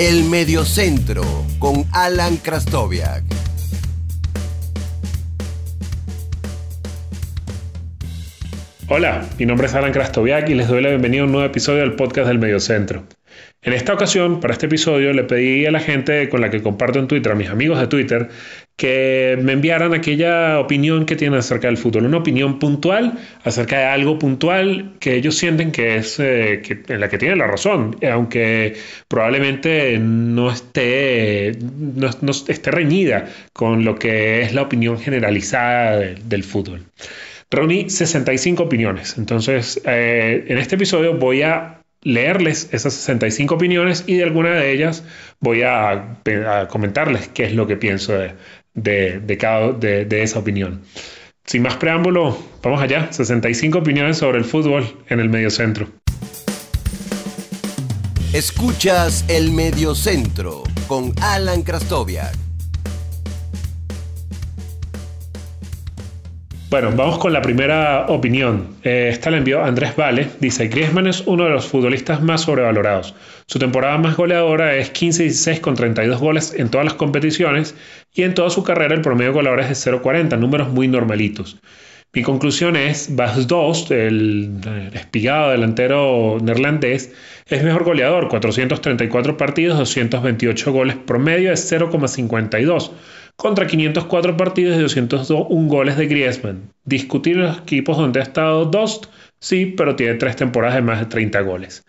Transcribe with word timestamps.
El 0.00 0.22
Mediocentro 0.26 1.24
con 1.58 1.84
Alan 1.92 2.36
Krastoviak. 2.36 3.24
Hola, 8.86 9.26
mi 9.40 9.44
nombre 9.44 9.66
es 9.66 9.74
Alan 9.74 9.90
Krastoviak 9.90 10.50
y 10.50 10.54
les 10.54 10.68
doy 10.68 10.82
la 10.82 10.90
bienvenida 10.90 11.22
a 11.22 11.24
un 11.24 11.32
nuevo 11.32 11.44
episodio 11.48 11.80
del 11.80 11.96
podcast 11.96 12.28
del 12.28 12.38
Mediocentro. 12.38 13.08
En 13.60 13.72
esta 13.72 13.92
ocasión, 13.92 14.38
para 14.38 14.52
este 14.52 14.66
episodio, 14.66 15.12
le 15.12 15.24
pedí 15.24 15.66
a 15.66 15.72
la 15.72 15.80
gente 15.80 16.28
con 16.28 16.40
la 16.42 16.50
que 16.50 16.62
comparto 16.62 17.00
en 17.00 17.08
Twitter, 17.08 17.32
a 17.32 17.34
mis 17.34 17.48
amigos 17.48 17.80
de 17.80 17.88
Twitter, 17.88 18.28
que 18.78 19.36
me 19.42 19.54
enviaran 19.54 19.92
aquella 19.92 20.60
opinión 20.60 21.04
que 21.04 21.16
tienen 21.16 21.40
acerca 21.40 21.66
del 21.66 21.76
fútbol, 21.76 22.06
una 22.06 22.18
opinión 22.18 22.60
puntual 22.60 23.18
acerca 23.42 23.76
de 23.76 23.84
algo 23.86 24.20
puntual 24.20 24.92
que 25.00 25.16
ellos 25.16 25.36
sienten 25.36 25.72
que 25.72 25.96
es 25.96 26.20
eh, 26.20 26.62
en 26.86 27.00
la 27.00 27.08
que 27.08 27.18
tienen 27.18 27.38
la 27.38 27.48
razón, 27.48 27.96
aunque 28.08 28.76
probablemente 29.08 29.98
no 29.98 30.52
esté, 30.52 31.58
no, 31.60 32.08
esté 32.30 32.70
reñida 32.70 33.28
con 33.52 33.84
lo 33.84 33.96
que 33.96 34.42
es 34.42 34.54
la 34.54 34.62
opinión 34.62 35.00
generalizada 35.00 35.96
del 35.96 36.44
fútbol. 36.44 36.84
Reuní 37.50 37.90
65 37.90 38.62
opiniones, 38.62 39.18
entonces 39.18 39.80
eh, 39.86 40.44
en 40.46 40.56
este 40.56 40.76
episodio 40.76 41.14
voy 41.14 41.42
a 41.42 41.78
leerles 42.02 42.68
esas 42.72 42.94
65 42.94 43.54
opiniones 43.54 44.04
y 44.06 44.16
de 44.16 44.24
alguna 44.24 44.54
de 44.54 44.72
ellas 44.72 45.04
voy 45.40 45.62
a, 45.62 46.18
comentarles 46.68 47.28
qué 47.28 47.44
es 47.44 47.54
lo 47.54 47.66
que 47.66 47.76
pienso 47.76 48.12
de, 48.12 48.32
de, 48.82 49.38
cada, 49.38 49.72
de, 49.72 50.04
de 50.04 50.22
esa 50.22 50.38
opinión. 50.38 50.82
Sin 51.44 51.62
más 51.62 51.76
preámbulo, 51.76 52.36
vamos 52.62 52.82
allá. 52.82 53.10
65 53.10 53.78
opiniones 53.78 54.18
sobre 54.18 54.38
el 54.38 54.44
fútbol 54.44 54.84
en 55.08 55.20
el 55.20 55.28
mediocentro. 55.28 55.88
Escuchas 58.34 59.24
el 59.28 59.52
mediocentro 59.52 60.62
con 60.86 61.14
Alan 61.22 61.62
Krastoviak. 61.62 62.34
Bueno, 66.70 66.92
vamos 66.94 67.16
con 67.16 67.32
la 67.32 67.40
primera 67.40 68.04
opinión. 68.08 68.76
Eh, 68.84 69.08
esta 69.10 69.30
la 69.30 69.38
envió 69.38 69.64
Andrés 69.64 69.96
Vale. 69.96 70.28
Dice, 70.38 70.68
Griezmann 70.68 71.06
es 71.06 71.22
uno 71.24 71.44
de 71.44 71.50
los 71.50 71.66
futbolistas 71.66 72.22
más 72.22 72.42
sobrevalorados. 72.42 73.14
Su 73.50 73.58
temporada 73.58 73.96
más 73.96 74.14
goleadora 74.14 74.76
es 74.76 74.92
15-16 74.92 75.62
con 75.62 75.74
32 75.74 76.20
goles 76.20 76.54
en 76.54 76.68
todas 76.68 76.84
las 76.84 76.92
competiciones 76.92 77.74
y 78.12 78.22
en 78.24 78.34
toda 78.34 78.50
su 78.50 78.62
carrera 78.62 78.94
el 78.94 79.00
promedio 79.00 79.30
de 79.30 79.36
goleadores 79.36 79.70
es 79.70 79.86
0-40, 79.86 80.38
números 80.38 80.68
muy 80.68 80.86
normalitos. 80.86 81.58
Mi 82.12 82.22
conclusión 82.22 82.76
es, 82.76 83.16
Bas 83.16 83.48
Dost, 83.48 83.90
el 83.90 84.60
espigado 84.92 85.52
delantero 85.52 86.36
neerlandés, 86.42 87.14
es 87.46 87.64
mejor 87.64 87.84
goleador, 87.84 88.28
434 88.28 89.38
partidos, 89.38 89.78
228 89.78 90.70
goles 90.70 90.96
promedio, 90.96 91.50
es 91.50 91.72
0,52 91.72 92.90
contra 93.36 93.66
504 93.66 94.36
partidos 94.36 94.76
y 94.76 94.82
201 94.82 95.68
goles 95.68 95.96
de 95.96 96.06
Griezmann. 96.06 96.70
Discutir 96.84 97.38
los 97.38 97.56
equipos 97.56 97.96
donde 97.96 98.20
ha 98.20 98.24
estado 98.24 98.66
Dost, 98.66 99.06
sí, 99.40 99.72
pero 99.74 99.96
tiene 99.96 100.14
tres 100.14 100.36
temporadas 100.36 100.74
de 100.74 100.82
más 100.82 101.00
de 101.00 101.06
30 101.06 101.40
goles. 101.40 101.86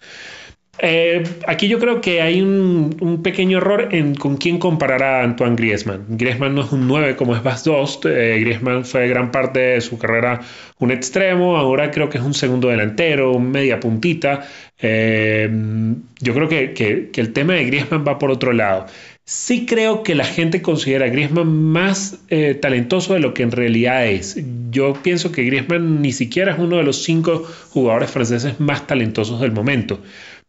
Eh, 0.81 1.23
aquí 1.45 1.67
yo 1.67 1.77
creo 1.79 1.99
que 1.99 2.21
hay 2.21 2.41
un, 2.41 3.21
pequeño 3.23 3.57
error 3.57 3.89
en 3.91 4.15
con 4.15 4.37
quién 4.37 4.59
comparar 4.59 5.03
a 5.03 5.23
Antoine 5.23 5.55
Griezmann. 5.55 6.05
Griezmann 6.09 6.55
no 6.55 6.61
es 6.61 6.71
un 6.71 6.87
9 6.87 7.15
como 7.15 7.35
es 7.35 7.43
Bas 7.43 7.63
Dost. 7.63 8.05
Eh, 8.05 8.39
Griezmann 8.39 8.85
fue 8.85 9.07
gran 9.07 9.31
parte 9.31 9.59
de 9.59 9.81
su 9.81 9.97
carrera 9.97 10.41
un 10.79 10.91
extremo, 10.91 11.57
ahora 11.57 11.91
creo 11.91 12.09
que 12.09 12.17
es 12.17 12.23
un 12.23 12.33
segundo 12.33 12.69
delantero, 12.69 13.33
un 13.33 13.51
media 13.51 13.79
puntita. 13.79 14.47
Eh, 14.81 15.49
yo 16.21 16.33
creo 16.33 16.47
que, 16.47 16.73
que, 16.73 17.19
el 17.19 17.33
tema 17.33 17.53
de 17.53 17.65
Griezmann 17.65 18.05
va 18.07 18.17
por 18.17 18.31
otro 18.31 18.53
lado 18.53 18.85
sí 19.29 19.67
creo 19.67 20.01
que 20.01 20.15
la 20.15 20.25
gente 20.25 20.63
considera 20.63 21.05
a 21.05 21.09
Griezmann 21.09 21.47
más 21.47 22.17
eh, 22.29 22.55
talentoso 22.55 23.13
de 23.13 23.19
lo 23.19 23.35
que 23.35 23.43
en 23.43 23.51
realidad 23.51 24.07
es. 24.07 24.41
Yo 24.71 24.93
pienso 24.93 25.31
que 25.31 25.43
Griezmann 25.43 26.01
ni 26.01 26.11
siquiera 26.13 26.53
es 26.53 26.59
uno 26.59 26.77
de 26.77 26.83
los 26.83 27.03
cinco 27.03 27.47
jugadores 27.69 28.09
franceses 28.09 28.59
más 28.59 28.87
talentosos 28.87 29.39
del 29.39 29.51
momento. 29.51 29.99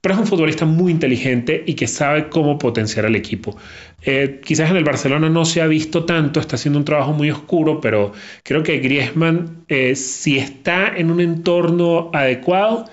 Pero 0.00 0.14
es 0.14 0.20
un 0.20 0.26
futbolista 0.26 0.64
muy 0.64 0.92
inteligente 0.92 1.62
y 1.66 1.74
que 1.74 1.86
sabe 1.86 2.28
cómo 2.30 2.58
potenciar 2.58 3.04
al 3.04 3.16
equipo. 3.16 3.56
Eh, 4.02 4.40
quizás 4.42 4.70
en 4.70 4.76
el 4.76 4.84
Barcelona 4.84 5.28
no 5.28 5.44
se 5.44 5.60
ha 5.60 5.66
visto 5.66 6.04
tanto, 6.04 6.40
está 6.40 6.56
haciendo 6.56 6.78
un 6.78 6.86
trabajo 6.86 7.12
muy 7.12 7.30
oscuro, 7.30 7.80
pero 7.80 8.12
creo 8.42 8.62
que 8.62 8.78
Griezmann, 8.78 9.64
eh, 9.68 9.94
si 9.96 10.38
está 10.38 10.96
en 10.96 11.10
un 11.10 11.20
entorno 11.20 12.10
adecuado, 12.14 12.86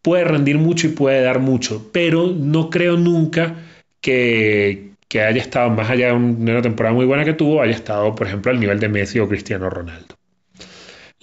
puede 0.00 0.24
rendir 0.24 0.58
mucho 0.58 0.86
y 0.86 0.90
puede 0.90 1.20
dar 1.22 1.38
mucho. 1.38 1.90
Pero 1.92 2.28
no 2.28 2.70
creo 2.70 2.96
nunca 2.96 3.56
que, 4.00 4.92
que 5.08 5.20
haya 5.20 5.42
estado 5.42 5.70
más 5.70 5.90
allá 5.90 6.08
de 6.08 6.14
una 6.14 6.62
temporada 6.62 6.94
muy 6.94 7.06
buena 7.06 7.24
que 7.24 7.34
tuvo, 7.34 7.60
haya 7.62 7.74
estado, 7.74 8.14
por 8.14 8.26
ejemplo, 8.26 8.50
al 8.50 8.60
nivel 8.60 8.80
de 8.80 8.88
Messi 8.88 9.18
o 9.18 9.28
Cristiano 9.28 9.68
Ronaldo. 9.70 10.16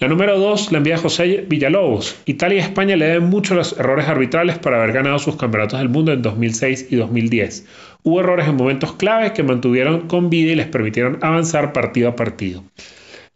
La 0.02 0.08
número 0.08 0.36
2 0.36 0.72
la 0.72 0.78
envía 0.78 0.98
José 0.98 1.44
Villalobos. 1.46 2.20
Italia 2.24 2.56
y 2.56 2.60
España 2.60 2.96
le 2.96 3.06
deben 3.06 3.30
mucho 3.30 3.54
los 3.54 3.78
errores 3.78 4.08
arbitrales 4.08 4.58
para 4.58 4.78
haber 4.78 4.92
ganado 4.92 5.20
sus 5.20 5.36
campeonatos 5.36 5.78
del 5.78 5.90
mundo 5.90 6.12
en 6.12 6.22
2006 6.22 6.88
y 6.90 6.96
2010. 6.96 7.68
Hubo 8.02 8.18
errores 8.18 8.48
en 8.48 8.56
momentos 8.56 8.94
claves 8.94 9.30
que 9.30 9.44
mantuvieron 9.44 10.08
con 10.08 10.28
vida 10.28 10.50
y 10.50 10.54
les 10.56 10.66
permitieron 10.66 11.20
avanzar 11.22 11.72
partido 11.72 12.08
a 12.08 12.16
partido. 12.16 12.64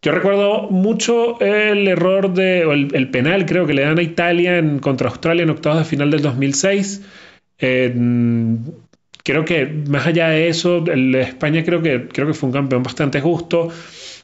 Yo 0.01 0.11
recuerdo 0.11 0.63
mucho 0.63 1.39
el 1.39 1.87
error 1.87 2.33
de, 2.33 2.65
o 2.65 2.73
el, 2.73 3.11
penal, 3.11 3.45
creo 3.45 3.65
que 3.65 3.73
le 3.73 3.83
dan 3.83 3.97
a 3.97 4.01
Italia 4.01 4.61
contra 4.81 5.07
Australia 5.07 5.43
en 5.43 5.51
octavos 5.51 5.79
de 5.79 5.85
final 5.85 6.11
del 6.11 6.21
2006 6.21 7.01
creo 9.27 9.43
que 9.43 9.65
más 9.65 10.07
allá 10.07 10.29
de 10.29 10.47
eso, 10.47 10.85
el 10.87 11.13
España 11.15 11.61
creo 11.65 11.81
que 11.81 12.33
fue 12.33 12.47
un 12.47 12.53
campeón 12.53 12.81
bastante 12.81 13.19
justo. 13.19 13.69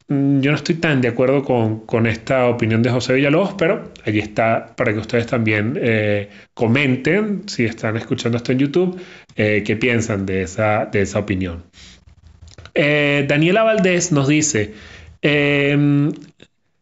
Mm, 0.08 0.42
yo 0.42 0.52
no 0.52 0.58
estoy 0.58 0.76
tan 0.76 1.02
de 1.02 1.08
acuerdo 1.08 1.44
con, 1.44 2.08
esta 2.08 2.48
opinión 2.48 2.84
de 2.84 2.90
José 2.90 3.14
Villalobos, 3.14 3.54
pero 3.58 3.92
allí 4.06 4.20
está 4.20 4.76
para 4.76 4.94
que 4.94 5.00
ustedes 5.00 5.28
también 5.28 5.80
eh, 5.82 6.30
comenten, 6.54 7.44
si 7.48 7.66
están 7.66 7.98
escuchando 7.98 8.38
esto 8.38 8.52
en 8.52 8.60
YouTube, 8.60 9.02
eh, 9.36 9.64
qué 9.66 9.76
piensan 9.76 10.26
de 10.26 10.44
esa, 10.44 10.86
de 10.86 11.02
esa 11.02 11.20
opinión. 11.20 11.64
Eh, 12.74 13.26
Daniela 13.28 13.64
Valdés 13.64 14.12
nos 14.12 14.28
dice, 14.28 14.74
em, 15.22 16.12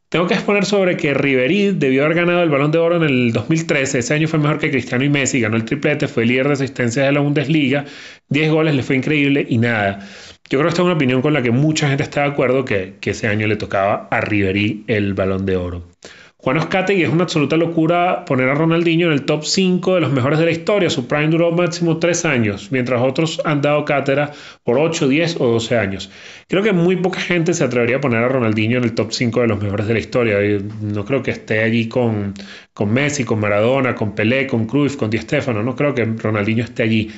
tengo 0.09 0.27
que 0.27 0.33
exponer 0.33 0.65
sobre 0.65 0.97
que 0.97 1.13
Riverí 1.13 1.71
debió 1.71 2.03
haber 2.03 2.17
ganado 2.17 2.43
el 2.43 2.49
Balón 2.49 2.71
de 2.71 2.79
Oro 2.79 2.97
en 2.97 3.03
el 3.03 3.31
2013. 3.31 3.99
Ese 3.99 4.13
año 4.13 4.27
fue 4.27 4.39
mejor 4.39 4.59
que 4.59 4.71
Cristiano 4.71 5.03
y 5.05 5.09
Messi, 5.09 5.39
ganó 5.39 5.55
el 5.55 5.65
triplete, 5.65 6.07
fue 6.07 6.25
líder 6.25 6.47
de 6.47 6.53
asistencia 6.53 7.03
de 7.03 7.11
la 7.11 7.21
Bundesliga, 7.21 7.85
10 8.29 8.51
goles, 8.51 8.75
le 8.75 8.83
fue 8.83 8.97
increíble 8.97 9.45
y 9.47 9.57
nada. 9.57 10.05
Yo 10.51 10.59
creo 10.59 10.67
que 10.67 10.71
esta 10.71 10.81
es 10.81 10.85
una 10.85 10.95
opinión 10.95 11.21
con 11.21 11.31
la 11.31 11.41
que 11.41 11.51
mucha 11.51 11.87
gente 11.87 12.03
está 12.03 12.23
de 12.23 12.27
acuerdo 12.27 12.65
que, 12.65 12.95
ese 13.01 13.27
año 13.29 13.47
le 13.47 13.55
tocaba 13.55 14.09
a 14.11 14.19
Riverí 14.19 14.83
el 14.87 15.13
Balón 15.13 15.45
de 15.45 15.55
Oro. 15.55 15.87
Juan 16.35 16.59
y 16.89 17.03
es 17.03 17.09
una 17.09 17.23
absoluta 17.23 17.55
locura 17.55 18.25
poner 18.25 18.49
a 18.49 18.53
Ronaldinho 18.53 19.07
en 19.07 19.13
el 19.13 19.23
top 19.23 19.45
5 19.45 19.95
de 19.95 20.01
los 20.01 20.11
mejores 20.11 20.39
de 20.39 20.45
la 20.45 20.51
historia. 20.51 20.89
Su 20.89 21.07
prime 21.07 21.29
duró 21.29 21.53
máximo 21.53 21.99
3 21.99 22.25
años, 22.25 22.69
mientras 22.69 23.01
otros 23.01 23.41
han 23.45 23.61
dado 23.61 23.85
cátedra 23.85 24.33
por 24.65 24.77
8, 24.77 25.07
10 25.07 25.39
o 25.39 25.47
12 25.53 25.77
años. 25.77 26.11
Creo 26.49 26.61
que 26.61 26.73
muy 26.73 26.97
poca 26.97 27.21
gente 27.21 27.53
se 27.53 27.63
atrevería 27.63 27.97
a 27.97 28.01
poner 28.01 28.21
a 28.21 28.27
Ronaldinho 28.27 28.77
en 28.79 28.83
el 28.83 28.93
top 28.93 29.13
5 29.13 29.39
de 29.39 29.47
los 29.47 29.63
mejores 29.63 29.87
de 29.87 29.93
la 29.93 29.99
historia. 29.99 30.37
No 30.81 31.05
creo 31.05 31.23
que 31.23 31.31
esté 31.31 31.63
allí 31.63 31.87
con, 31.87 32.33
con 32.73 32.91
Messi, 32.91 33.23
con 33.23 33.39
Maradona, 33.39 33.95
con 33.95 34.15
Pelé, 34.15 34.47
con 34.47 34.65
Cruyff, 34.67 34.97
con 34.97 35.09
Di 35.09 35.19
Stefano. 35.19 35.63
No 35.63 35.77
creo 35.77 35.95
que 35.95 36.03
Ronaldinho 36.03 36.65
esté 36.65 36.83
allí. 36.83 37.09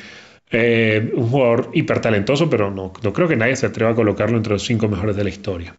Eh, 0.51 1.11
un 1.15 1.29
jugador 1.29 1.71
hipertalentoso, 1.73 2.49
pero 2.49 2.69
no, 2.69 2.93
no 3.01 3.13
creo 3.13 3.27
que 3.27 3.35
nadie 3.35 3.55
se 3.55 3.65
atreva 3.65 3.91
a 3.91 3.95
colocarlo 3.95 4.37
entre 4.37 4.53
los 4.53 4.63
5 4.63 4.87
mejores 4.87 5.15
de 5.15 5.23
la 5.23 5.29
historia. 5.29 5.75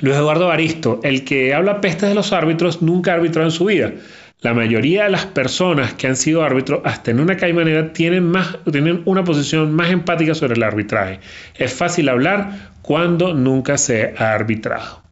Luis 0.00 0.16
Eduardo 0.16 0.46
Baristo, 0.46 1.00
el 1.02 1.24
que 1.24 1.52
habla 1.52 1.80
pestes 1.80 2.08
de 2.08 2.14
los 2.14 2.32
árbitros 2.32 2.80
nunca 2.80 3.12
ha 3.12 3.14
arbitrado 3.14 3.48
en 3.48 3.52
su 3.52 3.66
vida. 3.66 3.92
La 4.40 4.54
mayoría 4.54 5.04
de 5.04 5.10
las 5.10 5.26
personas 5.26 5.92
que 5.92 6.06
han 6.06 6.16
sido 6.16 6.42
árbitros, 6.42 6.80
hasta 6.84 7.10
en 7.10 7.20
una 7.20 7.36
caimanera, 7.36 7.92
tienen, 7.92 8.24
más, 8.24 8.58
tienen 8.72 9.02
una 9.04 9.22
posición 9.22 9.74
más 9.74 9.90
empática 9.90 10.34
sobre 10.34 10.54
el 10.54 10.62
arbitraje. 10.62 11.20
Es 11.54 11.74
fácil 11.74 12.08
hablar 12.08 12.70
cuando 12.80 13.34
nunca 13.34 13.76
se 13.76 14.14
ha 14.16 14.32
arbitrado. 14.32 15.02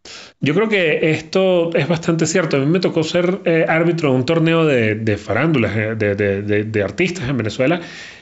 Yo 0.40 0.54
creo 0.54 0.68
que 0.68 1.10
esto 1.10 1.74
es 1.74 1.86
bastante 1.88 2.24
cierto. 2.24 2.56
A 2.56 2.60
mí 2.60 2.66
me 2.66 2.80
tocó 2.80 3.02
ser 3.02 3.40
eh, 3.44 3.66
árbitro 3.68 4.10
de 4.10 4.16
un 4.16 4.24
torneo 4.24 4.64
de, 4.64 5.16
farándulas, 5.18 5.72
eh, 5.76 5.94
de, 5.94 6.82
artistas 6.82 7.28
en 7.28 7.36
Venezuela, 7.36 7.80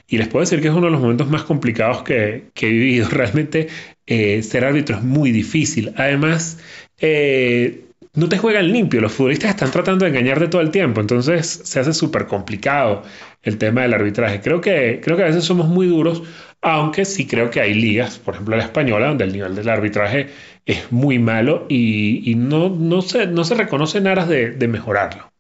y 0.08 0.19
les 0.19 0.29
puedo 0.29 0.44
decir 0.44 0.61
que 0.61 0.69
es 0.69 0.75
uno 0.75 0.87
de 0.87 0.93
los 0.93 1.00
momentos 1.00 1.29
más 1.29 1.43
complicados 1.43 2.03
que, 2.03 2.50
he 2.55 2.69
vivido. 2.69 3.08
Realmente 3.11 3.69
eh, 4.06 4.43
ser 4.43 4.64
árbitro 4.64 4.97
es 4.97 5.03
muy 5.03 5.32
difícil. 5.32 5.93
Además, 5.97 6.58
eh, 6.99 7.87
no 8.17 8.29
te 8.29 8.38
juegan 8.38 8.73
limpio, 8.73 9.00
los 9.03 9.12
futbolistas 9.12 9.50
están 9.50 9.70
tratando 9.70 10.05
de 10.05 10.11
engañarte 10.11 10.49
todo 10.49 10.62
el 10.62 10.70
tiempo, 10.70 11.03
entonces 11.03 11.47
se 11.64 11.81
hace 11.81 11.93
súper 11.93 12.26
complicado 12.26 13.03
el 13.43 13.58
tema 13.58 13.82
del 13.82 13.93
arbitraje. 13.93 14.41
Creo 14.41 14.61
que, 14.62 15.00
creo 15.03 15.19
que 15.19 15.23
a 15.23 15.26
veces 15.26 15.44
somos 15.44 15.69
muy 15.69 15.87
duros, 15.87 16.23
aunque 16.62 17.05
sí 17.05 17.26
creo 17.26 17.50
que 17.50 17.61
hay 17.61 17.75
ligas, 17.75 18.19
por 18.19 18.35
ejemplo 18.35 18.56
la 18.56 18.64
española, 18.64 19.08
donde 19.08 19.25
el 19.25 19.32
nivel 19.32 19.55
del 19.55 19.69
arbitraje 19.69 20.29
es 20.64 20.91
muy 20.91 21.19
malo 21.19 21.67
y, 21.69 22.35
no, 22.37 22.70
no, 22.70 23.03
se, 23.03 23.26
no 23.26 23.44
se 23.44 23.55
reconoce 23.55 23.99
en 23.99 24.06
aras 24.06 24.29
de, 24.29 24.67
mejorarlo. 24.67 25.31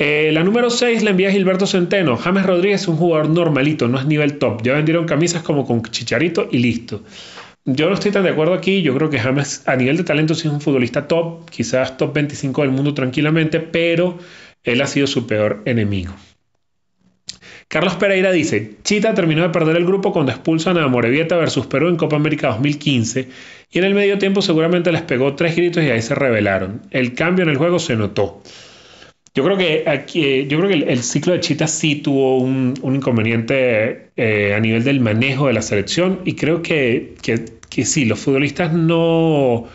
Eh, 0.00 0.30
la 0.32 0.44
número 0.44 0.70
6 0.70 1.02
la 1.02 1.10
envía 1.10 1.32
Gilberto 1.32 1.66
Centeno. 1.66 2.16
James 2.16 2.46
Rodríguez 2.46 2.82
es 2.82 2.88
un 2.88 2.96
jugador 2.96 3.28
normalito, 3.28 3.88
no 3.88 3.98
es 3.98 4.06
nivel 4.06 4.38
top. 4.38 4.62
Ya 4.62 4.74
vendieron 4.74 5.06
camisas 5.06 5.42
como 5.42 5.66
con 5.66 5.82
Chicharito 5.82 6.48
y 6.52 6.58
listo. 6.58 7.02
Yo 7.64 7.88
no 7.88 7.94
estoy 7.94 8.12
tan 8.12 8.22
de 8.22 8.30
acuerdo 8.30 8.54
aquí. 8.54 8.80
Yo 8.82 8.94
creo 8.94 9.10
que 9.10 9.18
James 9.18 9.64
a 9.66 9.74
nivel 9.74 9.96
de 9.96 10.04
talento 10.04 10.36
sí 10.36 10.46
es 10.46 10.54
un 10.54 10.60
futbolista 10.60 11.08
top, 11.08 11.50
quizás 11.50 11.96
top 11.96 12.14
25 12.14 12.62
del 12.62 12.70
mundo 12.70 12.94
tranquilamente, 12.94 13.58
pero 13.58 14.18
él 14.62 14.80
ha 14.80 14.86
sido 14.86 15.08
su 15.08 15.26
peor 15.26 15.62
enemigo. 15.64 16.14
Carlos 17.66 17.96
Pereira 17.96 18.32
dice, 18.32 18.76
Chita 18.82 19.12
terminó 19.12 19.42
de 19.42 19.50
perder 19.50 19.76
el 19.76 19.84
grupo 19.84 20.12
cuando 20.12 20.32
expulsan 20.32 20.78
a 20.78 20.88
Morevieta 20.88 21.36
versus 21.36 21.66
Perú 21.66 21.88
en 21.88 21.96
Copa 21.96 22.16
América 22.16 22.48
2015 22.48 23.28
y 23.70 23.78
en 23.78 23.84
el 23.84 23.94
medio 23.94 24.16
tiempo 24.16 24.40
seguramente 24.40 24.90
les 24.90 25.02
pegó 25.02 25.34
tres 25.34 25.54
gritos 25.54 25.84
y 25.84 25.90
ahí 25.90 26.00
se 26.00 26.14
rebelaron. 26.14 26.82
El 26.90 27.14
cambio 27.14 27.42
en 27.42 27.50
el 27.50 27.58
juego 27.58 27.78
se 27.78 27.96
notó. 27.96 28.42
Yo 29.34 29.44
creo 29.44 29.56
que 29.56 29.84
aquí, 29.86 30.46
yo 30.46 30.58
creo 30.58 30.68
que 30.68 30.92
el, 30.92 31.02
ciclo 31.02 31.32
de 31.32 31.40
Chita 31.40 31.66
sí 31.66 31.96
tuvo 31.96 32.38
un, 32.38 32.74
inconveniente 32.82 34.10
eh, 34.16 34.54
a 34.54 34.60
nivel 34.60 34.84
del 34.84 35.00
manejo 35.00 35.46
de 35.46 35.52
la 35.52 35.62
selección 35.62 36.20
y 36.24 36.34
creo 36.34 36.62
que, 36.62 37.14
que, 37.22 37.84
sí, 37.84 38.04
los 38.04 38.18
futbolistas 38.18 38.72
no, 38.72 39.66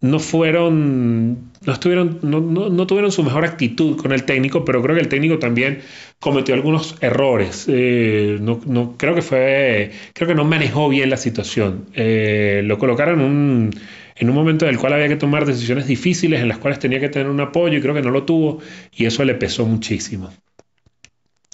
no 0.00 0.18
fueron, 0.18 1.52
no, 1.64 1.72
estuvieron, 1.72 2.18
no, 2.22 2.40
no, 2.40 2.86
tuvieron 2.86 3.12
su 3.12 3.22
mejor 3.22 3.44
actitud 3.44 3.96
con 3.96 4.12
el 4.12 4.24
técnico, 4.24 4.64
pero 4.64 4.82
creo 4.82 4.96
que 4.96 5.02
el 5.02 5.08
técnico 5.08 5.38
también 5.38 5.80
cometió 6.18 6.54
algunos 6.54 6.96
errores. 7.00 7.66
Eh, 7.68 8.38
no, 8.40 8.96
creo 8.96 9.14
que 9.14 9.22
fue, 9.22 9.92
creo 10.12 10.28
que 10.28 10.34
no 10.34 10.44
manejó 10.44 10.88
bien 10.88 11.10
la 11.10 11.16
situación. 11.18 11.86
Eh, 11.94 12.62
lo 12.64 12.78
colocaron 12.78 13.20
un, 13.20 13.70
en 14.16 14.28
un 14.28 14.34
momento 14.34 14.64
en 14.66 14.72
el 14.72 14.78
cual 14.78 14.92
había 14.92 15.08
que 15.08 15.16
tomar 15.16 15.46
decisiones 15.46 15.86
difíciles, 15.86 16.40
en 16.40 16.48
las 16.48 16.58
cuales 16.58 16.78
tenía 16.78 17.00
que 17.00 17.08
tener 17.08 17.28
un 17.28 17.40
apoyo 17.40 17.78
y 17.78 17.80
creo 17.80 17.94
que 17.94 18.02
no 18.02 18.10
lo 18.10 18.24
tuvo 18.24 18.60
y 18.92 19.06
eso 19.06 19.24
le 19.24 19.34
pesó 19.34 19.66
muchísimo. 19.66 20.32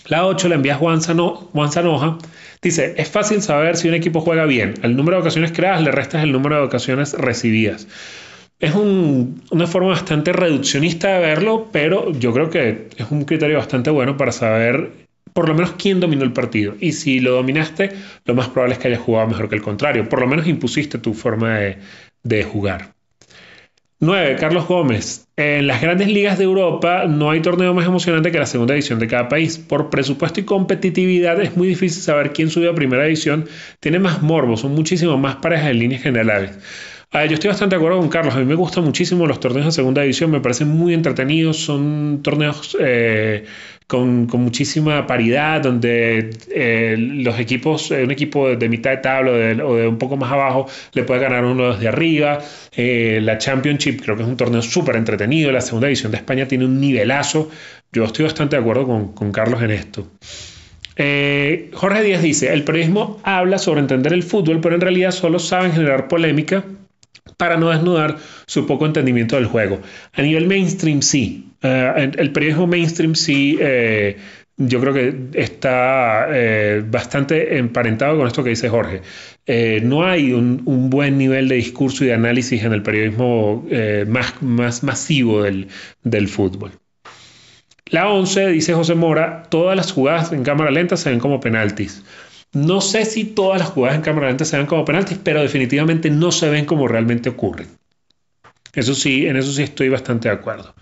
La 0.07 0.27
8 0.27 0.49
la 0.49 0.57
envía 0.57 0.75
Juan, 0.75 1.01
Juan 1.01 1.73
Sanoja. 1.73 2.19
Dice, 2.61 2.95
es 2.97 3.09
fácil 3.09 3.43
saber 3.43 3.77
si 3.77 3.89
un 3.89 3.95
equipo 3.95 4.21
juega 4.21 4.45
bien. 4.45 4.75
Al 4.83 4.97
número 4.97 5.17
de 5.17 5.23
ocasiones 5.23 5.53
creadas 5.53 5.83
le 5.83 5.93
restas 5.93 6.25
el 6.25 6.33
número 6.33 6.57
de 6.57 6.63
ocasiones 6.63 7.13
recibidas 7.15 7.87
es 8.61 8.75
una 8.75 9.67
forma 9.67 9.89
bastante 9.89 10.33
reduccionista 10.35 11.15
de 11.15 11.21
verlo, 11.21 11.69
pero 11.73 12.13
yo 12.13 12.33
creo 12.35 12.51
que 12.51 12.89
es 12.97 13.11
un 13.11 13.25
criterio 13.25 13.57
bastante 13.57 13.89
bueno 13.89 14.19
para 14.19 14.33
saber 14.33 15.09
por 15.33 15.49
lo 15.49 15.55
menos 15.55 15.73
quién 15.79 15.99
dominó 15.99 16.25
el 16.25 16.33
partido. 16.33 16.75
Y 16.79 16.93
si 16.93 17.21
lo 17.21 17.33
dominaste, 17.33 17.91
lo 18.27 18.35
más 18.35 18.49
probable 18.49 18.75
es 18.75 18.79
que 18.79 18.89
hayas 18.89 19.01
jugado 19.01 19.29
mejor 19.29 19.49
que 19.49 19.55
el 19.55 19.63
contrario. 19.63 20.09
Por 20.09 20.21
lo 20.21 20.27
menos 20.27 20.47
impusiste 20.47 20.99
tu 20.99 21.15
forma 21.15 21.59
de, 21.59 21.79
jugar. 22.45 22.95
9. 24.03 24.37
Carlos 24.41 24.67
Gómez. 24.67 25.29
En 25.37 25.67
las 25.67 25.83
grandes 25.83 26.09
ligas 26.09 26.39
de 26.39 26.45
Europa 26.45 27.05
no 27.07 27.31
hay 27.31 27.43
torneo 27.43 27.75
más 27.75 27.87
emocionante 27.87 28.33
que 28.33 28.39
la 28.39 28.47
segunda 28.47 28.73
edición 28.73 28.99
de 28.99 29.07
cada 29.07 29.29
país. 29.29 29.59
Por 29.59 29.91
presupuesto 29.91 30.41
y 30.41 30.45
competitividad 30.45 31.39
es 31.41 31.55
muy 31.55 31.69
difícil 31.69 32.03
saber 32.03 32.33
quién 32.33 32.49
subió 32.49 32.71
a 32.71 32.75
primera 32.75 33.07
edición. 33.07 33.47
Tiene 33.79 33.99
más 33.99 34.23
morbo, 34.23 34.57
son 34.57 34.75
muchísimo 34.75 35.19
más 35.19 35.37
parejas 35.37 35.71
en 35.71 35.79
líneas 35.79 36.03
generales. 36.03 36.53
Yo 37.13 37.35
estoy 37.35 37.49
bastante 37.49 37.75
de 37.75 37.79
acuerdo 37.79 37.99
con 37.99 38.09
Carlos. 38.09 38.37
A 38.37 38.39
mí 38.39 38.45
me 38.45 38.55
gustan 38.55 38.85
muchísimo 38.85 39.27
los 39.27 39.41
torneos 39.41 39.67
de 39.67 39.73
segunda 39.73 40.03
división. 40.03 40.31
Me 40.31 40.41
parecen 40.41 40.69
muy 40.69 40.95
entretenidos. 40.95 41.57
Son 41.57 42.21
torneos 42.23 42.77
eh, 42.79 43.47
con, 43.89 44.29
muchísima 44.29 45.09
paridad, 45.09 45.61
donde 45.61 46.31
eh, 46.55 46.95
los 46.97 47.41
equipos, 47.41 47.91
eh, 47.91 48.05
un 48.05 48.13
equipo 48.13 48.55
de 48.55 48.69
mitad 48.69 48.93
de 48.93 48.97
tabla 48.99 49.33
o 49.65 49.75
de, 49.75 49.89
un 49.89 49.99
poco 49.99 50.17
más 50.17 50.31
abajo, 50.31 50.69
le 50.93 51.03
puede 51.03 51.21
ganar 51.21 51.45
uno 51.45 51.73
desde 51.73 51.89
arriba. 51.89 52.39
la 52.77 53.39
Championship 53.39 54.03
creo 54.03 54.15
que 54.15 54.23
es 54.23 54.29
un 54.29 54.37
torneo 54.37 54.63
súper 54.63 54.95
entretenido. 54.95 55.51
La 55.51 55.63
segunda 55.63 55.89
división 55.89 56.13
de 56.13 56.19
España 56.19 56.47
tiene 56.47 56.65
un 56.65 56.79
nivelazo. 56.81 57.51
Yo 57.91 58.05
estoy 58.05 58.27
bastante 58.27 58.55
de 58.55 58.63
acuerdo 58.63 58.87
con, 58.87 59.15
con 59.15 59.33
Carlos 59.33 59.61
en 59.63 59.73
esto. 59.73 60.07
Jorge 61.75 62.03
Díaz 62.05 62.23
dice, 62.23 62.53
el 62.53 62.63
periodismo 62.63 63.19
habla 63.25 63.59
sobre 63.59 63.81
entender 63.81 64.13
el 64.13 64.23
fútbol, 64.23 64.61
pero 64.61 64.77
en 64.77 64.81
realidad 64.81 65.11
solo 65.11 65.41
saben 65.41 65.73
generar 65.73 66.07
polémica 66.07 66.63
para 67.37 67.57
no 67.57 67.71
desnudar 67.71 68.19
su 68.47 68.67
poco 68.67 68.87
entendimiento 68.87 69.37
del 69.37 69.47
juego. 69.47 69.81
A 70.13 70.23
nivel 70.23 70.47
mainstream 70.47 71.03
sí, 71.03 71.51
eh, 71.63 72.11
el 72.17 72.33
periodismo 72.33 72.67
mainstream 72.67 73.15
sí, 73.15 73.59
eh, 73.61 74.17
yo 74.57 74.81
creo 74.81 74.93
que 74.93 75.15
está 75.35 76.27
eh, 76.31 76.83
bastante 76.87 77.59
emparentado 77.59 78.19
con 78.19 78.27
esto 78.27 78.45
que 78.45 78.51
dice 78.51 78.69
Jorge. 78.69 79.03
no 79.83 80.05
hay 80.05 80.33
un, 80.33 80.91
buen 80.91 81.17
nivel 81.19 81.49
de 81.49 81.57
discurso 81.57 82.05
y 82.05 82.09
de 82.09 82.15
análisis 82.15 82.63
en 82.63 82.73
el 82.73 82.83
periodismo 82.83 83.67
más, 84.07 84.43
más 84.43 84.83
masivo 84.83 85.43
del, 85.43 85.69
del 86.03 86.29
fútbol. 86.29 86.73
La 87.87 88.09
11, 88.09 88.49
dice 88.49 88.75
José 88.75 88.95
Mora, 88.95 89.45
todas 89.49 89.77
las 89.77 89.91
jugadas 89.91 90.33
en 90.33 90.45
cámara 90.45 90.71
lenta 90.71 90.97
se 90.97 91.11
ven 91.11 91.19
como 91.19 91.41
penaltis. 91.41 92.05
No 92.53 92.81
sé 92.81 93.05
si 93.05 93.25
todas 93.25 93.61
las 93.61 93.71
jugadas 93.71 93.97
en 93.97 94.03
cámara 94.03 94.29
lenta 94.29 94.45
se 94.45 94.57
ven 94.57 94.67
como 94.67 94.85
penaltis, 94.85 95.19
pero 95.23 95.41
definitivamente 95.41 96.11
no 96.11 96.33
se 96.33 96.51
ven 96.51 96.65
como 96.65 96.89
realmente 96.89 97.29
ocurren. 97.29 97.69
Eso 98.75 98.95
sí, 98.95 99.27
en 99.27 99.37
eso 99.37 99.53
sí 99.53 99.63
estoy 99.63 99.89
bastante 99.89 100.29
de 100.29 100.35
acuerdo. 100.35 100.75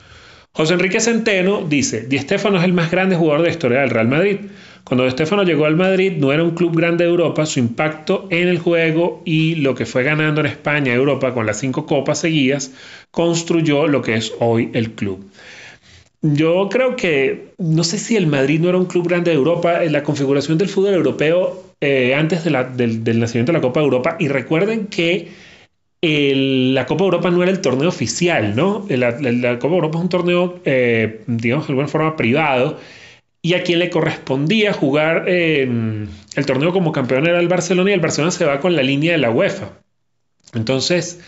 José 0.52 0.74
Enrique 0.74 1.00
Centeno 1.00 1.64
dice, 1.68 2.02
Di 2.02 2.18
Stéfano 2.18 2.58
es 2.58 2.64
el 2.64 2.72
más 2.72 2.90
grande 2.90 3.16
jugador 3.16 3.42
de 3.42 3.48
la 3.48 3.52
historia 3.52 3.80
del 3.80 3.90
Real 3.90 4.08
Madrid. 4.08 4.38
Cuando 4.82 5.04
Di 5.04 5.10
Stéfano 5.10 5.42
llegó 5.42 5.66
al 5.66 5.76
Madrid 5.76 6.12
no 6.16 6.32
era 6.32 6.42
un 6.42 6.52
club 6.52 6.74
grande 6.74 7.04
de 7.04 7.10
Europa, 7.10 7.44
su 7.44 7.60
impacto 7.60 8.26
en 8.30 8.48
el 8.48 8.58
juego 8.58 9.22
y 9.26 9.56
lo 9.56 9.74
que 9.74 9.86
fue 9.86 10.02
ganando 10.02 10.40
en 10.40 10.46
España 10.46 10.92
y 10.92 10.96
Europa 10.96 11.34
con 11.34 11.46
las 11.46 11.60
cinco 11.60 11.84
copas 11.86 12.20
seguidas 12.20 12.72
construyó 13.10 13.86
lo 13.86 14.02
que 14.02 14.14
es 14.14 14.32
hoy 14.40 14.70
el 14.72 14.92
club. 14.92 15.30
Yo 16.20 16.68
creo 16.68 16.96
que, 16.96 17.54
no 17.58 17.84
sé 17.84 17.98
si 17.98 18.16
el 18.16 18.26
Madrid 18.26 18.60
no 18.60 18.68
era 18.68 18.78
un 18.78 18.86
club 18.86 19.06
grande 19.06 19.30
de 19.30 19.36
Europa, 19.36 19.84
en 19.84 19.92
la 19.92 20.02
configuración 20.02 20.58
del 20.58 20.68
fútbol 20.68 20.94
europeo 20.94 21.62
eh, 21.80 22.14
antes 22.14 22.42
del, 22.42 23.20
nacimiento 23.20 23.52
de 23.52 23.58
la 23.58 23.60
Copa 23.60 23.80
de 23.80 23.84
Europa, 23.84 24.16
y 24.18 24.26
recuerden 24.26 24.86
que 24.86 25.28
la 26.02 26.86
Copa 26.86 27.04
de 27.04 27.06
Europa 27.06 27.30
no 27.30 27.42
era 27.42 27.52
el 27.52 27.60
torneo 27.60 27.88
oficial, 27.88 28.56
¿no? 28.56 28.84
La, 28.88 29.12
Copa 29.58 29.68
de 29.68 29.74
Europa 29.76 29.98
es 29.98 30.02
un 30.02 30.08
torneo, 30.08 30.60
eh, 30.64 31.22
digamos, 31.28 31.68
de 31.68 31.72
alguna 31.72 31.88
forma 31.88 32.16
privado, 32.16 32.78
y 33.40 33.54
a 33.54 33.62
quien 33.62 33.78
le 33.78 33.88
correspondía 33.88 34.72
jugar 34.72 35.28
em, 35.28 36.08
el 36.34 36.46
torneo 36.46 36.72
como 36.72 36.90
campeón 36.90 37.28
era 37.28 37.38
el 37.38 37.48
Barcelona, 37.48 37.90
y 37.90 37.94
el 37.94 38.00
Barcelona 38.00 38.32
se 38.32 38.44
va 38.44 38.58
con 38.58 38.74
la 38.74 38.82
línea 38.82 39.12
de 39.12 39.18
la 39.18 39.30
UEFA. 39.30 39.70
Entonces, 40.54 41.20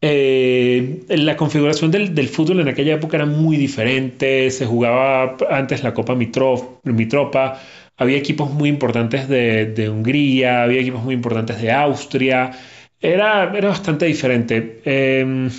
eh, 0.00 1.04
la 1.08 1.36
configuración 1.36 1.90
del, 1.90 2.28
fútbol 2.28 2.60
en 2.60 2.68
aquella 2.68 2.94
época 2.94 3.16
era 3.16 3.26
muy 3.26 3.56
diferente, 3.56 4.50
se 4.50 4.66
jugaba 4.66 5.36
antes 5.50 5.82
la 5.82 5.94
Copa 5.94 6.14
Mitropa, 6.14 7.60
había 7.96 8.18
equipos 8.18 8.50
muy 8.50 8.68
importantes 8.68 9.28
de, 9.28 9.88
Hungría, 9.90 10.62
había 10.64 10.80
equipos 10.80 11.02
muy 11.02 11.14
importantes 11.14 11.60
de 11.62 11.72
Austria, 11.72 12.52
era, 13.00 13.52
era 13.56 13.68
bastante 13.68 14.06
diferente. 14.06 14.80
Em, 14.84 15.50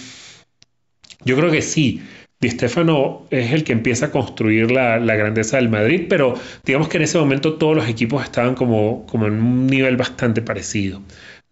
yo 1.23 1.35
creo 1.35 1.51
que 1.51 1.61
sí, 1.61 2.01
Di 2.39 2.49
Stefano 2.51 3.25
es 3.31 3.51
el 3.51 3.63
que 3.63 3.73
empieza 3.73 4.07
a 4.07 4.11
construir 4.11 4.69
la, 4.69 4.99
grandeza 4.99 5.57
del 5.57 5.69
Madrid, 5.69 6.05
pero 6.07 6.35
digamos 6.63 6.87
que 6.87 6.97
en 6.97 7.03
ese 7.03 7.17
momento 7.17 7.55
todos 7.55 7.75
los 7.75 7.89
equipos 7.89 8.23
estaban 8.23 8.53
como, 8.53 9.05
como 9.07 9.25
en 9.25 9.41
un 9.41 9.67
nivel 9.67 9.97
bastante 9.97 10.43
parecido. 10.43 11.01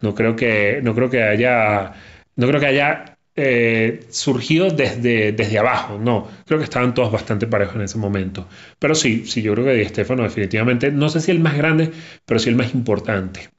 No 0.01 0.13
creo 0.13 0.35
que, 0.35 0.81
no 0.83 0.93
creo 0.93 1.09
que 1.09 1.23
haya 1.23 1.93
no 2.35 2.47
creo 2.47 2.59
que 2.59 2.67
haya 2.67 3.17
eh, 3.35 4.05
surgido 4.09 4.69
desde, 4.69 5.33
desde 5.33 5.59
abajo, 5.59 5.99
no. 5.99 6.27
Creo 6.45 6.59
que 6.59 6.63
estaban 6.63 6.93
todos 6.93 7.11
bastante 7.11 7.47
parejos 7.47 7.75
en 7.75 7.81
ese 7.81 7.97
momento. 7.97 8.47
Pero 8.79 8.95
sí, 8.95 9.25
sí, 9.25 9.41
yo 9.41 9.53
creo 9.53 9.65
que 9.65 9.73
Di 9.73 9.85
Stefano 9.85 10.23
definitivamente, 10.23 10.91
no 10.91 11.09
sé 11.09 11.19
si 11.21 11.31
el 11.31 11.39
más 11.39 11.57
grande, 11.57 11.91
pero 12.25 12.39
sí 12.39 12.49
el 12.49 12.55
más 12.55 12.73
importante. 12.73 13.49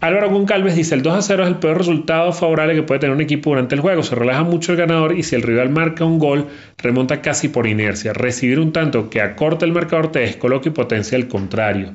Álvaro 0.00 0.28
Goncalves 0.30 0.76
dice, 0.76 0.94
el 0.94 1.02
2 1.02 1.14
a 1.14 1.22
0 1.22 1.44
es 1.44 1.48
el 1.48 1.56
peor 1.56 1.78
resultado 1.78 2.32
favorable 2.32 2.74
que 2.74 2.82
puede 2.82 3.00
tener 3.00 3.16
un 3.16 3.22
equipo 3.22 3.50
durante 3.50 3.74
el 3.74 3.80
juego. 3.80 4.02
Se 4.02 4.14
relaja 4.14 4.42
mucho 4.42 4.72
el 4.72 4.78
ganador 4.78 5.16
y 5.16 5.22
si 5.22 5.34
el 5.34 5.42
rival 5.42 5.70
marca 5.70 6.04
un 6.04 6.18
gol, 6.18 6.48
remonta 6.76 7.22
casi 7.22 7.48
por 7.48 7.66
inercia. 7.66 8.12
Recibir 8.12 8.60
un 8.60 8.72
tanto 8.72 9.08
que 9.08 9.22
acorta 9.22 9.64
el 9.64 9.72
marcador 9.72 10.12
te 10.12 10.18
descoloca 10.20 10.68
y 10.68 10.72
potencia 10.72 11.16
el 11.16 11.26
contrario. 11.26 11.94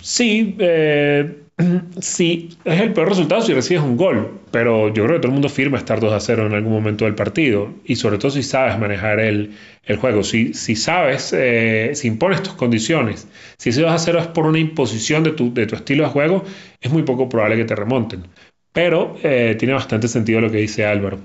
Sí, 0.00 0.56
eh, 0.58 1.42
sí, 2.00 2.50
es 2.64 2.80
el 2.80 2.92
peor 2.92 3.08
resultado 3.08 3.42
si 3.42 3.52
recibes 3.52 3.82
un 3.82 3.96
gol, 3.96 4.40
pero 4.50 4.88
yo 4.88 5.04
creo 5.04 5.16
que 5.16 5.20
todo 5.20 5.28
el 5.28 5.34
mundo 5.34 5.48
firma 5.48 5.78
estar 5.78 6.00
2 6.00 6.12
a 6.12 6.20
0 6.20 6.46
en 6.46 6.54
algún 6.54 6.72
momento 6.72 7.04
del 7.04 7.14
partido 7.14 7.74
y 7.84 7.96
sobre 7.96 8.18
todo 8.18 8.30
si 8.30 8.42
sabes 8.42 8.78
manejar 8.78 9.20
el, 9.20 9.56
juego, 10.00 10.22
si, 10.22 10.54
si 10.54 10.76
sabes, 10.76 11.32
eh, 11.36 11.92
si 11.94 12.08
impones 12.08 12.42
tus 12.42 12.54
condiciones, 12.54 13.26
si 13.58 13.70
ese 13.70 13.82
2 13.82 13.90
a 13.90 13.98
0 13.98 14.18
es 14.20 14.26
por 14.28 14.46
una 14.46 14.58
imposición 14.58 15.24
de 15.24 15.32
tu, 15.32 15.52
de 15.52 15.66
tu 15.66 15.74
estilo 15.74 16.04
de 16.04 16.10
juego, 16.10 16.44
es 16.80 16.90
muy 16.92 17.02
poco 17.02 17.28
probable 17.28 17.56
que 17.56 17.64
te 17.64 17.74
remonten. 17.74 18.24
Pero 18.72 19.16
eh, 19.22 19.56
tiene 19.58 19.74
bastante 19.74 20.06
sentido 20.06 20.40
lo 20.40 20.50
que 20.50 20.58
dice 20.58 20.84
Álvaro. 20.84 21.18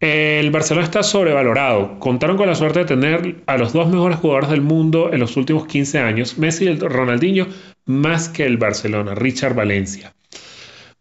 El 0.00 0.50
Barcelona 0.52 0.84
está 0.84 1.02
sobrevalorado. 1.02 1.98
Contaron 1.98 2.36
con 2.36 2.46
la 2.46 2.54
suerte 2.54 2.80
de 2.80 2.84
tener 2.84 3.36
a 3.46 3.58
los 3.58 3.72
dos 3.72 3.88
mejores 3.88 4.18
jugadores 4.18 4.50
del 4.50 4.60
mundo 4.60 5.12
en 5.12 5.18
los 5.18 5.36
últimos 5.36 5.66
15 5.66 5.98
años, 5.98 6.38
Messi 6.38 6.66
y 6.66 6.78
Ronaldinho, 6.78 7.48
más 7.86 8.28
que 8.28 8.44
el 8.44 8.58
Barcelona, 8.58 9.14
Richard 9.14 9.54
Valencia. 9.54 10.14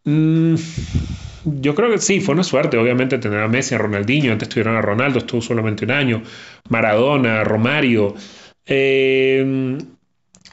Mm, 0.04 0.56
yo 1.44 1.76
creo 1.76 1.92
que 1.92 2.00
sí, 2.00 2.22
fue 2.22 2.34
una 2.34 2.44
suerte, 2.44 2.78
obviamente, 2.78 3.20
tener 3.20 3.40
a 3.40 3.48
Messi, 3.48 3.76
a 3.76 3.78
Ronaldinho, 3.78 4.32
antes 4.32 4.50
tuvieron 4.50 4.76
a 4.76 4.82
Ronaldo, 4.82 5.20
estuvo 5.20 5.42
solamente 5.42 5.86
un 5.86 5.92
año, 5.92 6.24
Maradona, 6.70 7.44
Romario. 7.44 8.16
Eh, 8.66 9.78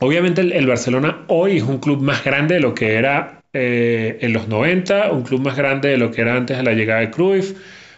obviamente 0.01 0.43
el, 0.43 0.67
Barcelona 0.67 1.25
hoy 1.29 1.57
es 1.57 1.63
un 1.63 1.79
club 1.79 2.03
más 2.03 2.23
grande 2.23 2.57
de 2.57 2.61
lo 2.61 2.75
que 2.75 2.95
era 2.95 3.43
eh, 3.53 4.19
en 4.21 4.33
los 4.35 4.49
90, 4.49 5.13
un 5.13 5.23
club 5.23 5.41
más 5.41 5.57
grande 5.57 5.89
de 5.89 5.97
lo 5.97 6.11
que 6.11 6.21
era 6.21 6.37
antes 6.37 6.59
de 6.59 6.63
la 6.63 6.73
llegada 6.75 7.01
de 7.01 7.11
Cruyff. 7.11 7.55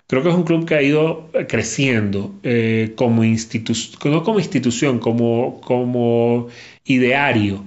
Creo 0.09 0.23
que 0.23 0.29
es 0.29 0.35
un 0.35 0.45
club 0.45 0.67
que 0.67 0.75
ha 0.77 0.83
ido 0.83 1.31
creciendo 1.49 2.35
eh, 2.43 2.93
como 2.97 3.25
institución, 3.25 4.13
no 4.13 4.23
como 4.23 4.39
institución, 4.39 4.99
como, 5.01 5.61
como 5.61 6.49
ideario. 6.85 7.65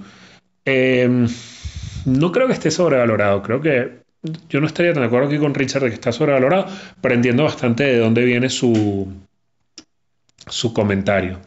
no 2.06 2.32
creo 2.32 2.46
que 2.46 2.52
esté 2.54 2.70
sobrevalorado, 2.70 3.42
creo 3.42 3.60
que 3.60 4.00
yo 4.48 4.60
no 4.60 4.66
estaría 4.66 4.92
tan 4.92 5.02
de 5.02 5.06
acuerdo 5.06 5.28
aquí 5.28 5.38
con 5.38 5.54
Richard 5.54 5.84
de 5.84 5.88
que 5.88 5.94
está 5.94 6.12
sobrevalorado, 6.12 6.66
pero 7.00 7.14
entiendo 7.14 7.44
bastante 7.44 7.84
de 7.84 7.98
dónde 7.98 8.24
viene 8.24 8.48
su, 8.50 9.08
su 10.46 10.72
comentario. 10.74 11.40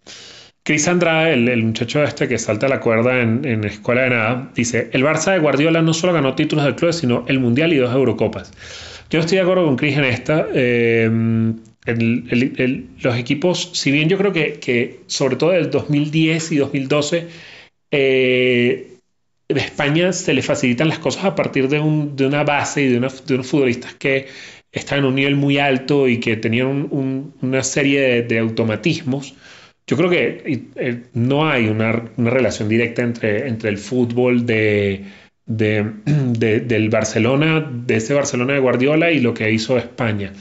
Chris 0.64 0.88
Andrade, 0.88 1.34
el, 1.34 1.64
muchacho 1.64 2.02
este 2.04 2.28
que 2.28 2.38
salta 2.38 2.70
la 2.70 2.80
cuerda 2.80 3.20
en, 3.20 3.44
en, 3.46 3.66
Escuela 3.66 4.04
de 4.04 4.10
Nada, 4.12 4.52
dice, 4.56 4.90
el 4.94 5.04
Barça 5.04 5.34
de 5.34 5.40
Guardiola 5.40 5.82
no 5.82 5.94
solo 5.94 6.14
ganó 6.14 6.36
títulos 6.36 6.64
del 6.64 6.76
club, 6.76 6.94
sino 6.94 7.26
el 7.28 7.40
Mundial 7.40 7.74
y 7.74 7.78
dos 7.78 7.94
Eurocopas. 7.94 8.52
Yo 9.14 9.20
estoy 9.20 9.36
de 9.36 9.44
acuerdo 9.44 9.66
con 9.66 9.76
Chris 9.76 9.96
en 9.96 10.06
esta. 10.06 10.48
Eh, 10.56 11.08
los 13.00 13.16
equipos, 13.16 13.70
si 13.74 13.92
bien 13.92 14.10
yo 14.10 14.18
creo 14.18 14.34
que, 14.34 15.02
sobre 15.06 15.36
todo 15.36 15.52
del 15.52 15.70
2010 15.70 16.52
y 16.54 16.58
2012, 16.58 17.28
eh, 17.92 18.88
de 19.48 19.60
España 19.60 20.14
se 20.14 20.34
le 20.34 20.42
facilitan 20.42 20.88
las 20.88 20.98
cosas 20.98 21.26
a 21.26 21.36
partir 21.36 21.68
de, 21.68 21.80
una 21.80 22.44
base 22.44 22.82
y 22.82 22.88
de, 22.88 22.98
unos 22.98 23.22
futbolistas 23.22 23.94
que 23.94 24.26
están 24.72 24.98
en 24.98 25.06
un 25.06 25.14
nivel 25.14 25.36
muy 25.36 25.60
alto 25.60 26.08
y 26.08 26.20
que 26.20 26.36
tenían 26.36 26.88
una 26.90 27.62
serie 27.62 28.24
de, 28.24 28.40
automatismos. 28.40 29.36
Yo 29.86 29.96
creo 29.96 30.10
que 30.10 30.66
eh, 30.76 31.04
no 31.14 31.48
hay 31.48 31.68
una, 31.68 31.92
relación 32.18 32.68
directa 32.68 33.04
entre 33.04 33.70
el 33.70 33.78
fútbol 33.78 34.48
de, 34.48 35.06
del 35.46 36.90
Barcelona, 36.90 37.70
de 37.72 37.96
ese 37.98 38.14
Barcelona 38.14 38.54
de 38.54 38.60
Guardiola 38.60 39.12
y 39.12 39.20
lo 39.20 39.34
que 39.34 39.52
hizo 39.52 39.78
España. 39.78 40.34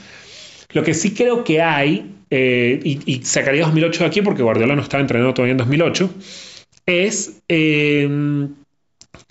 Lo 0.71 0.83
que 0.83 0.93
sí 0.93 1.13
creo 1.13 1.43
que 1.43 1.61
hay, 1.61 2.15
eh, 2.29 2.79
y, 2.83 3.21
sacaría 3.23 3.63
2008 3.65 3.99
de 3.99 4.05
aquí 4.05 4.21
porque 4.21 4.43
Guardiola 4.43 4.75
no 4.75 4.81
estaba 4.81 5.01
entrenando 5.01 5.33
todavía 5.33 5.51
en 5.51 5.57
2008, 5.57 6.09
es 6.85 7.41
eh, 7.47 8.07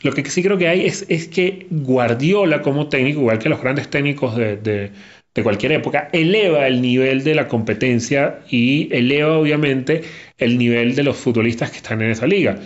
lo 0.02 0.12
que 0.12 0.24
sí 0.28 0.42
creo 0.42 0.58
que 0.58 0.68
hay 0.68 0.86
es, 0.86 1.06
es 1.08 1.28
que 1.28 1.66
Guardiola 1.70 2.62
como 2.62 2.88
técnico, 2.88 3.20
igual 3.20 3.38
que 3.38 3.48
los 3.48 3.60
grandes 3.60 3.88
técnicos 3.88 4.36
de, 4.36 4.56
de, 4.56 5.42
cualquier 5.42 5.72
época, 5.72 6.08
eleva 6.12 6.66
el 6.66 6.82
nivel 6.82 7.24
de 7.24 7.34
la 7.34 7.48
competencia 7.48 8.40
y 8.50 8.88
eleva 8.94 9.38
obviamente 9.38 10.02
el 10.38 10.58
nivel 10.58 10.94
de 10.94 11.02
los 11.02 11.16
futbolistas 11.16 11.70
que 11.70 11.78
están 11.78 12.02
en 12.02 12.10
esa 12.10 12.26
liga. 12.26 12.58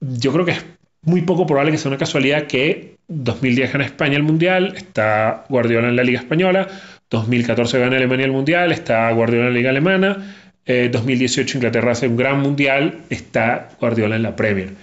Yo 0.00 0.32
creo 0.32 0.44
que 0.44 0.54
muy 1.02 1.22
poco 1.22 1.46
probable 1.46 1.72
que 1.72 1.78
sea 1.78 1.90
una 1.90 1.98
casualidad 1.98 2.46
que 2.46 2.96
2010 3.08 3.72
gana 3.72 3.84
España 3.84 4.16
el 4.16 4.22
Mundial, 4.22 4.74
está 4.76 5.44
Guardiola 5.48 5.88
en 5.88 5.96
la 5.96 6.04
Liga 6.04 6.20
Española, 6.20 6.68
2014 7.10 7.78
gana 7.78 7.96
Alemania 7.96 8.26
el 8.26 8.32
Mundial, 8.32 8.72
está 8.72 9.10
Guardiola 9.12 9.46
en 9.46 9.52
la 9.52 9.56
Liga 9.56 9.70
Alemana, 9.70 10.34
2018 10.66 11.40
eh, 11.40 11.58
Inglaterra 11.58 11.92
hace 11.92 12.08
un 12.08 12.16
gran 12.16 12.40
Mundial, 12.40 13.00
está 13.08 13.70
Guardiola 13.80 14.16
en 14.16 14.22
la 14.22 14.36
Premier. 14.36 14.74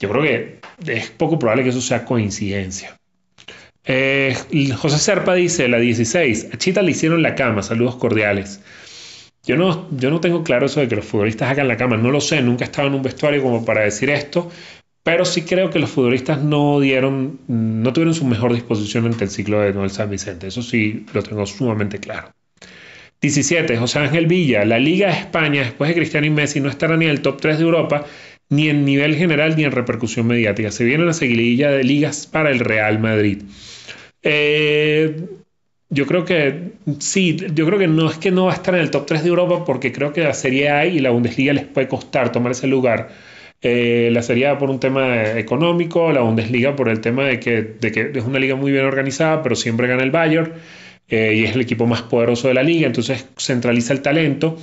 Yo 0.00 0.08
creo 0.08 0.22
que 0.22 0.60
es 0.86 1.10
poco 1.10 1.38
probable 1.38 1.64
que 1.64 1.70
eso 1.70 1.80
sea 1.80 2.04
coincidencia. 2.04 2.96
Eh, 3.84 4.36
José 4.76 4.98
Serpa 4.98 5.34
dice, 5.34 5.68
la 5.68 5.78
16, 5.78 6.48
a 6.52 6.56
Chita 6.58 6.82
le 6.82 6.90
hicieron 6.90 7.22
la 7.22 7.34
cama, 7.34 7.62
saludos 7.62 7.96
cordiales. 7.96 8.60
Yo 9.44 9.56
no, 9.56 9.88
yo 9.92 10.10
no 10.10 10.20
tengo 10.20 10.42
claro 10.44 10.66
eso 10.66 10.80
de 10.80 10.88
que 10.88 10.96
los 10.96 11.06
futbolistas 11.06 11.50
hagan 11.50 11.68
la 11.68 11.76
cama, 11.76 11.96
no 11.96 12.10
lo 12.10 12.20
sé, 12.20 12.42
nunca 12.42 12.64
he 12.64 12.66
estado 12.66 12.88
en 12.88 12.94
un 12.94 13.02
vestuario 13.02 13.42
como 13.42 13.64
para 13.64 13.82
decir 13.82 14.10
esto, 14.10 14.50
pero 15.08 15.24
sí 15.24 15.40
creo 15.40 15.70
que 15.70 15.78
los 15.78 15.88
futbolistas 15.88 16.42
no 16.42 16.80
dieron, 16.80 17.38
no 17.48 17.94
tuvieron 17.94 18.12
su 18.12 18.26
mejor 18.26 18.52
disposición 18.52 19.06
ante 19.06 19.24
el 19.24 19.30
ciclo 19.30 19.58
de 19.58 19.72
Noel 19.72 19.88
San 19.88 20.10
Vicente, 20.10 20.48
eso 20.48 20.60
sí 20.60 21.06
lo 21.14 21.22
tengo 21.22 21.46
sumamente 21.46 21.98
claro. 21.98 22.34
17. 23.22 23.74
José 23.78 24.00
Ángel 24.00 24.26
Villa, 24.26 24.66
la 24.66 24.78
Liga 24.78 25.06
de 25.06 25.14
España 25.14 25.62
después 25.62 25.88
de 25.88 25.94
Cristiano 25.94 26.26
y 26.26 26.30
Messi 26.30 26.60
no 26.60 26.68
estará 26.68 26.98
ni 26.98 27.06
en 27.06 27.12
el 27.12 27.22
top 27.22 27.40
3 27.40 27.56
de 27.56 27.64
Europa 27.64 28.04
ni 28.50 28.68
en 28.68 28.84
nivel 28.84 29.16
general 29.16 29.56
ni 29.56 29.64
en 29.64 29.72
repercusión 29.72 30.26
mediática. 30.26 30.70
Se 30.70 30.84
viene 30.84 31.04
una 31.04 31.14
seguidilla 31.14 31.70
de 31.70 31.84
ligas 31.84 32.26
para 32.26 32.50
el 32.50 32.60
Real 32.60 32.98
Madrid. 32.98 33.44
Eh, 34.22 35.24
yo 35.88 36.06
creo 36.06 36.26
que 36.26 36.72
sí, 36.98 37.34
yo 37.54 37.64
creo 37.64 37.78
que 37.78 37.88
no 37.88 38.10
es 38.10 38.18
que 38.18 38.30
no 38.30 38.44
va 38.44 38.52
a 38.52 38.56
estar 38.56 38.74
en 38.74 38.82
el 38.82 38.90
top 38.90 39.06
3 39.06 39.22
de 39.22 39.30
Europa 39.30 39.64
porque 39.64 39.90
creo 39.90 40.12
que 40.12 40.22
la 40.22 40.34
Serie 40.34 40.68
A 40.68 40.84
y 40.84 40.98
la 40.98 41.08
Bundesliga 41.08 41.54
les 41.54 41.64
puede 41.64 41.88
costar 41.88 42.30
tomar 42.30 42.52
ese 42.52 42.66
lugar. 42.66 43.08
Eh, 43.60 44.10
la 44.12 44.22
Serie 44.22 44.46
A 44.46 44.58
por 44.58 44.70
un 44.70 44.78
tema 44.78 45.32
económico, 45.38 46.12
la 46.12 46.20
Bundesliga 46.20 46.76
por 46.76 46.88
el 46.88 47.00
tema 47.00 47.24
de 47.24 47.40
que, 47.40 47.76
es 48.14 48.24
una 48.24 48.38
liga 48.38 48.54
muy 48.54 48.70
bien 48.70 48.84
organizada, 48.84 49.42
pero 49.42 49.56
siempre 49.56 49.88
gana 49.88 50.02
el 50.04 50.12
Bayern 50.12 50.52
eh, 51.08 51.34
y 51.36 51.44
es 51.44 51.54
el 51.54 51.62
equipo 51.62 51.86
más 51.86 52.02
poderoso 52.02 52.48
de 52.48 52.54
la 52.54 52.62
liga, 52.62 52.86
entonces 52.86 53.26
centraliza 53.36 53.92
el 53.92 54.02
talento 54.02 54.56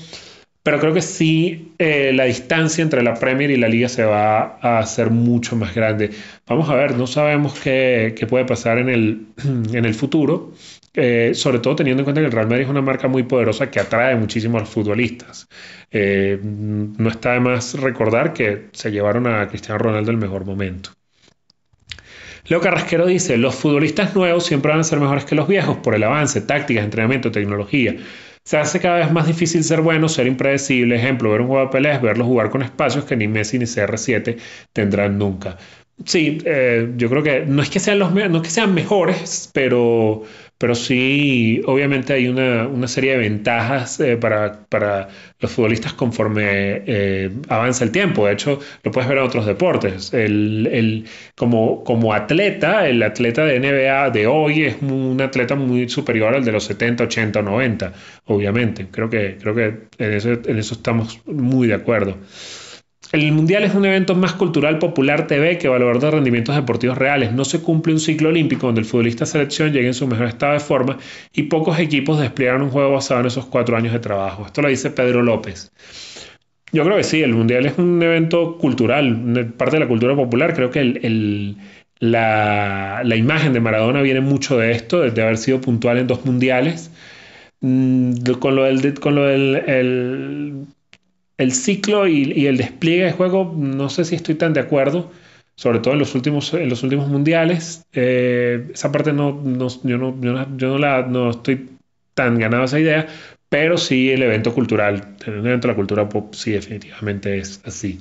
pero 0.66 0.80
creo 0.80 0.96
que 0.96 1.04
sí 1.04 1.74
eh, 1.78 2.12
la 2.12 2.24
distancia 2.24 2.82
entre 2.82 3.04
la 3.04 3.14
Premier 3.14 3.52
y 3.52 3.56
la 3.56 3.68
Liga 3.68 3.88
se 3.88 4.04
va 4.04 4.58
a 4.60 4.80
hacer 4.80 5.12
mucho 5.12 5.56
más 5.56 5.75
grande. 5.75 6.10
Vamos 6.48 6.68
a 6.72 6.74
ver, 6.74 6.98
no 6.98 7.06
sabemos 7.06 7.54
qué, 7.60 8.25
puede 8.28 8.46
pasar 8.46 8.80
en 8.80 8.90
el, 8.90 9.28
en 9.74 9.86
el 9.86 9.94
futuro, 9.94 10.54
eh, 10.96 11.32
sobre 11.34 11.60
todo 11.60 11.75
teniendo 11.75 12.02
en 12.02 12.06
cuenta 12.06 12.22
que 12.22 12.28
el 12.28 12.32
Real 12.32 12.48
Madrid 12.48 12.64
es 12.64 12.70
una 12.70 12.82
marca 12.82 13.08
muy 13.08 13.24
poderosa 13.24 13.70
que 13.70 13.80
atrae 13.80 14.16
muchísimo 14.16 14.58
a 14.58 14.62
los 14.62 14.70
futbolistas. 14.70 15.48
Eh, 15.92 16.40
no 16.42 17.10
está 17.10 17.34
de 17.34 17.40
más 17.40 17.80
recordar 17.80 18.34
que 18.34 18.68
se 18.72 18.92
llevaron 18.92 19.28
a 19.28 19.48
Cristiano 19.48 19.78
Ronaldo 19.78 20.12
el 20.12 20.18
mejor 20.18 20.46
momento. 20.46 20.92
Leo 22.48 22.62
Carrasquero 22.62 23.08
dice, 23.08 23.38
los 23.38 23.56
futbolistas 23.56 24.16
nuevos 24.16 24.46
siempre 24.46 24.72
van 24.72 24.82
a 24.82 24.84
ser 24.84 25.00
mejores 25.00 25.25
que 25.25 25.36
los 25.36 25.48
viejos 25.48 25.78
por 25.78 25.96
el 25.96 26.04
avance, 26.04 26.42
tácticas, 26.42 26.84
entrenamiento, 26.84 27.32
tecnología. 27.32 27.96
Se 28.44 28.58
hace 28.58 28.80
cada 28.80 28.98
vez 28.98 29.12
más 29.12 29.25
difícil 29.25 29.64
ser 29.64 29.82
bueno, 29.82 30.08
ser 30.08 30.28
impredecible. 30.28 30.96
Ejemplo, 30.96 31.32
ver 31.32 31.42
un 31.42 31.48
juego 31.48 31.66
de 31.66 31.72
peleas, 31.72 32.00
verlo 32.02 32.25
jugar 32.25 32.52
con 32.52 32.62
espacios 32.62 33.04
que 33.06 33.16
ni 33.16 33.28
Messi 33.28 33.58
ni 33.58 33.66
CR7 33.66 34.38
tendrán 34.72 35.18
nunca. 35.18 35.58
Sí, 36.04 36.40
eh, 36.46 36.92
yo 36.98 37.10
creo 37.10 37.24
que 37.24 37.46
no 37.46 37.62
es 37.62 37.70
que 37.70 37.80
sean 37.80 38.00
los 38.00 38.14
no 38.14 38.38
es 38.38 38.44
que 38.44 38.50
sean 38.50 38.74
mejores, 38.74 39.50
pero 39.54 40.24
pero 40.58 40.74
sí, 40.74 41.62
obviamente 41.66 42.14
hay 42.14 42.30
una, 42.30 42.88
serie 42.88 43.12
de 43.12 43.18
ventajas 43.18 44.00
eh, 44.00 44.16
para, 44.16 45.10
los 45.40 45.52
futbolistas 45.52 45.94
conforme 45.94 46.44
eh, 46.86 47.30
avanza 47.50 47.84
el 47.84 47.92
tiempo. 47.92 48.25
De 48.25 48.34
hecho, 48.34 48.60
lo 48.84 48.92
puedes 48.92 49.10
ver 49.10 49.18
en 49.18 49.25
otros 49.25 49.46
deportes. 49.46 50.14
El, 50.14 51.06
como, 51.36 51.84
como 51.84 52.14
atleta, 52.14 52.88
el 52.88 53.04
atleta 53.04 53.44
de 53.44 53.60
NBA 53.60 54.12
de 54.12 54.28
hoy 54.28 54.64
es 54.64 54.78
un 54.82 55.20
atleta 55.22 55.56
muy 55.56 55.90
superior 55.90 56.34
al 56.34 56.46
de 56.46 56.54
los 56.54 56.64
70, 56.64 57.04
80 57.04 57.40
o 57.40 57.44
90, 57.44 57.94
obviamente. 58.25 58.88
Creo 58.90 59.10
que, 59.10 59.38
creo 59.38 59.54
que 59.56 59.66
en 59.98 60.14
eso, 60.14 60.32
en 60.32 60.58
eso 60.58 60.75
estamos 60.75 61.20
muy 61.25 61.68
de 61.68 61.74
acuerdo. 61.74 62.18
El 63.12 63.31
Mundial 63.31 63.63
es 63.63 63.74
un 63.75 63.85
evento 63.85 64.15
más 64.15 64.33
cultural 64.33 64.79
popular 64.79 65.27
TV 65.27 65.57
que 65.57 65.67
valor 65.67 66.00
de 66.00 66.12
rendimientos 66.12 66.55
deportivos 66.55 66.97
reales. 66.97 67.31
No 67.31 67.45
se 67.45 67.62
cumple 67.62 67.93
un 67.93 68.00
ciclo 68.00 68.29
olímpico 68.29 68.65
donde 68.65 68.81
el 68.81 68.85
futbolista 68.85 69.25
selección 69.25 69.71
llegue 69.71 69.88
en 69.88 69.93
su 69.93 70.07
mejor 70.07 70.27
estado 70.27 70.53
de 70.53 70.59
forma 70.59 70.97
y 71.31 71.43
pocos 71.43 71.79
equipos 71.79 72.19
despliegan 72.19 72.62
un 72.62 72.69
juego 72.69 72.91
basado 72.91 73.21
en 73.21 73.27
esos 73.27 73.45
cuatro 73.45 73.77
años 73.77 73.93
de 73.93 74.00
trabajo. 74.00 74.45
Esto 74.45 74.62
lo 74.62 74.69
dice 74.69 74.89
Pedro 74.89 75.21
López. 75.21 75.71
Yo 76.71 76.83
creo 76.83 76.97
que 76.97 77.03
sí, 77.03 77.21
el 77.21 77.33
Mundial 77.33 77.65
es 77.67 77.77
un 77.77 78.01
evento 78.01 78.57
cultural, 78.57 79.53
parte 79.55 79.77
de 79.77 79.79
la 79.81 79.88
cultura 79.88 80.15
popular. 80.15 80.53
Creo 80.53 80.71
que 80.71 81.55
la, 82.00 83.01
imagen 83.15 83.53
de 83.53 83.59
Maradona 83.62 84.01
viene 84.01 84.19
mucho 84.19 84.57
de 84.57 84.71
esto, 84.71 85.00
de 85.01 85.21
haber 85.21 85.38
sido 85.38 85.62
puntual 85.62 86.00
en 86.00 86.07
dos 86.07 86.25
mundiales. 86.25 86.91
Mm, 87.62 88.15
con 88.39 88.55
lo 88.55 88.63
del, 88.63 89.00
con 89.00 89.15
lo 89.15 89.25
del 89.25 89.55
el 89.55 90.65
ciclo 91.51 92.08
y, 92.08 92.46
el 92.48 92.58
despliegue 92.58 93.06
de 93.06 93.12
juego, 93.12 93.54
no 93.56 93.89
sé 93.89 94.06
si 94.06 94.15
estoy 94.15 94.36
tan 94.36 94.54
de 94.54 94.62
acuerdo, 94.62 95.12
sobre 95.56 95.80
todo 95.80 95.94
en 95.94 96.00
los 96.00 96.15
últimos, 96.15 96.54
en 96.54 96.70
los 96.70 96.84
últimos 96.84 97.08
mundiales. 97.08 97.86
Eh, 97.94 98.70
esa 98.74 98.92
parte 98.92 99.13
no, 99.13 99.42
yo, 99.84 99.98
no, 99.98 100.15
yo, 100.22 100.68
no, 100.70 100.77
la, 100.77 101.04
no 101.04 101.32
estoy 101.32 101.70
tan 102.13 102.39
ganado 102.39 102.63
esa 102.63 102.80
idea, 102.80 103.08
pero 103.50 103.77
sí 103.77 104.12
el 104.12 104.24
evento 104.24 104.54
cultural, 104.54 105.15
el 105.25 105.34
evento 105.34 105.68
de 105.68 105.74
la 105.74 105.75
cultura 105.75 106.08
sí, 106.32 106.51
definitivamente 106.51 107.38
es 107.38 107.62
así. 107.65 108.00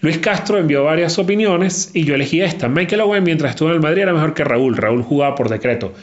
Luis 0.00 0.18
Castro 0.18 0.58
envió 0.58 0.82
varias 0.82 1.16
opiniones 1.20 1.92
y 1.94 2.04
yo 2.04 2.16
elegí 2.16 2.40
esta. 2.40 2.68
Michael 2.68 3.02
Owen, 3.02 3.22
mientras 3.22 3.50
estuvo 3.50 3.68
en 3.68 3.76
el 3.76 3.80
Madrid, 3.80 4.02
era 4.02 4.12
mejor 4.12 4.34
que 4.34 4.42
Raúl. 4.42 4.76
Raúl 4.76 5.02
jugaba 5.02 5.36
por 5.36 5.48
decreto. 5.48 5.94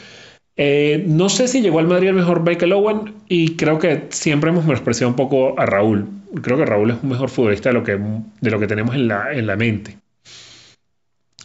Eh, 0.62 1.04
no 1.06 1.30
sé 1.30 1.48
si 1.48 1.62
llegó 1.62 1.78
al 1.78 1.88
Madrid 1.88 2.08
el 2.08 2.16
mejor 2.16 2.42
Michael 2.42 2.74
Owen 2.74 3.14
y 3.28 3.56
creo 3.56 3.78
que 3.78 4.08
siempre 4.10 4.50
hemos 4.50 4.66
menospreciado 4.66 5.08
un 5.08 5.16
poco 5.16 5.58
a 5.58 5.64
Raúl. 5.64 6.06
Creo 6.42 6.58
que 6.58 6.66
Raúl 6.66 6.90
es 6.90 6.96
un 7.02 7.08
mejor 7.08 7.30
futbolista 7.30 7.70
de 7.70 7.76
lo 7.76 7.82
que, 7.82 8.66
tenemos 8.66 8.94
en 8.94 9.08
la, 9.08 9.32
en 9.32 9.46
la 9.46 9.56
mente. 9.56 9.96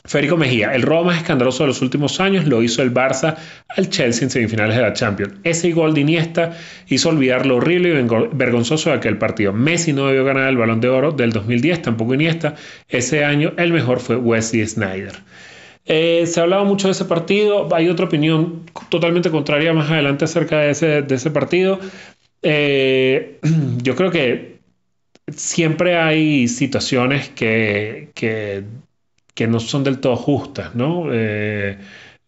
Federico 0.04 0.36
Mejía, 0.36 0.76
el 0.76 0.82
robo 0.82 1.06
más 1.06 1.20
escandaloso 1.20 1.64
de 1.64 1.68
los 1.68 1.82
últimos 1.82 2.20
años 2.20 2.46
lo 2.46 2.62
hizo 2.62 2.82
el 2.82 2.94
Barça 2.94 3.38
al 3.70 3.90
Chelsea 3.90 4.26
en 4.26 4.32
semifinales 4.32 4.76
de 4.76 4.82
la 4.82 4.92
Champions. 4.92 5.36
Ese 5.46 5.72
gol 5.72 5.94
de 5.94 6.02
Iniesta 6.02 6.52
hizo 6.90 7.08
olvidar 7.08 7.46
lo 7.46 7.56
horrible 7.56 7.98
y 7.98 8.36
vergonzoso 8.36 8.90
de 8.90 8.98
aquel 8.98 9.18
partido. 9.18 9.54
Messi 9.54 9.94
no 9.94 10.08
debió 10.08 10.26
ganar 10.26 10.50
el 10.50 10.58
Balón 10.58 10.82
de 10.82 10.90
Oro 10.90 11.14
del 11.14 11.32
2010, 11.32 11.84
tampoco 11.84 12.16
Iniesta. 12.16 12.56
Ese 12.90 13.24
año 13.24 13.54
el 13.56 13.72
mejor 13.72 14.02
fue 14.02 14.18
Wesley 14.18 14.68
Snyder. 14.68 15.14
Eh, 15.86 16.26
se 16.26 16.40
ha 16.40 16.44
hablado 16.44 16.66
mucho 16.66 16.88
de 16.88 16.94
ese 16.94 17.06
partido, 17.06 17.68
hay 17.74 17.90
otra 17.90 18.06
opinión 18.06 18.64
totalmente 18.90 19.30
contraria 19.30 19.74
más 19.74 19.90
adelante 19.92 20.26
acerca 20.26 20.60
de 20.60 20.72
ese, 20.72 21.32
partido. 21.32 21.80
Eh, 22.42 23.40
yo 23.84 23.96
creo 23.96 24.12
que 24.12 24.56
siempre 25.36 25.98
hay 25.98 26.48
situaciones 26.48 27.30
que, 27.30 28.12
no 29.48 29.60
son 29.60 29.84
del 29.84 30.00
todo 30.00 30.16
justas, 30.16 30.76
¿no? 30.76 31.08
Eh, 31.12 31.78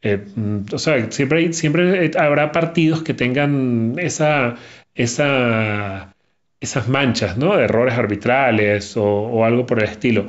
eh, 0.01 0.25
o 0.71 0.77
sea, 0.77 1.11
siempre, 1.11 2.11
habrá 2.17 2.51
partidos 2.51 3.03
que 3.03 3.13
tengan 3.13 3.95
esa, 3.97 4.55
esa, 4.95 6.15
esas 6.59 6.87
manchas, 6.87 7.37
¿no? 7.37 7.55
De 7.57 7.63
errores 7.63 7.95
arbitrales 7.95 8.95
o, 8.97 9.43
algo 9.45 9.65
por 9.65 9.79
el 9.79 9.89
estilo. 9.89 10.27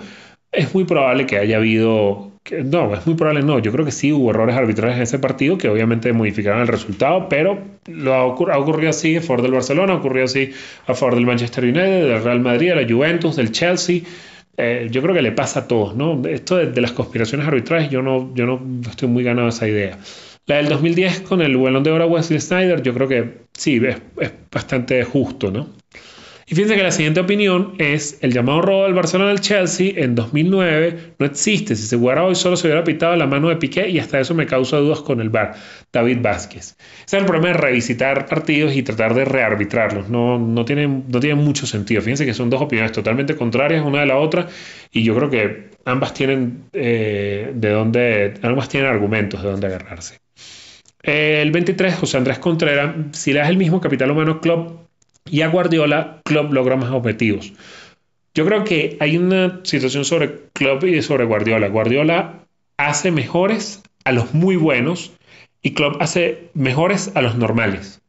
Es 0.53 0.75
muy 0.75 0.85
probable 0.85 1.27
que 1.27 1.39
haya 1.39 1.59
habido, 1.59 2.28
no, 2.65 2.95
es 2.95 3.07
muy 3.07 3.15
probable 3.17 3.43
no, 3.43 3.59
yo 3.59 3.73
creo 3.73 3.85
que 3.85 3.93
sí 3.93 4.13
hubo 4.13 4.31
errores 4.31 4.57
arbitrales 4.57 4.97
en 4.97 5.03
ese 5.03 5.19
partido 5.19 5.59
que 5.59 5.69
obviamente 5.69 6.13
modificaron 6.13 6.61
el 6.61 6.69
resultado, 6.69 7.29
pero 7.29 7.59
lo 7.87 8.15
ha, 8.15 8.25
ocurrido 8.25 8.91
así 8.91 9.17
a 9.17 9.21
favor 9.21 9.43
del 9.43 9.53
Barcelona, 9.53 9.95
ha 9.95 9.97
ocurrido 9.97 10.25
así 10.25 10.53
a 10.87 10.95
favor 10.95 11.15
del 11.15 11.27
Manchester 11.27 11.65
United, 11.65 12.09
del 12.09 12.23
Real 12.23 12.41
Madrid, 12.41 12.71
de 12.71 12.83
la 12.83 12.89
Juventus, 12.89 13.37
del 13.37 13.53
Chelsea. 13.53 14.01
Eh, 14.57 14.89
yo 14.91 15.03
creo 15.03 15.15
que 15.15 15.23
le 15.23 15.33
pasa 15.33 15.61
a 15.61 15.69
todos, 15.69 15.95
¿no? 15.95 16.21
Esto 16.27 16.57
de, 16.57 16.81
las 16.81 16.93
conspiraciones 16.93 17.47
arbitrales, 17.47 17.91
yo 17.91 18.03
no, 18.03 18.35
yo 18.35 18.47
no 18.47 18.61
estoy 18.89 19.09
muy 19.09 19.23
ganado 19.23 19.47
a 19.47 19.51
esa 19.51 19.69
idea. 19.69 19.99
La 20.47 20.57
del 20.57 20.69
2010 20.69 21.21
con 21.21 21.43
el 21.43 21.57
Balón 21.57 21.83
de 21.83 21.91
Oro 21.91 22.07
Wesley 22.07 22.41
Snyder, 22.41 22.83
yo 22.83 22.95
creo 22.95 23.07
que 23.07 23.33
sí, 23.53 23.81
es, 23.87 23.99
es 24.19 24.33
bastante 24.51 25.05
justo, 25.05 25.51
¿no? 25.51 25.69
Y 26.51 26.55
fíjense 26.55 26.77
que 26.77 26.83
la 26.83 26.91
siguiente 26.91 27.21
opinión 27.21 27.75
es 27.77 28.19
el 28.23 28.33
llamado 28.33 28.63
robo 28.63 28.85
del 28.85 28.95
Barcelona 28.95 29.33
al 29.33 29.41
Chelsea 29.41 29.93
en 29.97 30.15
2009 30.15 31.15
no 31.19 31.27
existe. 31.27 31.77
Si 31.77 31.83
se 31.83 31.99
jugara 31.99 32.25
hoy 32.25 32.35
solo 32.35 32.57
se 32.57 32.67
hubiera 32.67 32.85
pitado 32.85 33.15
la 33.17 33.27
mano 33.27 33.51
de 33.51 33.57
Piqué 33.57 33.91
y 33.91 33.99
hasta 33.99 34.19
eso 34.19 34.35
me 34.35 34.47
causa 34.47 34.79
dudas 34.79 35.01
con 35.01 35.21
el 35.21 35.29
VAR. 35.29 35.57
David 35.93 36.21
Vázquez. 36.23 36.75
Ese 37.05 37.17
es 37.17 37.21
el 37.21 37.27
problema 37.27 37.49
de 37.49 37.55
revisitar 37.55 38.25
partidos 38.25 38.75
y 38.75 38.83
tratar 38.83 39.13
de 39.13 39.27
rearbitrarlos. 39.27 40.09
No, 40.09 40.39
no, 40.39 40.65
tiene, 40.65 40.89
no 40.89 41.37
mucho 41.37 41.67
sentido. 41.67 42.01
Fíjense 42.01 42.25
que 42.25 42.33
son 42.33 42.49
dos 42.49 42.63
opiniones 42.63 42.93
totalmente 42.93 43.37
contrarias 43.37 43.85
una 43.85 44.01
de 44.01 44.07
la 44.07 44.17
otra 44.17 44.49
y 44.91 45.03
yo 45.03 45.15
creo 45.15 45.29
que 45.29 45.69
ambas 45.85 46.15
tienen 46.15 46.65
eh, 46.73 47.53
de 47.55 47.69
dónde, 47.69 48.35
ambas 48.41 48.71
tienen 48.71 48.89
argumentos 48.89 49.43
de 49.43 49.51
dónde 49.51 49.67
agarrarse. 49.67 50.19
El 51.03 51.51
23, 51.51 51.95
José 51.95 52.17
Andrés 52.17 52.39
Contreras, 52.39 52.95
si 53.13 53.35
le 53.35 53.41
das 53.41 53.51
el 53.51 53.59
mismo 53.59 53.83
capital 53.83 54.11
humano 54.11 54.41
club 54.41 54.88
y 55.31 55.43
a 55.43 55.49
Guardiola, 55.49 56.21
Klopp 56.25 56.53
logra 56.53 56.77
más 56.77 56.91
objetivos. 56.91 57.53
Yo 58.35 58.47
creo 58.47 58.65
que 58.65 58.97
hay 59.01 59.17
una 59.17 59.61
situación 59.65 60.05
sobre 60.05 60.41
Klopp 60.53 60.85
y 60.85 61.03
sobre 61.03 61.25
Guardiola. 61.25 61.69
Guardiola 61.69 62.45
hace 62.77 63.11
mejores 63.11 63.83
a 64.05 64.13
los 64.13 64.33
muy 64.35 64.57
buenos 64.57 65.13
y 65.63 65.73
Klopp 65.73 66.01
hace 66.01 66.49
mejores 66.55 67.13
a 67.15 67.23
los 67.23 67.37
normales. 67.37 68.01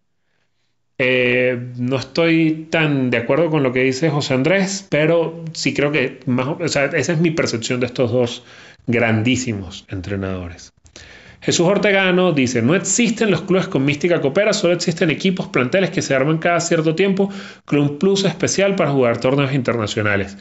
Eh, 1.02 1.58
no 1.78 1.96
estoy 1.96 2.68
tan 2.70 3.10
de 3.10 3.18
acuerdo 3.18 3.50
con 3.50 3.64
lo 3.64 3.72
que 3.72 3.84
dice 3.84 4.10
José 4.10 4.34
Andrés, 4.34 4.86
pero 4.90 5.46
sí 5.54 5.74
creo 5.74 5.92
que 5.92 6.20
esa 6.60 6.86
es 6.86 7.20
mi 7.20 7.32
percepción 7.32 7.80
de 7.80 7.86
estos 7.86 8.12
dos 8.12 8.44
grandísimos 8.86 9.86
entrenadores. 9.90 10.74
Jesús 11.42 11.68
Ortegano 11.68 12.34
dice, 12.34 12.62
no 12.62 12.76
existen 12.76 13.32
los 13.32 13.42
clubes 13.44 13.68
con 13.68 13.86
mística 13.86 14.20
coopera, 14.20 14.54
solo 14.54 14.74
existen 14.74 15.10
equipos, 15.10 15.48
planteles 15.48 15.90
que 15.90 16.02
se 16.02 16.14
arman 16.14 16.38
cada 16.38 16.60
cierto 16.60 16.96
tiempo 16.96 17.30
con 17.66 17.80
un 17.80 17.98
plus 17.98 18.26
especial 18.26 18.76
para 18.76 18.92
jugar 18.92 19.20
torneos 19.20 19.54
internacionales. 19.54 20.38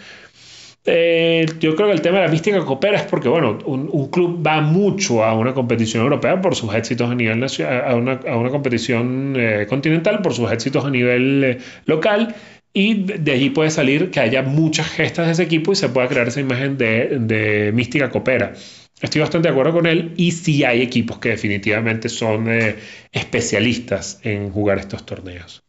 Eh, 0.84 1.44
yo 1.60 1.76
creo 1.76 1.88
que 1.88 1.94
el 1.94 2.00
tema 2.00 2.18
de 2.18 2.24
la 2.24 2.30
mística 2.30 2.64
coopera 2.64 2.96
es 2.96 3.02
porque, 3.02 3.28
bueno, 3.28 3.58
un, 3.66 4.10
club 4.10 4.44
va 4.44 4.60
mucho 4.60 5.22
a 5.22 5.34
una 5.34 5.52
competición 5.52 6.02
europea 6.02 6.40
por 6.40 6.54
sus 6.54 6.74
éxitos 6.74 7.10
a 7.10 7.14
nivel 7.14 7.38
nacional, 7.38 7.84
a 8.26 8.36
una, 8.36 8.50
competición 8.50 9.34
eh, 9.36 9.66
continental 9.68 10.22
por 10.22 10.32
sus 10.32 10.50
éxitos 10.50 10.84
a 10.84 10.90
nivel 10.90 11.44
eh, 11.44 11.58
local 11.84 12.34
y 12.72 12.94
de 12.94 13.32
allí 13.32 13.50
puede 13.50 13.70
salir 13.70 14.10
que 14.10 14.20
haya 14.20 14.42
muchas 14.42 14.88
gestas 14.88 15.26
de 15.26 15.32
ese 15.32 15.42
equipo 15.42 15.72
y 15.72 15.76
se 15.76 15.88
pueda 15.88 16.08
crear 16.08 16.28
esa 16.28 16.40
imagen 16.40 16.78
de, 16.78 17.18
de 17.20 17.72
mística 17.72 18.08
coopera. 18.08 18.54
Estoy 19.00 19.20
bastante 19.20 19.48
de 19.48 19.52
acuerdo 19.52 19.72
con 19.72 19.86
él 19.86 20.12
y 20.16 20.32
sí 20.32 20.64
hay 20.64 20.82
equipos 20.82 21.18
que 21.18 21.30
definitivamente 21.30 22.08
son 22.08 22.48
eh, 22.48 22.76
especialistas 23.12 24.20
en 24.24 24.50
jugar 24.50 24.78
estos 24.78 25.06
torneos. 25.06 25.62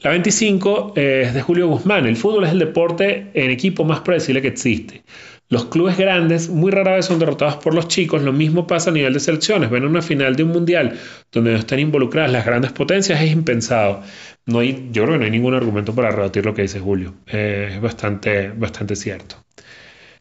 La 0.00 0.10
25 0.10 0.92
eh, 0.94 1.22
es 1.26 1.34
de 1.34 1.42
Julio 1.42 1.68
Guzmán. 1.68 2.06
El 2.06 2.16
fútbol 2.16 2.44
es 2.44 2.52
el 2.52 2.58
deporte 2.58 3.30
en 3.32 3.50
equipo 3.50 3.84
más 3.84 4.00
predecible 4.00 4.42
que 4.42 4.48
existe. 4.48 5.02
Los 5.48 5.66
clubes 5.66 5.96
grandes 5.96 6.50
muy 6.50 6.70
rara 6.70 6.96
vez 6.96 7.06
son 7.06 7.18
derrotados 7.18 7.56
por 7.56 7.72
los 7.72 7.88
chicos. 7.88 8.22
Lo 8.22 8.32
mismo 8.32 8.66
pasa 8.66 8.90
a 8.90 8.92
nivel 8.92 9.14
de 9.14 9.20
selecciones. 9.20 9.70
Ven 9.70 9.84
una 9.84 10.02
final 10.02 10.36
de 10.36 10.42
un 10.42 10.50
mundial 10.50 10.98
donde 11.32 11.52
no 11.52 11.58
están 11.58 11.78
involucradas 11.78 12.30
las 12.30 12.44
grandes 12.44 12.72
potencias 12.72 13.22
es 13.22 13.30
impensado. 13.30 14.02
No 14.44 14.58
hay, 14.58 14.88
yo 14.92 15.04
creo 15.04 15.14
que 15.14 15.18
no 15.18 15.24
hay 15.24 15.30
ningún 15.30 15.54
argumento 15.54 15.94
para 15.94 16.10
rebatir 16.10 16.44
lo 16.44 16.52
que 16.52 16.62
dice 16.62 16.80
Julio. 16.80 17.14
Eh, 17.26 17.70
es 17.74 17.80
bastante, 17.80 18.48
bastante 18.50 18.96
cierto. 18.96 19.45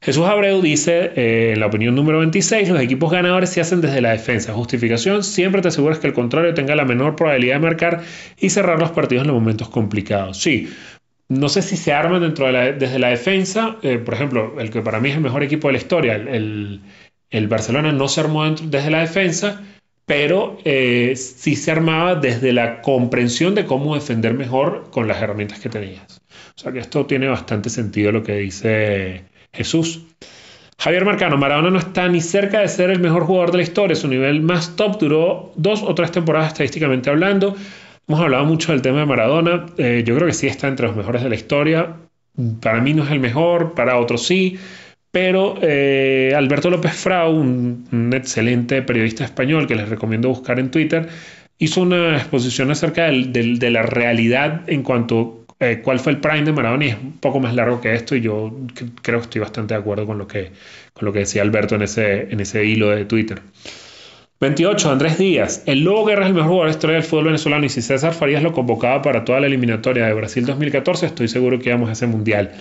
Jesús 0.05 0.23
Abreu 0.27 0.61
dice, 0.61 1.13
eh, 1.15 1.53
en 1.53 1.59
la 1.59 1.65
opinión 1.65 1.95
número 1.95 2.19
26, 2.19 2.69
los 2.69 2.79
equipos 2.79 3.11
ganadores 3.11 3.49
se 3.49 3.59
hacen 3.59 3.81
desde 3.81 4.01
la 4.01 4.11
defensa. 4.11 4.53
Justificación, 4.53 5.23
siempre 5.23 5.63
te 5.63 5.69
aseguras 5.69 5.97
que 5.97 6.05
el 6.05 6.13
contrario 6.13 6.53
tenga 6.53 6.75
la 6.75 6.85
menor 6.85 7.15
probabilidad 7.15 7.55
de 7.55 7.61
marcar 7.61 8.03
y 8.37 8.51
cerrar 8.51 8.79
los 8.79 8.91
partidos 8.91 9.23
en 9.23 9.29
los 9.29 9.35
momentos 9.35 9.67
complicados. 9.67 10.37
Sí, 10.37 10.71
no 11.27 11.49
sé 11.49 11.63
si 11.63 11.75
se 11.75 11.91
arman 11.91 12.21
dentro 12.21 12.45
de 12.45 12.73
desde 12.73 12.99
la 12.99 13.07
defensa. 13.07 13.77
Eh, 13.81 13.97
por 13.97 14.13
ejemplo, 14.13 14.59
el 14.59 14.69
que 14.69 14.83
para 14.83 14.99
mí 14.99 15.09
es 15.09 15.15
el 15.15 15.21
mejor 15.21 15.41
equipo 15.41 15.69
de 15.69 15.71
la 15.71 15.79
historia, 15.79 16.13
el, 16.13 16.81
Barcelona 17.47 17.91
no 17.91 18.07
se 18.07 18.21
armó 18.21 18.47
desde 18.47 18.91
la 18.91 18.99
defensa, 18.99 19.63
pero 20.05 20.59
eh, 20.65 21.15
sí 21.15 21.55
se 21.55 21.71
armaba 21.71 22.13
desde 22.13 22.53
la 22.53 22.83
comprensión 22.83 23.55
de 23.55 23.65
cómo 23.65 23.95
defender 23.95 24.35
mejor 24.35 24.91
con 24.91 25.07
las 25.07 25.19
herramientas 25.19 25.59
que 25.59 25.69
tenías. 25.69 26.21
O 26.55 26.59
sea 26.59 26.71
que 26.71 26.77
esto 26.77 27.07
tiene 27.07 27.27
bastante 27.27 27.71
sentido 27.71 28.11
lo 28.11 28.21
que 28.21 28.35
dice 28.35 29.33
Jesús. 29.55 30.01
Javier 30.77 31.05
Marcano, 31.05 31.37
Maradona 31.37 31.69
no 31.71 31.79
está 31.79 32.07
ni 32.07 32.21
cerca 32.21 32.59
de 32.59 32.67
ser 32.67 32.89
el 32.89 32.99
mejor 32.99 33.23
jugador 33.23 33.51
de 33.51 33.57
la 33.57 33.63
historia. 33.63 33.95
Su 33.95 34.07
nivel 34.07 34.41
más 34.41 34.75
top 34.75 34.99
duró 34.99 35.53
dos 35.55 35.81
o 35.83 35.95
tres 35.95 36.11
temporadas 36.11 36.49
estadísticamente 36.49 37.09
hablando. 37.09 37.55
Hemos 38.07 38.21
hablado 38.21 38.45
mucho 38.45 38.71
del 38.71 38.81
tema 38.81 38.99
de 38.99 39.05
Maradona. 39.05 39.65
Eh, 39.77 40.03
yo 40.05 40.15
creo 40.15 40.27
que 40.27 40.33
sí 40.33 40.47
está 40.47 40.67
entre 40.67 40.85
los 40.87 40.95
mejores 40.95 41.23
de 41.23 41.29
la 41.29 41.35
historia. 41.35 41.95
Para 42.61 42.81
mí 42.81 42.93
no 42.93 43.03
es 43.03 43.11
el 43.11 43.19
mejor, 43.19 43.73
para 43.73 43.97
otros 43.97 44.27
sí. 44.27 44.59
Pero 45.11 45.55
eh, 45.61 46.33
Alberto 46.35 46.69
López 46.69 46.91
Frau, 46.91 47.31
un, 47.31 48.11
excelente 48.13 48.81
periodista 48.81 49.23
español 49.23 49.65
que 49.65 49.75
les 49.75 49.87
recomiendo 49.87 50.27
buscar 50.27 50.59
en 50.59 50.69
Twitter, 50.71 51.07
hizo 51.57 51.81
una 51.81 52.17
exposición 52.17 52.69
acerca 52.69 53.05
de 53.05 53.71
la 53.71 53.81
realidad 53.81 54.63
en 54.67 54.83
cuanto 54.83 55.44
eh, 55.59 55.81
cuál 55.81 55.99
fue 55.99 56.11
el 56.11 56.19
prime 56.19 56.43
de 56.43 56.51
Maradona 56.51 56.85
es 56.85 56.95
un 56.95 57.13
poco 57.13 57.39
más 57.39 57.55
largo 57.55 57.79
que 57.79 57.93
esto 57.93 58.15
y 58.15 58.21
yo 58.21 58.51
creo 59.01 59.19
que 59.19 59.23
estoy 59.23 59.41
bastante 59.41 59.73
de 59.73 59.79
acuerdo 59.79 60.05
con 60.05 60.17
lo 60.17 60.27
que, 60.27 60.51
con 60.93 61.05
lo 61.05 61.13
que 61.13 61.19
decía 61.19 61.41
Alberto 61.41 61.75
en 61.75 61.83
ese, 61.83 62.31
en 62.31 62.39
ese 62.41 62.65
hilo 62.65 62.89
de 62.89 63.05
Twitter. 63.05 63.41
28. 64.41 64.91
Andrés 64.91 65.17
Díaz. 65.17 65.63
El 65.65 65.85
Lobo 65.85 66.05
Guerra 66.05 66.23
es 66.23 66.27
el 66.27 66.33
mejor 66.33 66.49
jugador 66.49 66.67
de 66.67 66.75
historia 66.75 66.95
del 66.95 67.05
fútbol 67.05 67.25
venezolano 67.25 67.65
y 67.65 67.69
si 67.69 67.81
César 67.81 68.13
Farías 68.13 68.43
lo 68.43 68.51
convocaba 68.51 69.01
para 69.01 69.23
toda 69.23 69.39
la 69.39 69.47
eliminatoria 69.47 70.05
de 70.05 70.13
Brasil 70.13 70.45
2014, 70.45 71.05
estoy 71.05 71.29
seguro 71.29 71.57
que 71.57 71.69
íbamos 71.69 71.87
a 71.87 71.93
ese 71.93 72.05
mundial. 72.05 72.51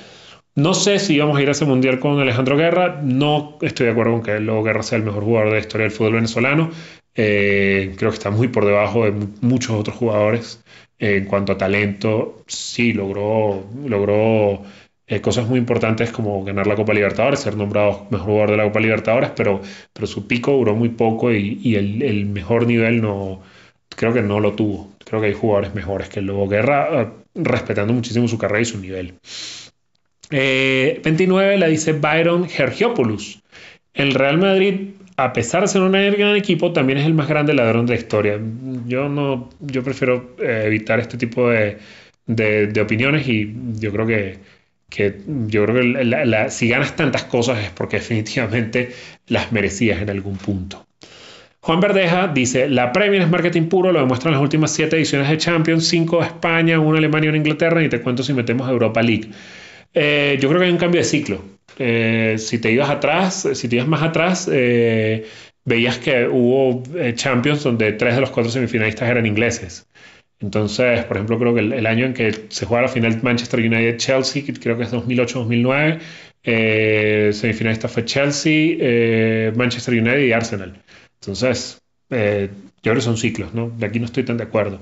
No 0.54 0.72
sé 0.72 1.00
si 1.00 1.16
íbamos 1.16 1.36
a 1.36 1.42
ir 1.42 1.48
a 1.48 1.50
ese 1.50 1.64
mundial 1.64 1.98
con 1.98 2.20
Alejandro 2.20 2.56
Guerra. 2.56 3.00
No 3.02 3.58
estoy 3.60 3.86
de 3.86 3.92
acuerdo 3.92 4.12
con 4.12 4.22
que 4.22 4.36
el 4.36 4.46
Lobo 4.46 4.62
Guerra 4.62 4.84
sea 4.84 4.98
el 4.98 5.04
mejor 5.04 5.24
jugador 5.24 5.52
de 5.52 5.58
historia 5.58 5.84
del 5.88 5.90
fútbol 5.90 6.12
venezolano. 6.12 6.70
Eh, 7.16 7.94
creo 7.98 8.10
que 8.10 8.16
está 8.16 8.30
muy 8.30 8.46
por 8.48 8.64
debajo 8.64 9.04
de 9.04 9.12
muchos 9.40 9.72
otros 9.72 9.96
jugadores 9.96 10.64
en 10.98 11.24
cuanto 11.26 11.52
a 11.52 11.58
talento, 11.58 12.42
sí, 12.46 12.92
logró, 12.92 13.64
logró 13.84 14.62
eh, 15.06 15.20
cosas 15.20 15.46
muy 15.46 15.58
importantes 15.58 16.10
como 16.10 16.42
ganar 16.44 16.66
la 16.66 16.76
Copa 16.76 16.94
Libertadores, 16.94 17.40
ser 17.40 17.56
nombrado 17.56 18.06
mejor 18.10 18.26
jugador 18.26 18.50
de 18.52 18.56
la 18.56 18.64
Copa 18.64 18.80
Libertadores, 18.80 19.30
pero, 19.36 19.60
pero 19.92 20.06
su 20.06 20.26
pico 20.26 20.52
duró 20.52 20.74
muy 20.74 20.88
poco 20.88 21.30
y, 21.30 21.76
el, 21.76 22.26
mejor 22.26 22.66
nivel 22.66 23.02
no, 23.02 23.42
creo 23.90 24.14
que 24.14 24.22
no 24.22 24.40
lo 24.40 24.54
tuvo. 24.54 24.94
Creo 25.04 25.20
que 25.20 25.26
hay 25.28 25.34
jugadores 25.34 25.74
mejores 25.74 26.08
que 26.08 26.20
el 26.20 26.26
Lobo 26.26 26.48
Guerra, 26.48 27.02
eh, 27.02 27.08
respetando 27.34 27.92
muchísimo 27.92 28.28
su 28.28 28.38
carrera 28.38 28.62
y 28.62 28.64
su 28.64 28.78
nivel. 28.78 29.14
29 30.30 31.54
eh, 31.54 31.58
la 31.58 31.66
dice 31.66 31.92
Byron 31.92 32.48
Gergiopoulos. 32.48 33.42
El 33.92 34.14
Real 34.14 34.38
Madrid 34.38 34.94
a 35.16 35.32
pesar 35.32 35.62
de 35.62 35.68
ser 35.68 35.82
un 35.82 35.92
gran 35.92 36.36
equipo, 36.36 36.72
también 36.72 36.98
es 36.98 37.06
el 37.06 37.14
más 37.14 37.28
grande 37.28 37.54
ladrón 37.54 37.86
de 37.86 37.94
la 37.94 38.00
historia. 38.00 38.40
Yo 38.86 39.08
no, 39.08 39.48
yo 39.60 39.82
prefiero 39.82 40.34
eh, 40.38 40.64
evitar 40.66 40.98
este 41.00 41.16
tipo 41.16 41.50
de, 41.50 41.78
opiniones 42.80 43.28
y 43.28 43.54
yo 43.74 43.92
creo 43.92 44.06
que, 44.06 44.38
que 44.88 45.20
yo 45.46 45.64
creo 45.66 45.76
que 45.76 46.50
si 46.50 46.68
ganas 46.68 46.96
tantas 46.96 47.24
cosas 47.24 47.58
es 47.62 47.70
porque 47.70 47.96
definitivamente 48.00 48.90
las 49.28 49.52
merecías 49.52 50.02
en 50.02 50.10
algún 50.10 50.36
punto. 50.36 50.84
Juan 51.60 51.80
Verdeja 51.80 52.28
dice, 52.28 52.68
la 52.68 52.92
Premier 52.92 53.22
es 53.22 53.30
marketing 53.30 53.68
puro, 53.68 53.90
lo 53.90 54.00
demuestran 54.00 54.34
las 54.34 54.42
últimas 54.42 54.70
siete 54.70 54.96
ediciones 54.96 55.30
de 55.30 55.38
Champions, 55.38 55.86
cinco 55.86 56.18
de 56.18 56.26
España, 56.26 56.78
una 56.78 56.98
Alemania 56.98 57.30
una 57.30 57.38
Inglaterra, 57.38 57.82
y 57.82 57.88
te 57.88 58.02
cuento 58.02 58.22
si 58.22 58.34
metemos 58.34 58.68
Europa 58.68 59.00
League. 59.00 59.30
Eh, 59.94 60.36
yo 60.42 60.50
creo 60.50 60.60
que 60.60 60.66
hay 60.66 60.72
un 60.72 60.78
cambio 60.78 61.00
de 61.00 61.06
ciclo. 61.06 61.42
Eh, 61.78 62.36
si 62.38 62.58
te 62.58 62.70
ibas 62.70 62.90
atrás, 62.90 63.48
si 63.54 63.68
te 63.68 63.76
ibas 63.76 63.88
más 63.88 64.02
atrás, 64.02 64.48
eh, 64.52 65.26
veías 65.64 65.98
que 65.98 66.28
hubo 66.28 66.82
Champions 67.14 67.64
donde 67.64 67.92
tres 67.92 68.14
de 68.14 68.20
los 68.20 68.30
cuatro 68.30 68.50
semifinalistas 68.50 69.08
eran 69.08 69.26
ingleses. 69.26 69.88
Entonces, 70.40 71.04
por 71.04 71.16
ejemplo, 71.16 71.38
creo 71.38 71.54
que 71.54 71.60
el, 71.60 71.86
año 71.86 72.06
en 72.06 72.14
que 72.14 72.46
se 72.48 72.66
juega 72.66 72.82
la 72.82 72.88
final 72.88 73.20
Manchester 73.22 73.60
United-Chelsea, 73.60 74.42
creo 74.60 74.76
que 74.76 74.82
es 74.82 74.92
2008-2009, 74.92 77.32
semifinalista 77.32 77.88
fue 77.88 78.04
Chelsea, 78.04 79.52
Manchester 79.56 79.94
United 79.94 80.20
y 80.20 80.32
Arsenal. 80.32 80.74
Entonces, 81.20 81.80
eh, 82.10 82.50
yo 82.52 82.82
creo 82.82 82.96
que 82.96 83.00
son 83.00 83.16
ciclos, 83.16 83.54
¿no? 83.54 83.70
De 83.70 83.86
aquí 83.86 83.98
no 83.98 84.06
estoy 84.06 84.24
tan 84.24 84.36
de 84.36 84.44
acuerdo. 84.44 84.80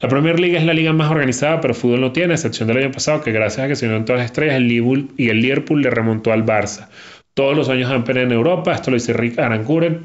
La 0.00 0.08
Premier 0.08 0.38
League 0.38 0.56
es 0.56 0.64
la 0.64 0.74
liga 0.74 0.92
más 0.92 1.10
organizada, 1.10 1.60
pero 1.60 1.72
fútbol 1.72 2.00
no 2.00 2.12
tiene, 2.12 2.34
excepción 2.34 2.68
del 2.68 2.78
año 2.78 2.90
pasado, 2.90 3.22
que 3.22 3.32
gracias 3.32 3.64
a 3.64 3.68
que 3.68 3.76
se 3.76 3.86
unieron 3.86 4.04
todas 4.04 4.20
las 4.20 4.26
estrellas, 4.26 4.56
el 4.56 4.68
Liverpool 4.68 5.08
y 5.16 5.30
el 5.30 5.40
Liverpool 5.40 5.82
le 5.82 5.90
remontó 5.90 6.32
al 6.32 6.44
Barça. 6.44 6.88
Todos 7.34 7.56
los 7.56 7.68
años 7.68 7.90
han 7.90 8.04
peleado 8.04 8.28
en 8.28 8.32
Europa, 8.32 8.72
esto 8.72 8.90
lo 8.90 8.96
dice 8.96 9.12
Rick 9.12 9.38
Aranguren, 9.38 10.00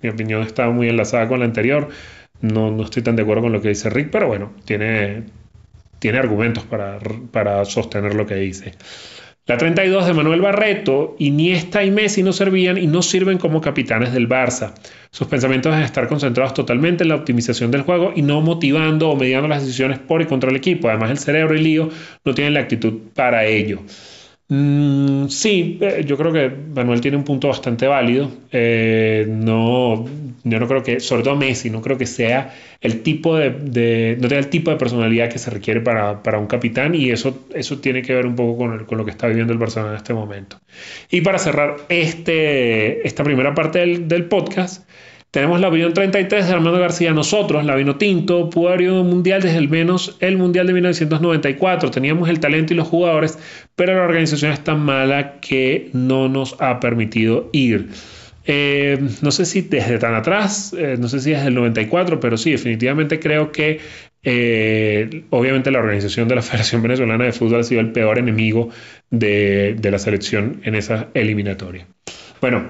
mi 0.00 0.08
opinión 0.08 0.42
está 0.42 0.68
muy 0.70 0.88
enlazada 0.88 1.28
con 1.28 1.40
la 1.40 1.44
anterior, 1.44 1.88
no, 2.40 2.70
no 2.70 2.84
estoy 2.84 3.02
tan 3.02 3.16
de 3.16 3.22
acuerdo 3.22 3.42
con 3.42 3.52
lo 3.52 3.60
que 3.60 3.68
dice 3.68 3.90
Rick, 3.90 4.10
pero 4.10 4.26
bueno, 4.28 4.52
tiene, 4.64 5.24
tiene 5.98 6.18
argumentos 6.18 6.64
para, 6.64 6.98
para 7.30 7.64
sostener 7.64 8.14
lo 8.14 8.26
que 8.26 8.34
dice. 8.36 8.72
La 9.44 9.56
32 9.56 10.06
de 10.06 10.14
Manuel 10.14 10.40
Barreto, 10.40 11.16
Iniesta 11.18 11.82
y 11.82 11.90
Messi 11.90 12.22
no 12.22 12.32
servían 12.32 12.78
y 12.78 12.86
no 12.86 13.02
sirven 13.02 13.38
como 13.38 13.60
capitanes 13.60 14.12
del 14.12 14.28
Barça. 14.28 14.72
Sus 15.10 15.26
pensamientos 15.26 15.72
deben 15.72 15.84
estar 15.84 16.06
concentrados 16.06 16.54
totalmente 16.54 17.02
en 17.02 17.08
la 17.08 17.16
optimización 17.16 17.72
del 17.72 17.82
juego 17.82 18.12
y 18.14 18.22
no 18.22 18.40
motivando 18.40 19.10
o 19.10 19.16
mediando 19.16 19.48
las 19.48 19.62
decisiones 19.62 19.98
por 19.98 20.22
y 20.22 20.26
contra 20.26 20.50
el 20.50 20.54
equipo. 20.54 20.88
Además, 20.88 21.10
el 21.10 21.18
cerebro 21.18 21.56
y 21.56 21.60
lío 21.60 21.88
no 22.24 22.34
tienen 22.34 22.54
la 22.54 22.60
actitud 22.60 22.94
para 23.14 23.44
ello. 23.44 23.80
Mm, 24.54 25.28
sí, 25.28 25.78
eh, 25.80 26.04
yo 26.04 26.18
creo 26.18 26.30
que 26.30 26.50
Manuel 26.50 27.00
tiene 27.00 27.16
un 27.16 27.24
punto 27.24 27.48
bastante 27.48 27.86
válido. 27.86 28.30
Eh, 28.50 29.24
no, 29.26 30.04
yo 30.44 30.60
no 30.60 30.68
creo 30.68 30.82
que, 30.82 31.00
sobre 31.00 31.22
todo 31.22 31.36
Messi, 31.36 31.70
no 31.70 31.80
creo 31.80 31.96
que 31.96 32.04
sea 32.04 32.52
el 32.82 33.02
tipo 33.02 33.34
de, 33.34 34.18
no 34.20 34.28
el 34.28 34.48
tipo 34.48 34.70
de 34.70 34.76
personalidad 34.76 35.30
que 35.30 35.38
se 35.38 35.48
requiere 35.48 35.80
para, 35.80 36.22
para, 36.22 36.38
un 36.38 36.48
capitán 36.48 36.94
y 36.94 37.08
eso, 37.08 37.46
eso 37.54 37.78
tiene 37.78 38.02
que 38.02 38.14
ver 38.14 38.26
un 38.26 38.36
poco 38.36 38.58
con, 38.58 38.84
con, 38.84 38.98
lo 38.98 39.06
que 39.06 39.12
está 39.12 39.26
viviendo 39.26 39.54
el 39.54 39.58
Barcelona 39.58 39.92
en 39.92 39.96
este 39.96 40.12
momento. 40.12 40.60
Y 41.10 41.22
para 41.22 41.38
cerrar 41.38 41.76
este, 41.88 43.06
esta 43.08 43.24
primera 43.24 43.54
parte 43.54 43.78
del, 43.78 44.06
del 44.06 44.26
podcast, 44.26 44.86
tenemos 45.32 45.60
la 45.60 45.68
opinión 45.68 45.94
33 45.94 46.46
de 46.46 46.52
Armando 46.52 46.78
García. 46.78 47.14
Nosotros, 47.14 47.64
la 47.64 47.74
vino 47.74 47.96
tinto, 47.96 48.50
pudo 48.50 48.68
haber 48.68 48.82
ido 48.82 49.02
mundial 49.02 49.40
desde 49.40 49.56
el 49.56 49.70
menos 49.70 50.14
el 50.20 50.36
mundial 50.36 50.66
de 50.66 50.74
1994. 50.74 51.90
Teníamos 51.90 52.28
el 52.28 52.38
talento 52.38 52.74
y 52.74 52.76
los 52.76 52.86
jugadores, 52.86 53.38
pero 53.74 53.96
la 53.96 54.02
organización 54.02 54.52
es 54.52 54.62
tan 54.62 54.80
mala 54.80 55.40
que 55.40 55.88
no 55.94 56.28
nos 56.28 56.60
ha 56.60 56.80
permitido 56.80 57.48
ir. 57.52 57.88
Eh, 58.44 58.98
no 59.22 59.30
sé 59.30 59.46
si 59.46 59.62
desde 59.62 59.98
tan 59.98 60.14
atrás, 60.14 60.74
eh, 60.76 60.96
no 60.98 61.08
sé 61.08 61.18
si 61.20 61.30
desde 61.30 61.46
el 61.46 61.54
94, 61.54 62.20
pero 62.20 62.36
sí, 62.36 62.50
definitivamente 62.50 63.18
creo 63.18 63.52
que 63.52 63.80
eh, 64.22 65.24
obviamente 65.30 65.70
la 65.70 65.78
organización 65.78 66.28
de 66.28 66.34
la 66.34 66.42
Federación 66.42 66.82
Venezolana 66.82 67.24
de 67.24 67.32
Fútbol 67.32 67.60
ha 67.60 67.64
sido 67.64 67.80
el 67.80 67.92
peor 67.92 68.18
enemigo 68.18 68.68
de, 69.08 69.76
de 69.80 69.90
la 69.90 69.98
selección 69.98 70.60
en 70.64 70.74
esa 70.74 71.08
eliminatoria. 71.14 71.86
Bueno, 72.42 72.68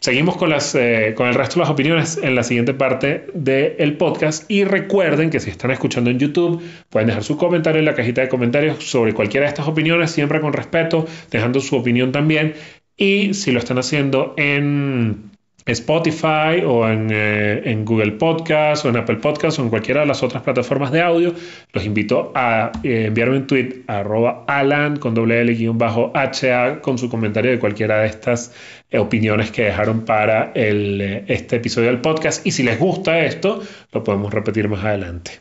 Seguimos 0.00 0.36
con, 0.36 0.50
las, 0.50 0.74
eh, 0.74 1.14
con 1.16 1.28
el 1.28 1.34
resto 1.34 1.54
de 1.54 1.60
las 1.60 1.70
opiniones 1.70 2.18
en 2.22 2.34
la 2.34 2.42
siguiente 2.42 2.74
parte 2.74 3.26
del 3.32 3.96
podcast 3.96 4.50
y 4.50 4.64
recuerden 4.64 5.30
que 5.30 5.40
si 5.40 5.48
están 5.48 5.70
escuchando 5.70 6.10
en 6.10 6.18
YouTube 6.18 6.62
pueden 6.90 7.06
dejar 7.06 7.24
su 7.24 7.38
comentario 7.38 7.78
en 7.78 7.86
la 7.86 7.94
cajita 7.94 8.20
de 8.20 8.28
comentarios 8.28 8.84
sobre 8.84 9.14
cualquiera 9.14 9.46
de 9.46 9.48
estas 9.50 9.66
opiniones, 9.66 10.10
siempre 10.10 10.40
con 10.40 10.52
respeto, 10.52 11.06
dejando 11.30 11.60
su 11.60 11.76
opinión 11.76 12.12
también. 12.12 12.54
Y 12.96 13.34
si 13.34 13.50
lo 13.50 13.58
están 13.58 13.78
haciendo 13.78 14.34
en 14.36 15.33
Spotify 15.66 16.62
o 16.66 16.86
eh, 16.88 17.62
en, 17.64 17.84
Google 17.84 18.12
Podcast 18.12 18.84
o 18.84 18.90
en 18.90 18.96
Apple 18.96 19.16
Podcast 19.16 19.58
o 19.58 19.62
en 19.62 19.70
cualquiera 19.70 20.02
de 20.02 20.06
las 20.06 20.22
otras 20.22 20.42
plataformas 20.42 20.92
de 20.92 21.00
audio, 21.00 21.32
los 21.72 21.84
invito 21.84 22.32
a 22.34 22.70
eh, 22.82 23.06
enviarme 23.06 23.38
un 23.38 23.46
tweet 23.46 23.84
a 23.86 23.98
arroba 23.98 24.44
alan 24.46 24.96
con 24.96 25.14
doble 25.14 25.40
L 25.40 25.70
bajo 25.74 26.12
HA 26.14 26.80
con 26.82 26.98
su 26.98 27.08
comentario 27.08 27.50
de 27.50 27.58
cualquiera 27.58 28.00
de 28.00 28.08
estas 28.08 28.52
eh, 28.90 28.98
opiniones 28.98 29.50
que 29.50 29.62
dejaron 29.64 30.04
para 30.04 30.52
este 30.54 31.56
episodio 31.56 31.88
del 31.88 32.00
podcast. 32.00 32.46
Y 32.46 32.50
si 32.50 32.62
les 32.62 32.78
gusta 32.78 33.24
esto, 33.24 33.62
lo 33.92 34.04
podemos 34.04 34.32
repetir 34.32 34.68
más 34.68 34.84
adelante. 34.84 35.40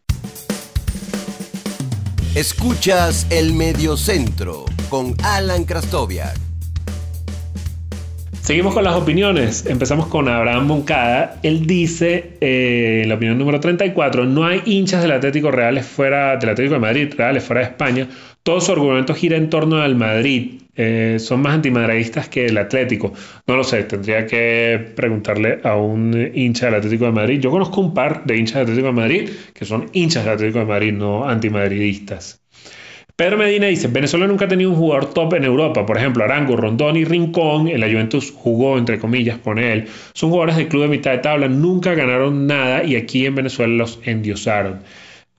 Escuchas 2.35 3.27
el 3.29 3.53
Mediocentro 3.53 4.65
con 4.89 5.15
Alan 5.23 5.65
Krastoviak. 5.65 6.52
Seguimos 8.43 8.73
con 8.73 8.83
las 8.83 8.95
opiniones. 8.95 9.65
Empezamos 9.67 10.07
con 10.07 10.27
Abraham 10.27 10.67
Moncada. 10.67 11.39
Él 11.43 11.65
dice, 11.65 12.33
eh, 12.41 13.05
la 13.07 13.15
opinión 13.15 13.37
número 13.37 13.61
34, 13.61 14.25
no 14.25 14.45
hay 14.45 14.61
hinchas 14.65 15.01
del 15.01 15.13
Atlético 15.13 15.49
Reales 15.49 15.85
fuera 15.85 16.35
del 16.35 16.49
Atlético 16.49 16.73
de 16.73 16.81
Madrid, 16.81 17.13
Reales 17.15 17.41
fuera 17.45 17.61
de 17.61 17.67
España. 17.67 18.09
Todo 18.43 18.59
su 18.59 18.73
argumento 18.73 19.15
gira 19.15 19.37
en 19.37 19.49
torno 19.49 19.77
al 19.77 19.95
Madrid. 19.95 20.59
Eh, 20.75 21.19
son 21.19 21.41
más 21.41 21.53
antimadridistas 21.53 22.27
que 22.27 22.47
el 22.47 22.57
Atlético. 22.57 23.13
No 23.47 23.55
lo 23.55 23.63
sé, 23.63 23.83
tendría 23.83 24.27
que 24.27 24.91
preguntarle 24.93 25.61
a 25.63 25.77
un 25.77 26.13
hincha 26.33 26.65
del 26.65 26.75
Atlético 26.75 27.05
de 27.05 27.11
Madrid. 27.13 27.39
Yo 27.39 27.49
conozco 27.49 27.79
un 27.79 27.93
par 27.93 28.25
de 28.25 28.35
hinchas 28.35 28.55
del 28.55 28.63
Atlético 28.63 28.87
de 28.87 28.93
Madrid 28.93 29.29
que 29.53 29.63
son 29.63 29.85
hinchas 29.93 30.25
del 30.25 30.33
Atlético 30.33 30.59
de 30.59 30.65
Madrid, 30.65 30.91
no 30.91 31.25
antimadridistas. 31.25 32.42
Pedro 33.23 33.37
Medina 33.37 33.67
dice, 33.67 33.87
Venezuela 33.87 34.27
nunca 34.27 34.43
ha 34.43 34.47
tenido 34.49 34.71
un 34.71 34.75
jugador 34.75 35.13
top 35.13 35.35
en 35.35 35.45
Europa, 35.45 35.85
por 35.85 35.97
ejemplo, 35.97 36.25
Arango, 36.25 36.57
Rondón 36.57 36.97
y 36.97 37.05
Rincón, 37.05 37.69
en 37.69 37.79
la 37.79 37.87
Juventus 37.87 38.33
jugó, 38.35 38.77
entre 38.77 38.99
comillas, 38.99 39.39
pone 39.39 39.71
él, 39.71 39.87
son 40.13 40.29
jugadores 40.29 40.57
del 40.57 40.67
club 40.67 40.81
de 40.81 40.87
mitad 40.89 41.11
de 41.11 41.19
tabla, 41.19 41.47
nunca 41.47 41.93
ganaron 41.93 42.47
nada 42.47 42.83
y 42.83 42.97
aquí 42.97 43.25
en 43.25 43.35
Venezuela 43.35 43.75
los 43.75 44.01
endiosaron. 44.03 44.81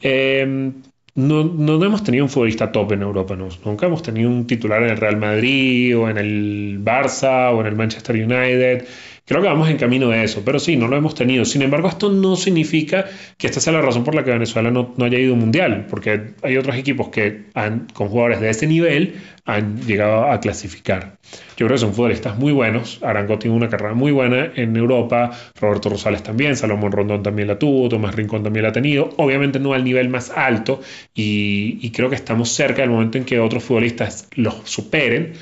Em, 0.00 0.72
no, 1.14 1.44
no, 1.44 1.84
hemos 1.84 2.02
tenido 2.02 2.24
un 2.24 2.30
futbolista 2.30 2.72
top 2.72 2.92
en 2.92 3.02
Europa, 3.02 3.36
nunca 3.36 3.84
hemos 3.84 4.02
tenido 4.02 4.30
un 4.30 4.46
titular 4.46 4.82
en 4.82 4.88
el 4.88 4.96
Real 4.96 5.18
Madrid 5.18 5.94
o 5.98 6.08
en 6.08 6.16
el 6.16 6.80
Barça 6.82 7.54
o 7.54 7.60
en 7.60 7.66
el 7.66 7.76
Manchester 7.76 8.16
United. 8.16 8.86
Creo 9.26 9.40
que 9.40 9.48
vamos 9.48 9.70
en 9.70 9.78
camino 9.78 10.10
de 10.10 10.22
eso, 10.22 10.42
pero 10.44 10.58
sí, 10.58 10.76
no 10.76 10.86
lo 10.86 10.96
hemos 10.96 11.14
tenido. 11.14 11.46
Sin 11.46 11.62
embargo, 11.62 11.88
esto 11.88 12.10
no 12.10 12.36
significa 12.36 13.06
que 13.38 13.46
esta 13.46 13.58
sea 13.58 13.72
la 13.72 13.80
razón 13.80 14.04
por 14.04 14.14
la 14.14 14.22
que 14.22 14.30
Venezuela 14.30 14.70
no, 14.70 14.94
haya 15.00 15.18
ido 15.18 15.34
mundial, 15.34 15.86
porque 15.88 16.34
hay 16.42 16.58
otros 16.58 16.76
equipos 16.76 17.08
que 17.08 17.46
han, 17.54 17.86
con 17.94 18.08
jugadores 18.08 18.40
de 18.40 18.50
ese 18.50 18.66
nivel 18.66 19.14
han 19.46 19.80
llegado 19.86 20.30
a 20.30 20.40
clasificar. 20.40 21.16
Yo 21.56 21.66
creo 21.66 21.70
que 21.70 21.78
son 21.78 21.94
futbolistas 21.94 22.38
muy 22.38 22.52
buenos. 22.52 23.02
Arango 23.02 23.38
tiene 23.38 23.56
una 23.56 23.70
carrera 23.70 23.94
muy 23.94 24.12
buena 24.12 24.52
en 24.56 24.76
Europa, 24.76 25.30
Roberto 25.58 25.88
Rosales 25.88 26.22
también, 26.22 26.54
Salomón 26.54 26.92
Rondón 26.92 27.22
también 27.22 27.48
la 27.48 27.58
tuvo, 27.58 27.88
Tomás 27.88 28.14
Rincón 28.14 28.42
también 28.42 28.64
la 28.64 28.70
ha 28.70 28.72
tenido. 28.72 29.08
Obviamente 29.16 29.58
no 29.58 29.72
al 29.72 29.84
nivel 29.84 30.10
más 30.10 30.30
alto 30.30 30.82
y, 31.14 31.78
y 31.80 31.92
creo 31.92 32.10
que 32.10 32.16
estamos 32.16 32.50
cerca 32.50 32.82
del 32.82 32.90
momento 32.90 33.16
en 33.16 33.24
que 33.24 33.40
otros 33.40 33.64
futbolistas 33.64 34.28
los 34.34 34.54
superen 34.64 35.32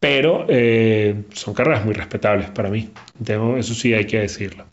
pero 0.00 0.46
eh, 0.48 1.14
son 1.32 1.52
carreras 1.52 1.84
muy 1.84 1.92
respetables 1.92 2.50
para 2.50 2.70
mí. 2.70 2.88
eso 3.58 3.74
sí 3.74 3.92
hay 3.92 4.06
que 4.06 4.20
decirlo. 4.20 4.64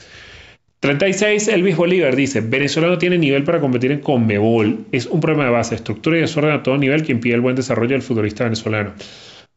36, 0.79 1.49
Elvis 1.49 1.75
Bolívar 1.75 2.15
dice, 2.15 2.39
Venezuela 2.39 2.87
no 2.87 2.97
tiene 2.97 3.17
nivel 3.17 3.43
para 3.43 3.59
competir 3.59 3.91
en 3.91 3.99
Conmebol. 3.99 4.85
Es 4.91 5.05
un 5.07 5.19
problema 5.19 5.45
de 5.45 5.51
base, 5.51 5.75
estructura 5.75 6.17
y 6.17 6.21
desorden 6.21 6.51
a 6.51 6.63
todo 6.63 6.77
nivel 6.77 7.03
que 7.03 7.11
impide 7.11 7.33
el 7.33 7.41
buen 7.41 7.55
desarrollo 7.55 7.91
del 7.91 8.03
futbolista 8.03 8.45
venezolano. 8.45 8.93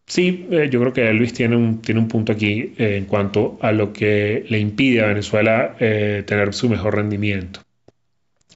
Sí, 0.06 0.48
eh, 0.50 0.68
yo 0.70 0.80
creo 0.80 0.92
que 0.92 1.08
Elvis 1.08 1.34
tiene 1.34 1.56
un, 1.56 1.80
tiene 1.82 2.00
un 2.00 2.08
punto 2.08 2.32
aquí 2.32 2.72
eh, 2.76 2.96
en 2.96 3.04
cuanto 3.04 3.58
a 3.60 3.70
lo 3.70 3.92
que 3.92 4.44
le 4.48 4.58
impide 4.58 5.02
a 5.02 5.06
Venezuela 5.06 5.76
tener 5.78 6.52
su 6.52 6.68
mejor 6.68 6.96
rendimiento. 6.96 7.60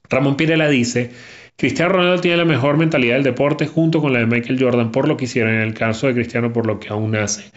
Ramón 0.09 0.35
Pirela 0.35 0.67
dice, 0.67 1.11
Cristiano 1.57 1.93
Ronaldo 1.93 2.21
tiene 2.21 2.37
la 2.37 2.45
mejor 2.45 2.75
mentalidad 2.75 3.15
del 3.15 3.23
deporte 3.23 3.65
junto 3.65 4.01
con 4.01 4.11
la 4.11 4.19
de 4.19 4.25
Michael 4.25 4.61
Jordan 4.61 4.91
por 4.91 5.07
lo 5.07 5.15
que 5.15 5.23
hicieron 5.23 5.53
en 5.53 5.61
el 5.61 5.73
caso 5.73 6.07
de 6.07 6.13
Cristiano 6.13 6.51
por 6.51 6.67
lo 6.67 6.81
que 6.81 6.89
aún 6.89 7.15
hace. 7.15 7.51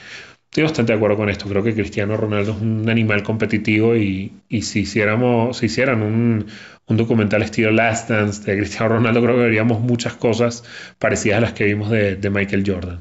Estoy 0.44 0.62
bastante 0.62 0.92
de 0.92 0.96
acuerdo 0.96 1.16
con 1.16 1.28
esto. 1.28 1.48
Creo 1.48 1.64
que 1.64 1.74
Cristiano 1.74 2.16
Ronaldo 2.16 2.52
es 2.52 2.62
un 2.62 2.88
animal 2.88 3.22
competitivo 3.22 3.96
y, 3.96 4.32
si, 4.62 4.80
hiciéramos, 4.80 5.58
si 5.58 5.66
hicieran 5.66 6.02
un, 6.02 6.46
documental 6.86 7.42
estilo 7.42 7.70
Last 7.70 8.08
Dance 8.08 8.50
de 8.50 8.56
Cristiano 8.56 8.94
Ronaldo, 8.94 9.20
creo 9.20 9.34
que 9.36 9.42
veríamos 9.42 9.80
muchas 9.80 10.14
cosas 10.14 10.64
parecidas 10.98 11.38
a 11.38 11.40
las 11.42 11.52
que 11.52 11.64
vimos 11.64 11.90
de, 11.90 12.30
Michael 12.30 12.62
Jordan. 12.64 13.00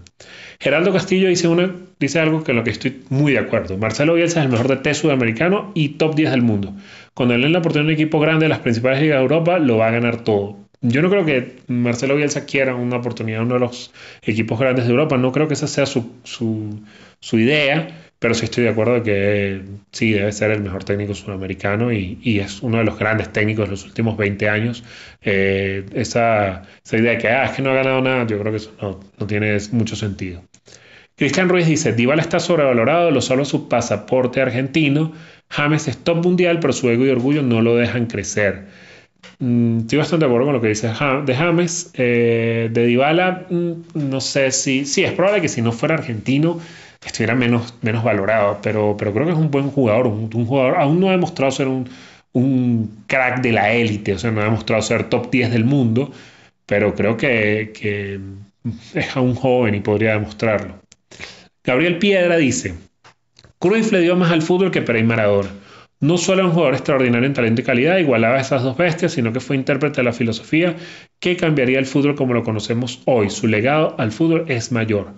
Geraldo 0.60 0.92
Castillo 0.92 1.30
dice, 1.30 1.48
una, 1.48 1.74
dice 2.00 2.20
algo 2.20 2.44
que 2.44 2.52
en 2.52 2.58
lo 2.58 2.64
que 2.64 2.72
estoy 2.72 3.04
muy 3.10 3.32
de 3.34 3.40
acuerdo. 3.40 3.78
Marcelo 3.78 4.16
Bielsa 4.16 4.40
es 4.40 4.46
el 4.46 4.52
mejor 4.52 4.68
de 4.68 4.78
T 4.78 4.94
sudamericano 4.94 5.72
y 5.74 5.90
top 5.90 6.16
10 6.16 6.32
del 6.32 6.42
mundo. 6.42 6.76
Cuando 7.14 7.36
él 7.36 7.46
en 7.46 7.54
la 7.54 7.60
oportunidad 7.60 7.88
de 7.88 7.94
un 7.94 8.00
equipo 8.02 8.20
grande 8.20 8.46
de 8.46 8.50
las 8.50 8.60
principales 8.60 9.02
ligas 9.02 9.18
de 9.18 9.22
Europa, 9.22 9.60
lo 9.60 9.78
va 9.78 9.88
a 9.88 9.92
ganar 9.92 10.24
todo. 10.24 10.67
Yo 10.82 11.02
no 11.02 11.10
creo 11.10 11.26
que 11.26 11.58
Marcelo 11.68 12.16
Bielsa 12.16 12.46
quiera 12.46 12.76
una 12.76 12.98
oportunidad 12.98 13.40
en 13.42 13.48
uno 13.48 13.56
de 13.56 13.60
los 13.62 13.92
equipos 14.22 14.60
grandes 14.60 14.86
de 14.86 14.92
Europa, 14.92 15.18
no 15.18 15.32
creo 15.32 15.48
que 15.48 15.56
esa 15.56 15.68
sea 15.68 15.86
su, 15.86 16.12
su, 16.24 17.40
idea, 17.40 18.12
pero 18.20 18.34
sí 18.34 18.46
estoy 18.46 18.66
de 18.66 18.70
acuerdo 18.70 19.02
que 19.04 19.64
sí, 19.92 20.12
debe 20.12 20.32
ser 20.32 20.52
el 20.52 20.62
mejor 20.62 20.84
técnico 20.84 21.16
sudamericano 21.16 21.92
y, 21.92 22.20
y 22.22 22.40
es 22.40 22.62
uno 22.62 22.78
de 22.78 22.84
los 22.84 22.98
grandes 23.00 23.32
técnicos 23.34 23.66
de 23.66 23.72
los 23.72 23.86
últimos 23.86 24.18
20 24.18 24.50
años. 24.50 24.84
Eh, 25.22 25.86
esa, 25.94 26.64
esa, 26.84 26.98
idea 26.98 27.14
de 27.14 27.18
que, 27.18 27.28
ah, 27.30 27.46
es 27.46 27.52
que 27.52 27.62
no 27.62 27.72
ha 27.72 27.76
ganado 27.76 28.02
nada, 28.02 28.28
yo 28.28 28.40
creo 28.40 28.52
que 28.52 28.58
eso 28.58 28.74
no, 28.82 29.00
no 29.18 29.28
tiene 29.28 29.58
mucho 29.72 29.96
sentido. 29.96 30.44
Cristian 31.16 31.50
Ruiz 31.50 31.66
dice, 31.66 31.94
Dybala 31.94 32.22
está 32.22 32.40
sobrevalorado, 32.40 33.10
lo 33.10 33.22
salva 33.22 33.46
su 33.46 33.68
pasaporte 33.68 34.40
argentino, 34.40 35.14
James 35.50 35.88
es 35.88 35.98
top 35.98 36.24
mundial, 36.24 36.60
pero 36.60 36.74
su 36.74 36.90
ego 36.90 37.06
y 37.06 37.10
orgullo 37.10 37.42
no 37.42 37.64
lo 37.64 37.76
dejan 37.76 38.06
crecer. 38.06 38.68
Mm, 39.40 39.80
estoy 39.80 40.00
bastante 40.00 40.26
de 40.26 40.30
acuerdo 40.30 40.48
con 40.48 40.56
lo 40.56 40.62
que 40.62 40.70
dice 40.70 40.88
de 40.88 41.36
James. 41.36 41.92
Eh, 41.94 42.70
de 42.72 42.86
Dybala, 42.86 43.46
mm, 43.50 43.74
no 43.96 44.22
sé 44.22 44.52
si. 44.52 44.86
Sí, 44.86 45.04
es 45.04 45.14
probable 45.14 45.42
que 45.42 45.50
si 45.50 45.62
no 45.62 45.72
fuera 45.72 45.96
argentino 45.96 46.60
estuviera 47.06 47.36
menos, 47.36 47.74
valorado, 47.82 48.60
pero, 48.62 48.96
pero 48.98 49.14
creo 49.14 49.26
que 49.26 49.32
es 49.32 49.38
un 49.38 49.52
buen 49.52 49.70
jugador. 49.70 50.08
Un, 50.08 50.30
jugador. 50.46 50.78
Aún 50.78 51.00
no 51.00 51.10
ha 51.10 51.12
demostrado 51.12 51.52
ser 51.52 51.68
un, 51.68 51.88
crack 53.08 53.42
de 53.42 53.52
la 53.52 53.74
élite, 53.74 54.14
o 54.14 54.20
sea, 54.20 54.32
no 54.32 54.42
ha 54.42 54.46
demostrado 54.46 54.82
ser 54.82 55.10
top 55.10 55.32
10 55.32 55.52
del 55.52 55.66
mundo, 55.66 56.12
pero 56.66 56.94
creo 56.94 57.18
que, 57.18 57.72
es 58.94 59.16
aún 59.16 59.36
joven 59.36 59.76
y 59.76 59.80
podría 59.80 60.14
demostrarlo. 60.14 60.76
Gabriel 61.64 61.98
Piedra 61.98 62.38
dice: 62.38 62.76
Cruyff 63.60 63.92
le 63.92 64.02
dio 64.02 64.16
más 64.16 64.32
al 64.32 64.42
fútbol 64.42 64.72
que 64.72 64.82
Pérez 64.82 65.06
Maradona. 65.06 65.50
No 66.00 66.18
solo 66.18 66.46
un 66.46 66.52
jugador 66.52 66.76
extraordinario 66.76 67.26
en 67.26 67.34
talento 67.34 67.62
y 67.62 67.64
calidad, 67.64 67.98
igualaba 67.98 68.36
a 68.36 68.42
esas 68.42 68.62
dos 68.62 68.78
bestias, 68.78 69.14
sino 69.14 69.34
que 69.34 69.40
fue 69.40 69.56
intérprete 69.56 69.98
de 69.98 70.04
la 70.04 70.14
filosofía 70.14 70.76
que 71.20 71.36
cambiaría 71.38 71.80
el 71.80 71.88
fútbol 71.88 72.16
como 72.16 72.34
lo 72.34 72.44
conocemos 72.44 73.02
hoy. 73.06 73.32
Su 73.32 73.48
legado 73.48 73.96
al 73.98 74.12
fútbol 74.12 74.46
es 74.48 74.72
mayor. 74.72 75.14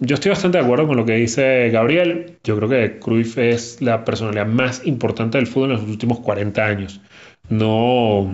Yo 0.00 0.14
estoy 0.14 0.30
bastante 0.30 0.58
de 0.58 0.64
acuerdo 0.64 0.88
con 0.88 0.96
lo 0.96 1.04
que 1.04 1.14
dice 1.14 1.70
Gabriel. 1.70 2.38
Yo 2.42 2.56
creo 2.56 2.68
que 2.68 2.98
Cruyff 2.98 3.38
es 3.38 3.80
la 3.80 4.04
personalidad 4.04 4.46
más 4.46 4.84
importante 4.86 5.38
del 5.38 5.46
fútbol 5.46 5.70
en 5.70 5.76
los 5.76 5.88
últimos 5.88 6.18
40 6.20 6.66
años. 6.66 7.00
No, 7.48 8.32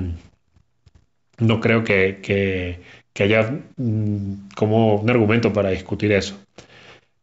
no 1.38 1.60
creo 1.60 1.84
que, 1.84 2.20
que 3.12 3.22
haya 3.22 3.60
mm, 3.76 4.48
como 4.54 4.96
un 4.96 5.10
argumento 5.10 5.52
para 5.52 5.70
discutir 5.70 6.12
eso. 6.12 6.43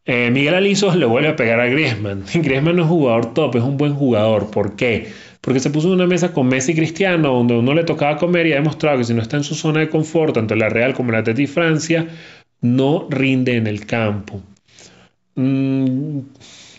Eh, 0.06 0.32
Miguel 0.32 0.56
Alisos 0.56 0.96
le 0.96 1.06
vuelve 1.06 1.30
a 1.30 1.36
pegar 1.36 1.60
a 1.60 1.68
Griezmann. 1.68 2.24
Griezmann 2.34 2.76
no 2.76 2.84
es 2.84 2.90
jugador 2.90 3.34
top, 3.34 3.56
es 3.56 3.64
un 3.64 3.78
buen 3.78 3.94
jugador. 3.94 4.50
¿Por 4.50 4.76
qué? 4.76 5.12
Porque 5.42 5.60
se 5.60 5.70
puso 5.70 5.88
en 5.88 5.96
una 5.96 6.08
mesa 6.08 6.34
con 6.34 6.48
Messi 6.48 6.72
y 6.72 6.76
Cristiano, 6.76 7.34
donde 7.34 7.56
uno 7.56 7.74
le 7.74 7.84
tocaba 7.84 8.18
comer 8.18 8.48
y 8.48 8.54
ha 8.54 8.56
demostrado 8.56 8.98
que 8.98 9.04
si 9.04 9.14
no 9.14 9.22
está 9.22 9.38
en 9.38 9.44
su 9.44 9.56
zona 9.56 9.80
de 9.80 9.90
confort, 9.90 10.36
tanto 10.36 10.54
en 10.54 10.60
la 10.60 10.70
Real 10.70 10.94
como 10.94 11.10
en 11.10 11.18
la 11.18 11.24
Teti 11.24 11.48
Francia, 11.48 12.08
no 12.62 13.08
rinde 13.10 13.56
en 13.58 13.68
el 13.68 13.86
campo. 13.86 14.42
Mm, 15.36 16.20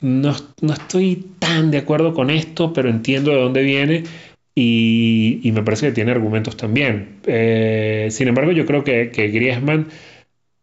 no, 0.02 0.30
estoy 0.72 1.26
tan 1.38 1.70
de 1.70 1.78
acuerdo 1.78 2.14
con 2.14 2.30
esto, 2.30 2.72
pero 2.72 2.88
entiendo 2.88 3.30
de 3.32 3.40
dónde 3.40 3.62
viene 3.62 4.04
y, 4.54 5.50
me 5.54 5.62
parece 5.62 5.86
que 5.86 5.92
tiene 5.92 6.12
argumentos 6.12 6.56
también. 6.56 7.20
Eh, 7.26 8.08
sin 8.10 8.28
embargo, 8.28 8.52
yo 8.52 8.66
creo 8.66 8.84
que, 8.84 9.10
que 9.10 9.28
Griezmann 9.28 9.88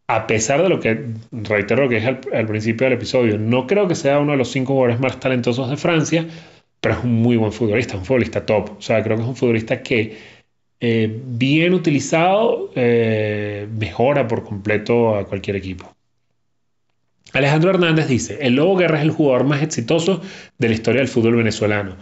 a 0.10 0.26
pesar 0.26 0.64
de 0.64 0.70
lo 0.70 0.80
que, 0.80 1.06
reitero 1.32 1.84
lo 1.84 1.90
que 1.90 1.98
dije 1.98 2.20
al, 2.34 2.48
principio 2.48 2.86
del 2.86 2.94
episodio, 2.94 3.38
no 3.38 3.68
creo 3.68 3.88
que 3.88 3.94
sea 3.94 4.18
uno 4.18 4.32
de 4.32 4.40
los 4.40 4.52
cinco 4.52 4.74
jugadores 4.74 5.00
más 5.00 5.20
talentosos 5.20 5.70
de 5.70 5.78
Francia, 5.78 6.26
pero 6.82 6.96
es 6.96 7.04
un 7.04 7.14
muy 7.14 7.38
buen 7.38 7.52
futbolista, 7.52 7.96
un 7.96 8.06
futbolista 8.06 8.44
top. 8.44 8.72
O 8.80 8.82
sea, 8.82 9.04
creo 9.04 9.18
que 9.18 9.22
es 9.22 9.30
un 9.30 9.36
futbolista 9.36 9.84
que, 9.84 10.18
eh, 10.80 11.22
bien 11.26 11.76
utilizado, 11.76 12.72
eh, 12.74 13.68
mejora 13.72 14.28
por 14.28 14.44
completo 14.44 15.16
a 15.16 15.26
cualquier 15.26 15.58
equipo. 15.58 15.94
Alejandro 17.34 17.70
Hernández 17.70 18.08
dice, 18.08 18.40
el 18.42 18.56
Lobo 18.56 18.78
Guerra 18.78 18.98
es 18.98 19.04
el 19.04 19.12
jugador 19.12 19.44
más 19.44 19.62
exitoso 19.62 20.24
de 20.58 20.70
la 20.70 20.74
historia 20.74 21.02
del 21.02 21.08
fútbol 21.08 21.36
venezolano. 21.36 21.98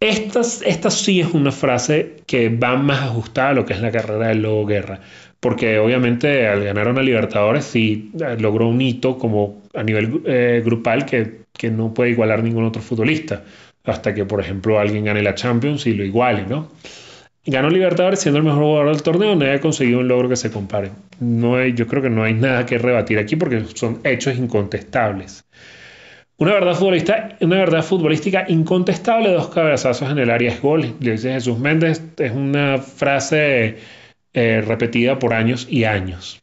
Esta, 0.00 0.40
esta 0.40 0.90
sí 0.90 1.20
es 1.20 1.32
una 1.32 1.50
frase 1.50 2.16
que 2.26 2.48
va 2.50 2.76
más 2.76 3.02
ajustada 3.02 3.50
a 3.50 3.54
lo 3.54 3.64
que 3.64 3.72
es 3.72 3.80
la 3.80 3.90
carrera 3.90 4.28
del 4.28 4.42
Lobo 4.42 4.66
Guerra 4.66 5.00
porque 5.44 5.78
obviamente 5.78 6.48
al 6.48 6.64
ganar 6.64 6.88
una 6.88 7.02
Libertadores 7.02 7.66
sí 7.66 8.10
eh, 8.18 8.34
logró 8.40 8.66
un 8.66 8.80
hito 8.80 9.18
como 9.18 9.60
a 9.74 9.82
nivel 9.82 10.22
eh, 10.24 10.62
grupal 10.64 11.04
que, 11.04 11.40
que, 11.52 11.70
no 11.70 11.92
puede 11.92 12.12
igualar 12.12 12.42
ningún 12.42 12.64
otro 12.64 12.80
futbolista, 12.80 13.44
hasta 13.84 14.14
que 14.14 14.24
por 14.24 14.40
ejemplo 14.40 14.78
alguien 14.78 15.04
gane 15.04 15.20
la 15.20 15.34
Champions 15.34 15.86
y 15.86 15.92
lo 15.92 16.02
iguale, 16.02 16.46
¿no? 16.46 16.70
Ganó 17.44 17.68
Libertadores 17.68 18.20
siendo 18.20 18.38
el 18.38 18.44
mejor 18.44 18.62
jugador 18.62 18.86
del 18.94 19.02
torneo, 19.02 19.36
no 19.36 19.44
ha 19.44 19.60
conseguido 19.60 19.98
un 19.98 20.08
logro 20.08 20.30
que 20.30 20.36
se 20.36 20.50
compare. 20.50 20.92
No 21.20 21.56
hay, 21.56 21.74
yo 21.74 21.86
creo 21.86 22.00
que 22.00 22.08
no 22.08 22.24
hay 22.24 22.32
nada 22.32 22.64
que 22.64 22.78
rebatir 22.78 23.18
aquí 23.18 23.36
porque 23.36 23.64
son 23.74 24.00
hechos 24.02 24.38
incontestables. 24.38 25.44
Una 26.36 26.54
verdad, 26.54 26.74
futbolista, 26.74 27.36
una 27.40 27.58
verdad 27.58 27.84
futbolística 27.84 28.44
incontestable, 28.48 29.30
dos 29.30 29.48
cabezazos 29.48 30.10
en 30.10 30.18
el 30.18 30.30
área 30.30 30.50
es 30.50 30.60
gol. 30.60 30.94
Le 30.98 31.12
dice 31.12 31.32
Jesús 31.32 31.58
Méndez, 31.58 32.02
es 32.16 32.32
una 32.32 32.78
frase 32.78 33.76
eh, 34.32 34.64
repetida 34.66 35.18
por 35.18 35.32
años 35.32 35.68
y 35.70 35.84
años. 35.84 36.42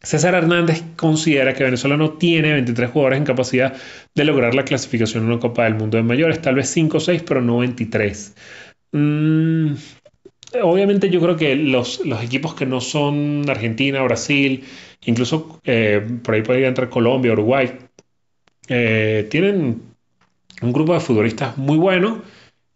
César 0.00 0.34
Hernández 0.34 0.84
considera 0.94 1.54
que 1.54 1.64
Venezuela 1.64 1.96
no 1.96 2.12
tiene 2.12 2.52
23 2.52 2.90
jugadores 2.90 3.18
en 3.18 3.24
capacidad 3.24 3.74
de 4.14 4.24
lograr 4.24 4.54
la 4.54 4.64
clasificación 4.64 5.24
en 5.24 5.32
una 5.32 5.40
Copa 5.40 5.64
del 5.64 5.74
Mundo 5.74 5.96
de 5.96 6.04
mayores, 6.04 6.40
tal 6.40 6.54
vez 6.54 6.70
5 6.70 6.98
o 6.98 7.00
6, 7.00 7.24
pero 7.26 7.42
no 7.42 7.58
23. 7.58 8.34
Mm, 8.92 9.72
obviamente 10.62 11.10
yo 11.10 11.20
creo 11.20 11.36
que 11.36 11.56
los, 11.56 12.00
equipos 12.22 12.54
que 12.54 12.64
no 12.64 12.80
son 12.80 13.44
Argentina, 13.48 14.00
Brasil, 14.02 14.62
incluso 15.04 15.60
eh, 15.64 16.00
por 16.22 16.34
ahí 16.34 16.42
podría 16.42 16.68
entrar 16.68 16.88
Colombia, 16.88 17.32
Uruguay, 17.32 17.72
eh, 18.68 19.26
tienen 19.30 19.82
un 20.60 20.72
grupo 20.72 20.94
de 20.94 21.00
futbolistas 21.00 21.56
muy 21.56 21.78
bueno 21.78 22.22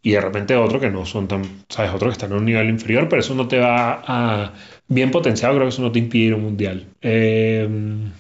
y 0.03 0.13
de 0.13 0.21
repente 0.21 0.57
otro 0.57 0.81
que 0.81 0.91
no 0.91 1.07
son 1.07 1.29
tan, 1.29 1.43
sabes, 1.69 1.93
otro 1.93 2.09
que 2.09 2.13
están 2.13 2.33
en 2.33 2.39
un 2.39 2.45
nivel 2.45 2.69
inferior, 2.69 3.09
pero 3.09 3.21
eso 3.21 3.35
no 3.35 3.47
te 3.47 3.59
va 3.59 4.03
a, 4.05 4.53
bien 4.89 5.11
potenciado, 5.11 5.55
creo 5.55 5.67
que 5.67 5.73
eso 5.73 5.83
no 5.83 5.93
te 5.93 6.01
impide 6.01 6.25
ir 6.25 6.33
a 6.33 6.37
un 6.37 6.43
mundial. 6.43 6.87
Em, 7.01 8.11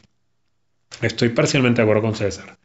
estoy 1.00 1.30
parcialmente 1.30 1.80
de 1.80 1.82
acuerdo 1.82 2.02
con 2.02 2.14
César. 2.14 2.56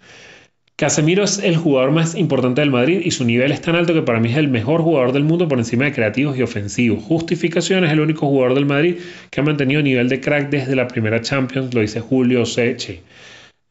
Casemiro 0.75 1.23
es 1.23 1.39
el 1.39 1.57
jugador 1.57 1.89
más 1.89 2.13
importante 2.13 2.61
del 2.61 2.69
Madrid 2.69 3.01
y 3.03 3.09
su 3.09 3.25
nivel 3.25 3.51
es 3.51 3.61
tan 3.61 3.75
alto 3.75 3.95
que 3.95 4.03
para 4.03 4.19
mí 4.19 4.29
es 4.29 4.37
el 4.37 4.47
mejor 4.47 4.83
jugador 4.83 5.11
del 5.11 5.23
mundo 5.23 5.47
por 5.47 5.57
encima 5.57 5.85
de 5.85 5.93
creativos 5.93 6.37
y 6.37 6.43
ofensivos. 6.43 7.03
Justificación 7.03 7.83
es 7.83 7.91
el 7.91 7.99
único 7.99 8.27
jugador 8.27 8.53
del 8.53 8.67
Madrid 8.67 8.97
que 9.31 9.39
ha 9.39 9.43
mantenido 9.43 9.81
nivel 9.81 10.07
de 10.07 10.21
crack 10.21 10.51
desde 10.51 10.75
la 10.75 10.87
primera 10.87 11.19
Champions, 11.21 11.73
lo 11.73 11.81
dice 11.81 11.99
Julio 11.99 12.45
Seche. 12.45 13.01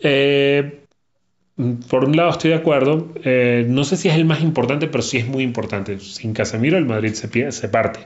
Eh, 0.01 0.86
por 1.89 2.05
un 2.05 2.17
lado 2.17 2.31
estoy 2.31 2.51
de 2.51 2.57
acuerdo, 2.57 3.13
eh, 3.25 3.65
no 3.67 3.85
sé 3.85 3.97
si 3.97 4.09
es 4.09 4.15
el 4.15 4.27
más 4.27 4.43
importante, 4.43 4.89
pero 4.89 5.03
sí 5.03 5.17
es 5.17 5.27
muy 5.27 5.43
importante. 5.43 5.99
Sin 6.01 6.35
Casemiro 6.35 6.77
el 6.77 6.85
Madrid 6.85 7.15
se, 7.15 7.51
se 7.51 7.69
parte 7.69 8.01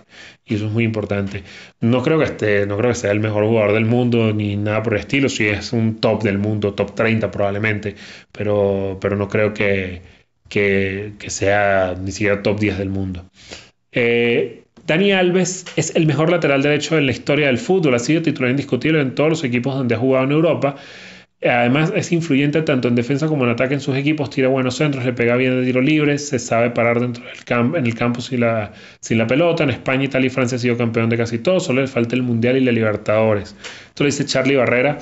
y 0.45 0.55
eso 0.55 0.67
es 0.67 0.73
muy 0.73 0.85
importante. 0.85 1.43
No 1.81 2.03
creo 2.03 2.19
que 2.19 2.27
esté, 2.27 2.67
no 2.67 2.77
creo 2.77 2.91
que 2.91 2.97
sea 2.97 3.11
el 3.11 3.19
mejor 3.19 3.45
jugador 3.45 3.73
del 3.73 3.87
mundo 3.87 4.33
ni 4.33 4.57
nada 4.57 4.83
por 4.85 4.95
el 4.95 5.01
estilo, 5.01 5.29
si 5.29 5.49
es 5.49 5.73
un 5.73 6.01
top 6.01 6.23
del 6.23 6.39
mundo, 6.39 6.75
top 6.75 6.95
30 6.95 7.31
probablemente, 7.33 7.97
pero, 8.31 8.99
pero 9.01 9.17
no 9.17 9.29
creo 9.29 9.53
que, 9.53 10.01
que, 10.49 11.15
sea 11.27 11.97
ni 12.01 12.13
siquiera 12.13 12.43
top 12.43 12.61
10 12.61 12.79
del 12.79 12.89
mundo. 12.89 13.25
Eh, 13.91 14.63
Dani 14.87 15.13
Alves 15.13 15.67
es 15.75 15.97
el 15.97 16.07
mejor 16.07 16.31
lateral 16.31 16.63
derecho 16.63 16.97
en 16.97 17.07
la 17.07 17.13
historia 17.13 17.49
del 17.49 17.59
fútbol, 17.59 17.95
ha 17.97 17.99
sido 17.99 18.23
titular 18.23 18.51
indiscutible 18.51 19.01
en 19.01 19.15
todos 19.17 19.31
los 19.31 19.45
equipos 19.45 19.75
donde 19.75 19.97
ha 19.97 19.99
jugado 19.99 20.25
en 20.25 20.33
Europa 20.33 20.77
Además 21.43 21.91
es 21.97 22.13
influyente 22.13 22.61
tanto 22.63 22.89
en 22.89 22.95
defensa 22.95 23.27
como 23.27 23.45
en 23.45 23.51
ataque 23.51 23.73
en 23.73 23.81
sus 23.81 23.97
equipos, 23.97 24.29
tira 24.29 24.49
buenos 24.49 24.77
centros, 24.77 25.07
le 25.07 25.15
pega 25.15 25.37
bien 25.37 25.59
de 25.59 25.65
tiro 25.65 25.81
libre, 25.81 26.19
se 26.19 26.39
sabe 26.39 26.71
parar 26.71 27.01
dentro 27.01 27.25
del 27.25 27.45
campo, 27.45 27.79
en 27.79 27.87
el 27.87 27.95
campo 27.95 28.21
sin 28.21 28.41
la, 28.41 28.73
pelota. 29.27 29.65
En 29.65 29.71
España, 29.71 30.05
Italia 30.05 30.27
y 30.27 30.31
Francia 30.31 30.57
ha 30.57 30.59
sido 30.59 30.77
campeón 30.77 31.09
de 31.09 31.17
casi 31.17 31.39
todo, 31.39 31.59
solo 31.59 31.81
le 31.81 31.87
falta 31.87 32.15
el 32.15 32.23
Mundial 32.23 32.59
y 32.59 32.61
la 32.61 32.73
Libertadores. 32.73 33.57
Esto 33.89 34.05
lo 34.05 34.07
dice 34.07 34.27
Charlie 34.27 34.57
Barrera. 34.57 34.99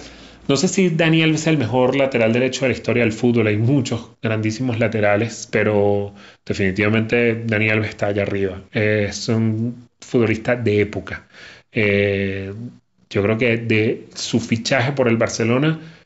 No 0.46 0.57
sé 0.57 0.68
si 0.68 0.90
Daniel 0.90 1.35
es 1.35 1.46
el 1.48 1.59
mejor 1.59 1.96
lateral 1.96 2.33
derecho 2.33 2.62
de 2.62 2.68
la 2.68 2.74
historia 2.74 3.03
del 3.03 3.12
fútbol, 3.12 3.48
hay 3.48 3.59
muchos 3.59 4.12
grandísimos 4.22 4.79
laterales, 4.79 5.48
pero 5.51 6.14
definitivamente 6.46 7.42
Daniel 7.46 7.85
está 7.85 8.07
allá 8.07 8.22
arriba. 8.22 8.62
Es 8.72 9.29
un 9.29 9.88
futbolista 10.01 10.55
de 10.55 10.81
época. 10.81 11.27
Eh, 11.72 12.53
yo 13.11 13.22
creo 13.22 13.37
que 13.37 13.57
de 13.57 14.07
su 14.14 14.40
fichaje 14.40 14.92
por 14.92 15.09
el 15.09 15.16
Barcelona 15.16 15.97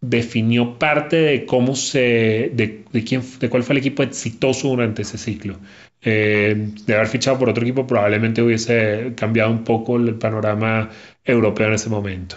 definió 0.00 0.78
parte 0.78 1.16
de 1.16 1.46
cómo 1.46 1.74
se, 1.74 2.50
de, 2.54 2.84
quién, 3.04 3.22
de 3.40 3.48
cuál 3.48 3.62
fue 3.62 3.74
el 3.74 3.78
equipo 3.78 4.02
exitoso 4.02 4.68
durante 4.68 5.02
ese 5.02 5.18
ciclo. 5.18 5.58
Eh, 6.00 6.70
de 6.86 6.94
haber 6.94 7.08
fichado 7.08 7.38
por 7.38 7.48
otro 7.48 7.64
equipo 7.64 7.86
probablemente 7.86 8.40
hubiese 8.40 9.14
cambiado 9.16 9.50
un 9.50 9.64
poco 9.64 9.96
el 9.96 10.14
panorama 10.14 10.90
europeo 11.24 11.66
en 11.66 11.74
ese 11.74 11.88
momento. 11.88 12.36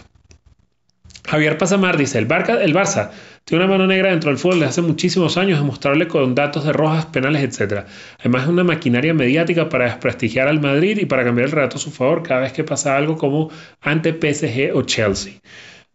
Javier 1.28 1.58
Pasamar 1.58 1.97
dice, 1.97 2.17
el 2.17 2.28
Barça, 2.28 2.60
el 2.62 2.74
Barça 2.74 3.12
tiene 3.45 3.63
una 3.63 3.71
mano 3.71 3.88
negra 3.88 4.10
dentro 4.10 4.32
del 4.32 4.39
fútbol 4.39 4.60
desde 4.60 4.69
hace 4.69 4.82
muchísimos 4.82 5.38
años, 5.38 5.60
demostrable 5.60 6.08
con 6.08 6.36
datos 6.36 6.65
de 6.65 6.74
rojas, 6.74 7.06
penales, 7.06 7.43
etc. 7.43 7.86
Además 8.19 8.43
es 8.43 8.50
una 8.50 8.63
maquinaria 8.63 9.13
mediática 9.13 9.69
para 9.69 9.86
desprestigiar 9.86 10.47
al 10.47 10.60
Madrid 10.60 10.97
y 11.00 11.06
para 11.06 11.24
cambiar 11.24 11.45
el 11.45 11.52
relato 11.52 11.78
a 11.78 11.80
su 11.80 11.91
favor 11.91 12.24
cada 12.24 12.41
vez 12.41 12.54
que 12.54 12.63
pasa 12.63 12.97
algo 12.97 13.17
como 13.17 13.50
ante 13.80 14.13
PSG 14.13 14.76
o 14.76 14.82
Chelsea. 14.82 15.34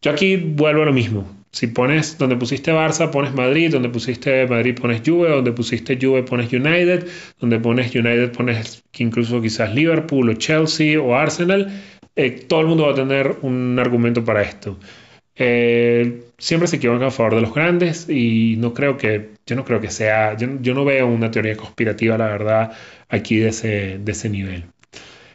Yo 0.01 0.13
aquí 0.13 0.37
vuelvo 0.37 0.83
a 0.83 0.87
lo 0.87 0.93
mismo. 0.93 1.36
Si 1.53 1.69
pones 1.69 2.19
donde 2.19 2.37
pusiste 2.37 2.73
Barça, 2.73 3.11
pones 3.11 3.33
Madrid, 3.35 3.71
donde 3.71 3.89
pusiste 3.89 4.47
Madrid 4.47 4.79
pones 4.79 5.03
Juve, 5.05 5.31
donde 5.31 5.53
pusiste 5.53 5.99
Juve 6.01 6.23
pones 6.23 6.53
United, 6.53 7.07
donde 7.41 7.59
pones 7.59 7.95
United 7.95 8.33
pones 8.33 8.83
incluso 8.99 9.41
quizás 9.41 9.75
Liverpool 9.75 10.29
o 10.29 10.35
Chelsea 10.35 11.01
o 11.01 11.15
Arsenal, 11.15 11.71
eh, 12.15 12.31
todo 12.31 12.61
el 12.61 12.67
mundo 12.67 12.85
va 12.87 12.93
a 12.93 12.95
tener 12.95 13.37
un 13.43 13.79
argumento 13.79 14.25
para 14.25 14.43
esto. 14.43 14.79
Eh, 15.39 16.25
siempre 16.39 16.67
se 16.67 16.77
equivocan 16.77 17.05
a 17.05 17.11
favor 17.11 17.35
de 17.35 17.43
los 17.43 17.55
grandes 17.55 18.09
y 18.09 18.57
no 18.57 18.73
creo 18.73 18.97
que, 18.97 19.33
yo 19.47 19.55
no 19.57 19.65
creo 19.65 19.81
que 19.81 19.91
sea, 19.91 20.37
yo, 20.37 20.75
no 20.75 20.85
veo 20.85 21.07
una 21.07 21.31
teoría 21.31 21.57
conspirativa, 21.57 22.17
la 22.17 22.27
verdad, 22.27 22.73
aquí 23.09 23.37
de 23.37 23.49
ese, 23.49 23.99
de 23.99 24.13
ese 24.13 24.31
nivel. 24.31 24.65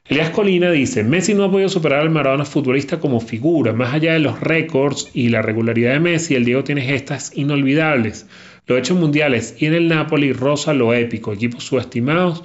Elías 0.05 0.31
Colina 0.31 0.71
dice, 0.71 1.03
Messi 1.03 1.33
no 1.33 1.43
ha 1.43 1.51
podido 1.51 1.69
superar 1.69 2.01
al 2.01 2.09
Maradona 2.09 2.43
futbolista 2.43 2.99
como 2.99 3.19
figura, 3.19 3.71
más 3.71 3.93
allá 3.93 4.13
de 4.13 4.19
los 4.19 4.39
récords 4.39 5.09
y 5.13 5.29
la 5.29 5.41
regularidad 5.41 5.93
de 5.93 5.99
Messi, 5.99 6.35
el 6.35 6.43
Diego 6.43 6.63
tiene 6.63 6.81
gestas 6.81 7.31
inolvidables. 7.35 8.27
Los 8.65 8.79
hechos 8.79 8.97
mundiales 8.97 9.55
y 9.59 9.67
en 9.67 9.73
el 9.73 9.87
Napoli 9.87 10.33
rosa 10.33 10.73
lo 10.73 10.93
épico, 10.93 11.33
equipos 11.33 11.63
subestimados, 11.63 12.43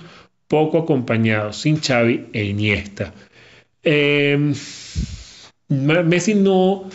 poco 0.49 0.79
acompañados, 0.79 1.57
sin 1.57 1.81
Xavi 1.81 2.27
e 2.33 2.45
Iniesta. 2.45 3.15
Eh, 3.83 4.53
Messi 5.69 6.35
no, 6.35 6.89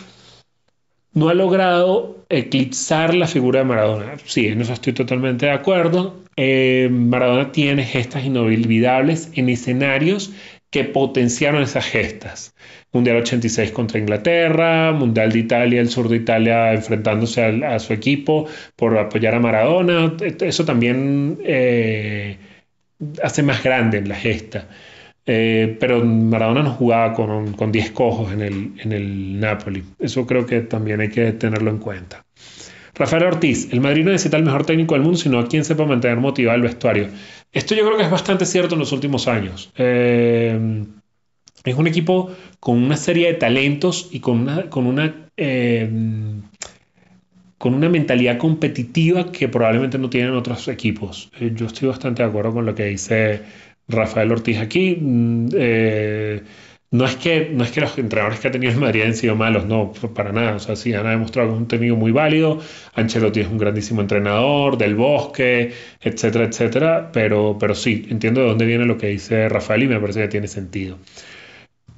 no 1.12 1.28
ha 1.28 1.34
logrado 1.34 2.21
eclipsar 2.32 3.14
la 3.14 3.26
figura 3.26 3.60
de 3.60 3.66
Maradona. 3.66 4.14
Sí, 4.24 4.46
en 4.48 4.60
eso 4.60 4.72
estoy 4.72 4.94
totalmente 4.94 5.46
de 5.46 5.52
acuerdo. 5.52 6.22
Eh, 6.36 6.88
Maradona 6.90 7.52
tiene 7.52 7.84
gestas 7.84 8.24
inolvidables 8.24 9.30
en 9.34 9.50
escenarios 9.50 10.32
que 10.70 10.84
potenciaron 10.84 11.62
esas 11.62 11.84
gestas. 11.84 12.54
Mundial 12.92 13.18
86 13.18 13.72
contra 13.72 13.98
Inglaterra, 13.98 14.92
Mundial 14.92 15.30
de 15.32 15.38
Italia, 15.38 15.80
el 15.80 15.90
sur 15.90 16.08
de 16.08 16.16
Italia 16.16 16.72
enfrentándose 16.72 17.42
a, 17.42 17.78
su 17.78 17.92
equipo 17.92 18.46
por 18.76 18.96
apoyar 18.98 19.34
a 19.34 19.40
Maradona. 19.40 20.16
Eso 20.40 20.64
también 20.64 21.38
eh, 21.44 22.38
hace 23.22 23.42
más 23.42 23.62
grande 23.62 24.00
la 24.02 24.14
gesta. 24.14 24.68
Eh, 25.24 25.76
pero 25.78 26.04
Maradona 26.04 26.62
no 26.62 26.70
jugaba 26.72 27.12
con, 27.12 27.52
con 27.52 27.70
10 27.70 27.92
cojos 27.92 28.32
en 28.32 28.40
el, 28.40 28.72
en 28.78 28.92
el 28.92 29.40
Napoli. 29.40 29.82
Eso 29.98 30.26
creo 30.26 30.46
que 30.46 30.62
también 30.62 31.00
hay 31.00 31.08
que 31.08 31.32
tenerlo 31.32 31.70
en 31.70 31.78
cuenta. 31.78 32.24
Rafael 32.94 33.24
Ortiz, 33.24 33.72
el 33.72 33.80
Madrid 33.80 34.04
no 34.04 34.10
necesita 34.10 34.36
el 34.36 34.44
mejor 34.44 34.66
técnico 34.66 34.94
del 34.94 35.02
mundo, 35.02 35.18
sino 35.18 35.38
a 35.38 35.48
quien 35.48 35.64
sepa 35.64 35.86
mantener 35.86 36.18
motivado 36.18 36.56
el 36.56 36.62
vestuario. 36.62 37.08
Esto 37.50 37.74
yo 37.74 37.84
creo 37.86 37.96
que 37.96 38.04
es 38.04 38.10
bastante 38.10 38.44
cierto 38.44 38.74
en 38.74 38.80
los 38.80 38.92
últimos 38.92 39.28
años. 39.28 39.72
Eh, 39.76 40.84
es 41.64 41.74
un 41.76 41.86
equipo 41.86 42.30
con 42.60 42.82
una 42.82 42.96
serie 42.96 43.28
de 43.28 43.34
talentos 43.34 44.08
y 44.10 44.20
con 44.20 44.40
una, 44.40 44.68
con 44.68 44.86
una, 44.86 45.28
eh, 45.36 45.88
con 47.56 47.74
una 47.74 47.88
mentalidad 47.88 48.36
competitiva 48.36 49.30
que 49.30 49.48
probablemente 49.48 49.96
no 49.96 50.10
tienen 50.10 50.34
otros 50.34 50.68
equipos. 50.68 51.30
yo 51.54 51.66
estoy 51.66 51.88
bastante 51.88 52.22
de 52.22 52.28
acuerdo 52.28 52.52
con 52.52 52.66
lo 52.66 52.74
que 52.74 52.86
dice 52.86 53.42
Rafael 53.88 54.32
Ortiz 54.32 54.58
aquí. 54.58 54.96
Mm, 55.00 55.48
eh, 55.54 56.42
no 56.92 57.06
es, 57.06 57.16
que, 57.16 57.48
no 57.50 57.64
es 57.64 57.70
que 57.70 57.80
los 57.80 57.96
entrenadores 57.96 58.38
que 58.38 58.48
ha 58.48 58.50
tenido 58.50 58.70
en 58.70 58.78
Madrid 58.78 59.02
han 59.02 59.14
sido 59.14 59.34
malos, 59.34 59.64
no, 59.64 59.92
para 60.14 60.30
nada. 60.30 60.56
O 60.56 60.58
sea, 60.58 60.76
sí, 60.76 60.92
han 60.92 61.08
demostrado 61.08 61.48
que 61.48 61.54
es 61.54 61.60
un 61.60 61.68
técnico 61.68 61.96
muy 61.96 62.12
válido. 62.12 62.60
Ancelotti 62.94 63.40
es 63.40 63.48
un 63.48 63.56
grandísimo 63.56 64.02
entrenador, 64.02 64.76
del 64.76 64.94
bosque, 64.94 65.72
etcétera, 66.02 66.44
etcétera. 66.44 67.10
Pero, 67.10 67.56
pero 67.58 67.74
sí, 67.74 68.06
entiendo 68.10 68.42
de 68.42 68.48
dónde 68.48 68.66
viene 68.66 68.84
lo 68.84 68.98
que 68.98 69.06
dice 69.06 69.48
Rafael 69.48 69.84
y 69.84 69.88
me 69.88 69.98
parece 70.00 70.20
que 70.20 70.28
tiene 70.28 70.48
sentido. 70.48 70.98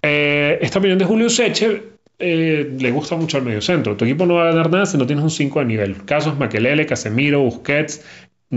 Eh, 0.01 0.59
esta 0.63 0.79
opinión 0.79 0.99
de 0.99 1.07
Julio 1.07 1.29
Seche 1.29 1.95
eh, 2.21 2.77
le 2.79 2.91
gusta 2.93 3.17
mucho 3.17 3.39
al 3.39 3.43
medio 3.43 3.61
centro. 3.61 3.97
Tu 3.97 4.05
equipo 4.05 4.27
no 4.27 4.35
va 4.35 4.45
a 4.45 4.53
ganar 4.53 4.71
nada 4.71 4.87
si 4.87 4.97
no 4.97 5.07
tienes 5.07 5.25
un 5.25 5.31
5 5.31 5.59
de 5.59 5.65
nivel. 5.65 6.05
Casos 6.05 6.39
Maquelele, 6.39 6.87
Casemiro, 6.87 7.41
Busquets, 7.41 8.05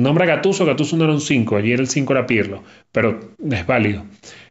Nombra 0.01 0.25
Gatuso, 0.25 0.65
Gatuso 0.65 0.97
no 0.97 1.05
era 1.05 1.13
un 1.13 1.21
5, 1.21 1.57
ayer 1.57 1.79
el 1.79 1.87
5 1.87 2.13
era 2.13 2.25
Pirlo, 2.27 2.63
pero 2.91 3.19
es 3.49 3.65
válido. 3.65 4.05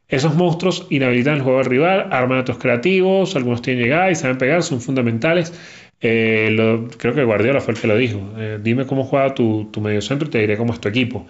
Esos 0.08 0.34
monstruos 0.36 0.86
inhabilitan 0.90 1.34
el 1.34 1.42
juego 1.42 1.58
del 1.58 1.66
rival, 1.66 2.08
arman 2.12 2.38
otros 2.38 2.58
creativos, 2.58 3.34
algunos 3.34 3.60
tienen 3.60 3.82
llegada 3.82 4.10
y 4.10 4.14
saben 4.14 4.38
pegar, 4.38 4.62
son 4.62 4.80
fundamentales. 4.80 5.52
Eh, 6.00 6.86
creo 6.98 7.14
que 7.14 7.24
Guardiola 7.24 7.60
fue 7.60 7.74
el 7.74 7.80
que 7.80 7.86
lo 7.88 7.96
dijo. 7.96 8.20
Eh, 8.38 8.58
dime 8.62 8.86
cómo 8.86 9.04
juega 9.04 9.34
tu, 9.34 9.68
tu 9.72 9.80
mediocentro 9.80 10.28
y 10.28 10.30
te 10.30 10.38
diré 10.38 10.56
cómo 10.56 10.72
es 10.72 10.80
tu 10.80 10.88
equipo. 10.88 11.26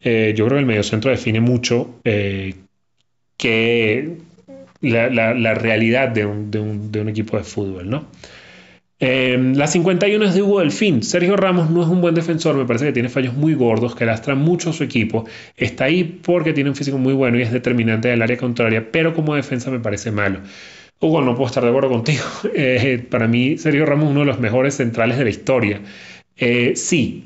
Eh, 0.00 0.32
yo 0.36 0.46
creo 0.46 0.56
que 0.56 0.60
el 0.60 0.66
mediocentro 0.66 1.10
define 1.10 1.40
mucho 1.40 2.00
que 3.36 4.16
la, 4.80 5.54
realidad 5.54 6.08
de, 6.08 6.26
un, 6.26 6.50
de 6.50 7.00
un, 7.00 7.08
equipo 7.08 7.36
de 7.36 7.44
fútbol, 7.44 7.90
¿no? 7.90 8.06
Eh, 9.02 9.38
la 9.54 9.66
51 9.66 10.26
es 10.26 10.34
de 10.34 10.42
Hugo 10.42 10.60
Delfín. 10.60 11.02
Sergio 11.02 11.36
Ramos 11.36 11.70
no 11.70 11.82
es 11.82 11.88
un 11.88 12.02
buen 12.02 12.14
defensor, 12.14 12.54
me 12.54 12.66
parece 12.66 12.84
que 12.84 12.92
tiene 12.92 13.08
fallos 13.08 13.34
muy 13.34 13.54
gordos, 13.54 13.94
que 13.96 14.04
lastran 14.04 14.38
mucho 14.38 14.70
a 14.70 14.72
su 14.74 14.84
equipo. 14.84 15.24
Está 15.56 15.84
ahí 15.84 16.04
porque 16.04 16.52
tiene 16.52 16.68
un 16.68 16.76
físico 16.76 16.98
muy 16.98 17.14
bueno 17.14 17.38
y 17.38 17.42
es 17.42 17.50
determinante 17.50 18.08
del 18.08 18.20
área 18.20 18.36
contraria, 18.36 18.92
pero 18.92 19.14
como 19.14 19.34
defensa 19.34 19.70
me 19.70 19.80
parece 19.80 20.10
malo. 20.10 20.40
Hugo, 21.00 21.22
no 21.22 21.34
puedo 21.34 21.46
estar 21.46 21.62
de 21.62 21.70
acuerdo 21.70 21.88
contigo. 21.88 22.24
Eh, 22.54 23.06
para 23.10 23.26
mí, 23.26 23.56
Sergio 23.56 23.86
Ramos 23.86 24.06
es 24.06 24.10
uno 24.10 24.20
de 24.20 24.26
los 24.26 24.38
mejores 24.38 24.74
centrales 24.74 25.16
de 25.16 25.24
la 25.24 25.30
historia. 25.30 25.80
Eh, 26.36 26.72
sí, 26.76 27.24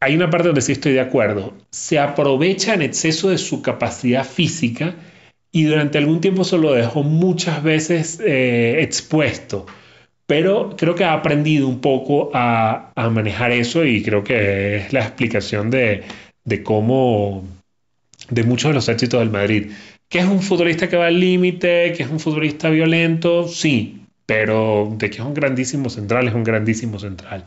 hay 0.00 0.14
una 0.14 0.30
parte 0.30 0.48
donde 0.48 0.60
sí 0.60 0.72
estoy 0.72 0.92
de 0.92 1.00
acuerdo. 1.00 1.54
Se 1.70 1.98
aprovecha 1.98 2.74
en 2.74 2.82
exceso 2.82 3.30
de 3.30 3.38
su 3.38 3.60
capacidad 3.60 4.24
física 4.24 4.94
y 5.50 5.64
durante 5.64 5.98
algún 5.98 6.20
tiempo 6.20 6.44
se 6.44 6.58
lo 6.58 6.72
dejó 6.74 7.02
muchas 7.02 7.62
veces 7.62 8.20
expuesto 8.24 9.66
pero 10.28 10.76
creo 10.76 10.94
que 10.94 11.04
ha 11.04 11.14
aprendido 11.14 11.66
un 11.66 11.80
poco 11.80 12.30
a, 12.34 12.92
manejar 13.10 13.50
eso 13.50 13.86
y 13.86 14.02
creo 14.02 14.22
que 14.22 14.76
es 14.76 14.92
la 14.92 15.00
explicación 15.00 15.70
de, 15.70 16.04
cómo, 16.62 17.44
de 18.28 18.42
muchos 18.42 18.68
de 18.68 18.74
los 18.74 18.88
éxitos 18.90 19.20
del 19.20 19.30
Madrid. 19.30 19.72
¿Que 20.06 20.18
es 20.18 20.26
un 20.26 20.42
futbolista 20.42 20.86
que 20.86 20.98
va 20.98 21.06
al 21.06 21.18
límite? 21.18 21.94
¿Que 21.96 22.02
es 22.02 22.10
un 22.10 22.20
futbolista 22.20 22.68
violento? 22.68 23.48
Sí, 23.48 24.02
pero 24.26 24.94
de 24.98 25.08
que 25.08 25.16
es 25.16 25.24
un 25.24 25.32
grandísimo 25.32 25.88
central, 25.88 26.28
es 26.28 26.34
un 26.34 26.44
grandísimo 26.44 26.98
central. 26.98 27.44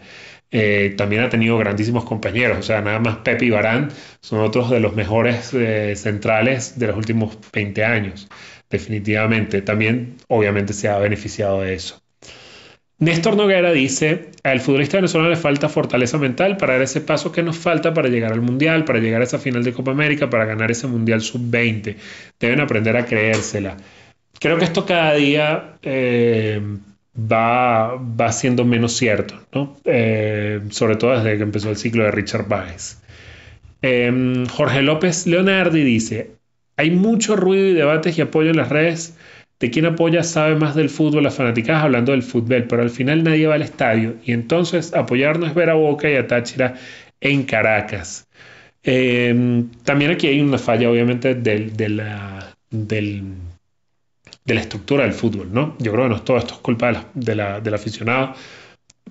Eh, 0.49 0.95
también 0.97 1.21
ha 1.21 1.29
tenido 1.29 1.59
grandísimos 1.59 2.03
compañeros, 2.03 2.57
o 2.57 2.63
sea, 2.63 2.81
nada 2.81 2.99
más 2.99 3.17
Pepe 3.17 3.45
y 3.45 3.51
Barán 3.51 3.89
son 4.21 4.39
otros 4.39 4.71
de 4.71 4.79
los 4.79 4.95
mejores 4.95 5.53
eh, 5.53 5.95
centrales 5.95 6.79
de 6.79 6.87
los 6.87 6.97
últimos 6.97 7.37
20 7.53 7.85
años, 7.85 8.27
definitivamente. 8.71 9.61
También, 9.61 10.15
obviamente, 10.27 10.73
se 10.73 10.87
ha 10.89 10.97
beneficiado 10.97 11.61
de 11.61 11.75
eso. 11.75 12.00
Néstor 13.01 13.35
Noguera 13.35 13.71
dice, 13.71 14.29
al 14.43 14.59
futbolista 14.59 14.97
venezolano 14.97 15.31
le 15.31 15.35
falta 15.35 15.67
fortaleza 15.69 16.19
mental 16.19 16.57
para 16.57 16.73
dar 16.73 16.83
ese 16.83 17.01
paso 17.01 17.31
que 17.31 17.41
nos 17.41 17.57
falta 17.57 17.95
para 17.95 18.09
llegar 18.09 18.31
al 18.31 18.41
Mundial, 18.41 18.85
para 18.85 18.99
llegar 18.99 19.21
a 19.21 19.23
esa 19.23 19.39
final 19.39 19.63
de 19.63 19.73
Copa 19.73 19.89
América, 19.89 20.29
para 20.29 20.45
ganar 20.45 20.69
ese 20.69 20.85
Mundial 20.85 21.19
sub-20. 21.19 21.95
Deben 22.39 22.59
aprender 22.59 22.95
a 22.95 23.05
creérsela. 23.07 23.75
Creo 24.39 24.59
que 24.59 24.65
esto 24.65 24.85
cada 24.85 25.15
día 25.15 25.77
eh, 25.81 26.61
va, 27.17 27.95
va 27.95 28.31
siendo 28.31 28.65
menos 28.65 28.93
cierto, 28.93 29.33
¿no? 29.51 29.77
Eh, 29.83 30.61
sobre 30.69 30.95
todo 30.95 31.17
desde 31.17 31.37
que 31.37 31.43
empezó 31.43 31.71
el 31.71 31.77
ciclo 31.77 32.03
de 32.03 32.11
Richard 32.11 32.47
Baez. 32.47 33.01
Em, 33.81 34.45
Jorge 34.45 34.83
López 34.83 35.25
Leonardi 35.25 35.83
dice, 35.83 36.35
hay 36.77 36.91
mucho 36.91 37.35
ruido 37.35 37.67
y 37.67 37.73
debates 37.73 38.15
y 38.19 38.21
apoyo 38.21 38.51
en 38.51 38.57
las 38.57 38.69
redes 38.69 39.15
de 39.62 39.69
quién 39.69 39.86
apoya 39.86 40.24
sabe 40.24 40.56
más 40.56 40.76
del 40.76 40.89
fútbol, 40.89 41.24
las 41.24 41.36
fanáticas 41.36 41.84
hablando 41.84 42.12
del 42.12 42.24
fútbol, 42.24 42.65
pero 42.67 42.82
al 42.82 42.89
final 42.89 43.24
nadie 43.24 43.45
va 43.45 43.56
al 43.56 43.62
estadio 43.62 44.15
y 44.26 44.34
entonces 44.34 44.93
apoyarnos 44.93 45.50
es 45.50 45.56
ver 45.56 45.69
a 45.69 45.76
Boca 45.76 46.10
y 46.10 46.15
a 46.15 46.26
Táchira 46.26 46.74
en 47.21 47.43
Caracas. 47.43 48.28
Em, 48.84 49.69
también 49.84 50.12
aquí 50.12 50.28
hay 50.28 50.41
una 50.41 50.58
falla, 50.58 50.89
obviamente, 50.89 51.36
de, 51.36 51.89
la, 51.89 52.56
de 52.71 53.24
la 54.47 54.60
estructura 54.60 55.04
del 55.04 55.13
fútbol, 55.13 55.54
¿no? 55.54 55.76
Yo 55.78 55.91
creo 55.91 56.06
que 56.06 56.10
no 56.10 56.21
todo 56.24 56.38
esto 56.38 56.56
es 56.56 56.60
culpa 56.62 57.06
del 57.13 57.74
aficionado, 57.74 58.34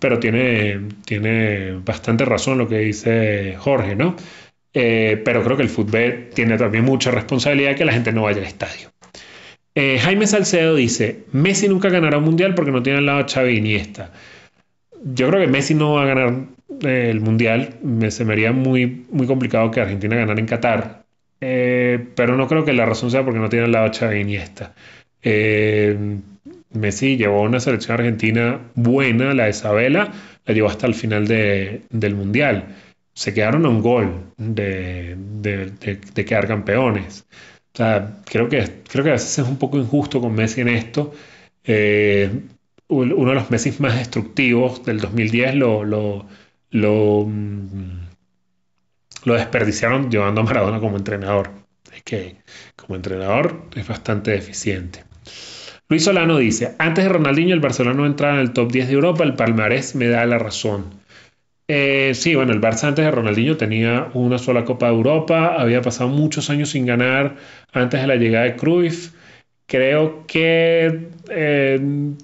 pero 0.01 0.19
tiene, 0.19 0.81
tiene 1.05 1.75
bastante 1.85 2.25
razón 2.25 2.59
lo 2.59 2.67
que 2.67 2.79
dice 2.79 3.55
Jorge, 3.57 3.95
¿no? 3.95 4.17
Eh, 4.75 5.23
pero 5.25 5.45
creo 5.45 5.57
que 5.57 5.63
el 5.63 5.69
fútbol 5.69 6.31
tiene 6.35 6.57
también 6.59 6.85
mucha 6.85 7.13
responsabilidad 7.13 7.71
de 7.71 7.77
que 7.77 7.85
la 7.85 7.93
gente 7.93 8.13
no 8.13 8.23
vaya 8.23 8.39
al 8.39 8.47
estadio. 8.47 8.91
Eh, 9.75 9.99
Jaime 9.99 10.27
Salcedo 10.27 10.75
dice, 10.75 11.25
Messi 11.33 11.69
nunca 11.69 11.89
ganará 11.89 12.19
un 12.19 12.25
mundial 12.25 12.55
porque 12.55 12.73
no 12.73 12.83
tiene 12.83 12.99
al 12.99 13.07
lado 13.07 13.21
a 13.21 13.29
Xavi 13.29 13.57
Iniesta. 13.57 14.13
Yo 15.03 15.29
creo 15.29 15.41
que 15.41 15.47
Messi 15.47 15.75
no 15.75 15.95
va 15.95 16.03
a 16.03 16.07
ganar 16.07 16.35
eh, 16.83 17.09
el 17.11 17.21
mundial. 17.21 17.77
Me, 17.83 18.11
se 18.11 18.25
me 18.25 18.33
haría 18.33 18.53
muy, 18.53 19.07
muy 19.11 19.27
complicado 19.27 19.71
que 19.71 19.81
Argentina 19.81 20.17
ganara 20.17 20.41
en 20.41 20.47
Qatar. 20.47 21.05
Eh, 21.41 21.99
pero 22.15 22.37
no 22.37 22.47
creo 22.49 22.65
que 22.65 22.73
la 22.73 22.85
razón 22.85 23.11
sea 23.11 23.25
porque 23.25 23.41
no 23.41 23.49
tiene 23.49 23.65
al 23.67 23.73
lado 23.73 23.87
a 23.87 23.93
Xavi 23.93 24.21
Iniesta. 24.21 24.75
Messi 26.73 27.17
llevó 27.17 27.43
una 27.43 27.61
selección 27.61 27.99
argentina 27.99 28.61
buena, 28.75 29.35
la 29.35 29.45
de 29.45 29.51
Isabela, 29.51 30.13
la 30.47 30.55
llevó 30.55 30.69
hasta 30.69 30.87
el 30.87 30.95
final 30.95 31.27
del 31.27 32.15
Mundial. 32.15 32.77
Se 33.13 33.35
quedaron 33.35 33.67
a 33.67 33.69
un 33.69 33.83
gol 33.83 34.33
de, 34.37 35.17
quedar 36.15 36.47
campeones. 36.47 37.27
O 37.73 37.77
sea, 37.77 38.23
creo 38.25 38.49
que, 38.49 38.83
creo 38.89 39.05
que 39.05 39.11
a 39.11 39.15
veces 39.15 39.39
es 39.39 39.47
un 39.47 39.59
poco 39.59 39.79
injusto 39.79 40.21
con 40.21 40.35
Messi 40.35 40.61
en 40.61 40.69
esto. 40.69 41.13
Eh, 41.65 42.31
uno 42.89 43.29
de 43.29 43.35
los 43.35 43.51
Messi 43.51 43.73
más 43.79 43.97
destructivos 43.97 44.85
del 44.85 45.01
2010 45.01 45.55
lo, 45.55 45.85
lo, 45.85 46.27
lo, 46.71 47.25
mm, 47.27 48.01
lo 49.25 49.35
desperdiciaron 49.35 50.11
llevando 50.11 50.41
a 50.41 50.45
Maradona 50.45 50.81
como 50.81 50.97
entrenador. 50.97 51.51
Es 51.95 52.03
que 52.03 52.37
como 52.77 52.97
entrenador 52.97 53.69
es 53.77 53.87
bastante 53.87 54.33
deficiente. 54.33 55.05
Luis 55.89 56.05
Solano 56.05 56.39
dice, 56.39 56.77
antes 56.79 57.05
de 57.05 57.11
Ronaldinho 57.11 57.55
el 57.55 57.61
Barcelona 57.61 57.97
no 57.97 58.07
entraba 58.07 58.35
en 58.35 58.41
el 58.41 58.53
top 58.53 58.71
10 58.71 58.89
de 58.89 58.95
Europa, 58.95 59.25
el 59.25 59.35
palmarés 59.35 59.95
me 59.95 60.07
da 60.07 60.25
la 60.27 60.39
razón. 60.39 61.00
Eh, 61.73 62.15
sí, 62.17 62.35
bueno, 62.35 62.53
el 62.53 62.61
Barça 62.61 62.89
antes 62.89 63.05
de 63.05 63.13
Ronaldinho 63.13 63.57
tenía 63.57 64.11
una 64.15 64.39
sola 64.39 64.65
Copa 64.65 64.87
de 64.87 64.93
Europa, 64.93 65.55
había 65.57 65.81
pasado 65.81 66.11
muchos 66.11 66.51
años 66.51 66.71
sin 66.71 66.85
ganar 66.85 67.37
antes 67.73 68.01
de 68.01 68.09
la 68.09 68.17
llegada 68.17 68.47
de 68.47 68.57
Cruyff. 68.57 69.13
Creo 69.67 70.27
que 70.27 71.11
eh, 71.31 71.81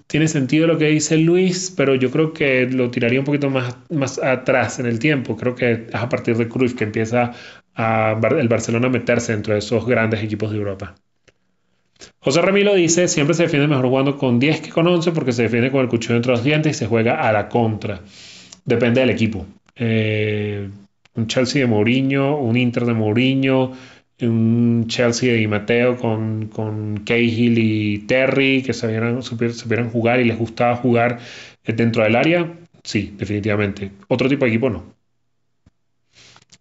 tiene 0.08 0.26
sentido 0.26 0.66
lo 0.66 0.78
que 0.78 0.86
dice 0.86 1.16
Luis, 1.18 1.72
pero 1.76 1.94
yo 1.94 2.10
creo 2.10 2.32
que 2.32 2.66
lo 2.68 2.90
tiraría 2.90 3.20
un 3.20 3.24
poquito 3.24 3.48
más, 3.48 4.18
atrás 4.20 4.80
en 4.80 4.86
el 4.86 4.98
tiempo. 4.98 5.36
Creo 5.36 5.54
que 5.54 5.70
es 5.72 5.94
a 5.94 6.08
partir 6.08 6.36
de 6.36 6.48
Cruyff 6.48 6.74
que 6.74 6.82
empieza 6.82 7.30
el 7.76 8.48
Barcelona 8.48 8.88
a 8.88 8.90
meterse 8.90 9.30
dentro 9.30 9.52
de 9.52 9.60
esos 9.60 9.86
grandes 9.86 10.24
equipos 10.24 10.50
de 10.50 10.56
Europa. 10.56 10.96
José 12.18 12.42
Ramiro 12.42 12.74
dice, 12.74 13.06
siempre 13.06 13.34
se 13.34 13.44
defiende 13.44 13.68
mejor 13.68 13.86
jugando 13.86 14.18
con 14.18 14.40
10 14.40 14.60
que 14.60 14.70
con 14.70 14.88
11 14.88 15.12
porque 15.12 15.30
se 15.30 15.44
defiende 15.44 15.70
con 15.70 15.82
el 15.82 15.88
cuchillo 15.88 16.16
entre 16.16 16.32
los 16.32 16.42
dientes 16.42 16.74
y 16.74 16.78
se 16.80 16.86
juega 16.88 17.20
a 17.20 17.30
la 17.30 17.48
contra. 17.48 18.00
Depende 18.66 19.00
del 19.00 19.10
equipo. 19.10 19.46
Eh, 19.76 20.68
un 21.14 21.26
Chelsea 21.26 21.62
de 21.62 21.66
Mourinho, 21.66 22.36
un 22.36 22.56
Inter 22.56 22.84
de 22.84 22.92
Mourinho, 22.92 23.72
un 24.20 24.84
Chelsea 24.88 25.32
de 25.32 25.38
Di 25.38 25.46
Matteo 25.46 25.96
con, 25.96 26.48
con 26.48 26.98
Cahill 27.04 27.58
y 27.58 27.98
Terry 28.00 28.62
que 28.62 28.72
sabieran, 28.72 29.22
supieran 29.22 29.90
jugar 29.90 30.20
y 30.20 30.24
les 30.24 30.38
gustaba 30.38 30.76
jugar 30.76 31.18
dentro 31.64 32.02
del 32.02 32.16
área, 32.16 32.52
sí, 32.82 33.14
definitivamente. 33.16 33.90
Otro 34.08 34.28
tipo 34.28 34.44
de 34.44 34.50
equipo 34.50 34.70
no. 34.70 34.96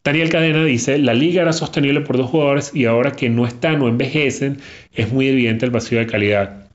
Daniel 0.04 0.30
Cadena 0.30 0.64
dice, 0.64 1.00
la 1.00 1.16
liga 1.16 1.42
era 1.42 1.54
sostenible 1.54 2.02
por 2.02 2.18
dos 2.18 2.30
jugadores 2.30 2.72
y 2.76 2.86
ahora 2.86 3.12
que 3.12 3.30
no 3.30 3.48
están 3.48 3.82
o 3.82 3.88
envejecen, 3.88 4.60
es 4.94 5.12
muy 5.12 5.28
evidente 5.28 5.66
el 5.66 5.72
vacío 5.72 5.98
de 5.98 6.06
calidad. 6.06 6.68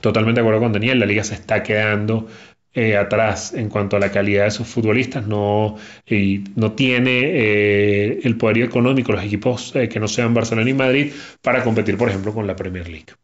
Totalmente 0.00 0.40
de 0.40 0.42
acuerdo 0.42 0.60
con 0.60 0.72
Daniel, 0.72 1.00
la 1.00 1.06
liga 1.06 1.24
se 1.24 1.34
está 1.34 1.64
quedando 1.64 2.28
eh, 2.78 2.96
atrás 2.96 3.54
en 3.54 3.68
cuanto 3.68 3.96
a 3.96 3.98
la 3.98 4.12
calidad 4.12 4.44
de 4.44 4.52
sus 4.52 4.68
futbolistas, 4.68 5.26
no, 5.26 5.76
no 6.54 6.72
tiene 6.72 7.20
eh, 7.24 8.20
el 8.22 8.36
poder 8.36 8.58
económico 8.58 9.10
los 9.10 9.24
equipos 9.24 9.74
eh, 9.74 9.88
que 9.88 9.98
no 9.98 10.06
sean 10.06 10.32
Barcelona 10.32 10.70
y 10.70 10.74
Madrid 10.74 11.12
para 11.42 11.64
competir, 11.64 11.96
por 11.98 12.08
ejemplo, 12.08 12.32
con 12.32 12.46
la 12.46 12.54
Premier 12.54 12.88
League. 12.88 13.14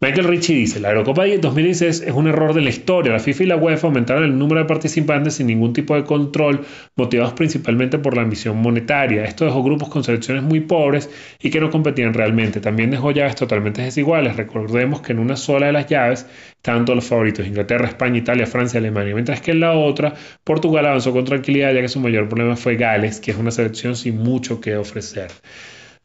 Michael 0.00 0.28
Ritchie 0.28 0.54
dice, 0.54 0.78
la 0.78 0.90
Eurocopa 0.90 1.26
2016 1.26 2.02
es 2.02 2.14
un 2.14 2.28
error 2.28 2.54
de 2.54 2.60
la 2.60 2.70
historia. 2.70 3.12
La 3.12 3.18
FIFA 3.18 3.42
y 3.42 3.46
la 3.46 3.56
UEFA 3.56 3.88
aumentaron 3.88 4.22
el 4.22 4.38
número 4.38 4.60
de 4.60 4.66
participantes 4.66 5.34
sin 5.34 5.48
ningún 5.48 5.72
tipo 5.72 5.96
de 5.96 6.04
control, 6.04 6.64
motivados 6.94 7.32
principalmente 7.32 7.98
por 7.98 8.14
la 8.14 8.22
ambición 8.22 8.58
monetaria. 8.58 9.24
Esto 9.24 9.44
dejó 9.44 9.64
grupos 9.64 9.88
con 9.88 10.04
selecciones 10.04 10.44
muy 10.44 10.60
pobres 10.60 11.10
y 11.42 11.50
que 11.50 11.60
no 11.60 11.70
competían 11.70 12.14
realmente. 12.14 12.60
También 12.60 12.92
dejó 12.92 13.10
llaves 13.10 13.34
totalmente 13.34 13.82
desiguales. 13.82 14.36
Recordemos 14.36 15.00
que 15.00 15.12
en 15.12 15.18
una 15.18 15.34
sola 15.34 15.66
de 15.66 15.72
las 15.72 15.88
llaves 15.88 16.26
todos 16.62 16.94
los 16.94 17.06
favoritos, 17.06 17.46
Inglaterra, 17.46 17.88
España, 17.88 18.18
Italia, 18.18 18.46
Francia, 18.46 18.78
Alemania, 18.78 19.14
mientras 19.14 19.40
que 19.40 19.52
en 19.52 19.60
la 19.60 19.72
otra, 19.72 20.14
Portugal 20.44 20.86
avanzó 20.86 21.12
con 21.12 21.24
tranquilidad 21.24 21.72
ya 21.72 21.80
que 21.80 21.88
su 21.88 21.98
mayor 21.98 22.28
problema 22.28 22.56
fue 22.56 22.76
Gales, 22.76 23.20
que 23.20 23.30
es 23.30 23.36
una 23.36 23.50
selección 23.50 23.96
sin 23.96 24.18
mucho 24.18 24.60
que 24.60 24.76
ofrecer. 24.76 25.30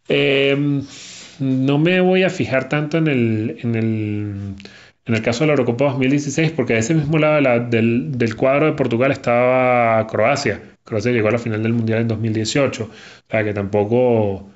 Eh, 0.07 0.81
no 1.39 1.77
me 1.77 2.01
voy 2.01 2.23
a 2.23 2.29
fijar 2.29 2.69
tanto 2.69 2.97
en 2.97 3.07
el, 3.07 3.57
en 3.61 3.75
el, 3.75 4.55
en 5.05 5.15
el 5.15 5.21
caso 5.21 5.43
de 5.43 5.47
la 5.47 5.53
Eurocopa 5.53 5.85
2016, 5.85 6.51
porque 6.51 6.75
a 6.75 6.77
ese 6.77 6.93
mismo 6.93 7.17
lado 7.17 7.67
del, 7.69 8.35
cuadro 8.37 8.67
de 8.67 8.73
Portugal 8.73 9.11
estaba 9.11 10.05
Croacia. 10.07 10.61
Croacia 10.83 11.11
llegó 11.11 11.29
a 11.29 11.31
la 11.31 11.39
final 11.39 11.63
del 11.63 11.73
Mundial 11.73 12.01
en 12.01 12.07
2018. 12.07 12.83
O 12.83 12.89
sea 13.29 13.43
que 13.43 13.53
tampoco, 13.53 14.49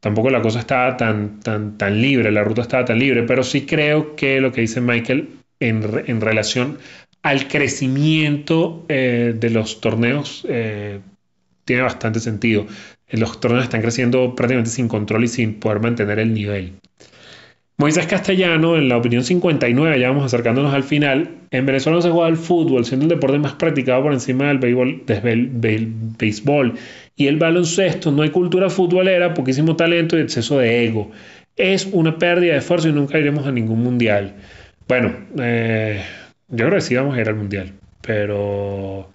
tampoco 0.00 0.30
la 0.30 0.42
cosa 0.42 0.60
estaba 0.60 0.96
tan, 0.96 1.40
tan, 1.40 1.78
tan 1.78 2.00
libre, 2.00 2.30
la 2.30 2.44
ruta 2.44 2.62
estaba 2.62 2.84
tan 2.84 2.98
libre, 2.98 3.22
pero 3.22 3.42
sí 3.42 3.66
creo 3.66 4.16
que 4.16 4.40
lo 4.40 4.52
que 4.52 4.62
dice 4.62 4.80
Michael 4.80 5.28
en, 5.60 6.20
relación 6.20 6.78
al 7.22 7.48
crecimiento 7.48 8.84
eh, 8.88 9.34
de 9.38 9.50
los 9.50 9.80
torneos 9.80 10.46
eh, 10.48 11.00
tiene 11.64 11.82
bastante 11.82 12.20
sentido 12.20 12.66
los 13.08 13.40
torneos 13.40 13.64
están 13.64 13.82
creciendo 13.82 14.34
prácticamente 14.34 14.70
sin 14.70 14.88
control 14.88 15.24
y 15.24 15.28
sin 15.28 15.54
poder 15.54 15.80
mantener 15.80 16.18
el 16.18 16.34
nivel. 16.34 16.72
Moisés 17.76 18.06
Castellano, 18.06 18.76
en 18.76 18.88
la 18.88 18.96
opinión 18.96 19.24
59, 19.24 19.98
ya 19.98 20.08
vamos 20.08 20.24
acercándonos 20.24 20.72
al 20.72 20.84
final, 20.84 21.30
en 21.50 21.66
Venezuela 21.66 21.96
no 21.96 22.02
se 22.02 22.10
juega 22.10 22.28
el 22.28 22.36
fútbol, 22.36 22.84
siendo 22.84 23.04
el 23.04 23.10
deporte 23.10 23.38
más 23.38 23.54
practicado 23.54 24.00
por 24.00 24.12
encima 24.12 24.46
del 24.46 24.58
béisbol, 24.58 25.02
del 25.06 25.92
béisbol 26.16 26.74
y 27.16 27.26
el 27.26 27.36
baloncesto. 27.36 28.12
No 28.12 28.22
hay 28.22 28.30
cultura 28.30 28.70
futbolera, 28.70 29.34
poquísimo 29.34 29.74
talento 29.74 30.16
y 30.16 30.20
exceso 30.20 30.58
de 30.58 30.84
ego. 30.84 31.10
Es 31.56 31.88
una 31.90 32.16
pérdida 32.16 32.52
de 32.52 32.58
esfuerzo 32.58 32.88
y 32.88 32.92
nunca 32.92 33.18
iremos 33.18 33.44
a 33.44 33.50
ningún 33.50 33.82
mundial. 33.82 34.34
Bueno, 34.86 35.12
eh, 35.40 36.00
yo 36.48 36.66
creo 36.66 36.76
que 36.76 36.80
sí 36.80 36.94
vamos 36.94 37.16
a 37.16 37.20
ir 37.20 37.28
al 37.28 37.34
mundial, 37.36 37.72
pero 38.02 39.10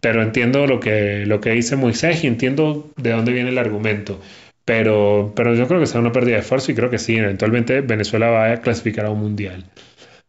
pero 0.00 0.22
entiendo 0.22 0.66
lo 0.66 0.80
que, 0.80 1.24
lo 1.26 1.40
que 1.40 1.50
dice 1.50 1.76
Moisés 1.76 2.24
y 2.24 2.26
entiendo 2.26 2.90
de 2.96 3.10
dónde 3.10 3.32
viene 3.32 3.50
el 3.50 3.58
argumento. 3.58 4.20
Pero, 4.64 5.32
pero 5.34 5.54
yo 5.54 5.66
creo 5.66 5.80
que 5.80 5.86
será 5.86 6.00
una 6.00 6.12
pérdida 6.12 6.34
de 6.36 6.42
esfuerzo 6.42 6.70
y 6.70 6.74
creo 6.74 6.90
que 6.90 6.98
sí, 6.98 7.16
eventualmente 7.16 7.80
Venezuela 7.80 8.30
va 8.30 8.52
a 8.52 8.60
clasificar 8.60 9.06
a 9.06 9.10
un 9.10 9.20
mundial. 9.20 9.64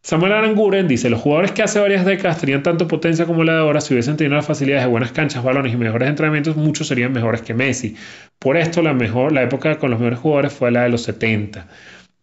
Samuel 0.04 0.32
Aranguren 0.32 0.88
dice, 0.88 1.08
los 1.08 1.20
jugadores 1.20 1.52
que 1.52 1.62
hace 1.62 1.78
varias 1.78 2.04
décadas 2.04 2.40
tenían 2.40 2.64
tanto 2.64 2.88
potencia 2.88 3.24
como 3.24 3.44
la 3.44 3.52
de 3.54 3.58
ahora, 3.60 3.80
si 3.80 3.94
hubiesen 3.94 4.16
tenido 4.16 4.34
las 4.34 4.44
facilidades 4.44 4.84
de 4.84 4.90
buenas 4.90 5.12
canchas, 5.12 5.44
balones 5.44 5.72
y 5.72 5.76
mejores 5.76 6.08
entrenamientos, 6.08 6.56
muchos 6.56 6.88
serían 6.88 7.12
mejores 7.12 7.42
que 7.42 7.54
Messi. 7.54 7.94
Por 8.40 8.56
esto 8.56 8.82
la, 8.82 8.94
mejor, 8.94 9.30
la 9.30 9.42
época 9.42 9.78
con 9.78 9.92
los 9.92 10.00
mejores 10.00 10.18
jugadores 10.18 10.52
fue 10.52 10.72
la 10.72 10.82
de 10.82 10.88
los 10.88 11.02
70. 11.02 11.68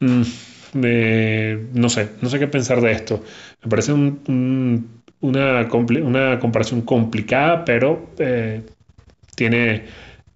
Mm, 0.02 0.24
no 1.74 1.90
sé, 1.90 2.10
no 2.22 2.30
sé 2.30 2.38
qué 2.38 2.48
pensar 2.48 2.82
de 2.82 2.92
esto. 2.92 3.24
Me 3.64 3.70
parece 3.70 3.94
un 3.94 4.99
una, 5.22 5.68
una 6.04 6.40
comparación 6.40 6.82
complicada, 6.82 7.66
pero 7.66 8.12
eh, 8.18 8.62
tiene, 9.36 9.84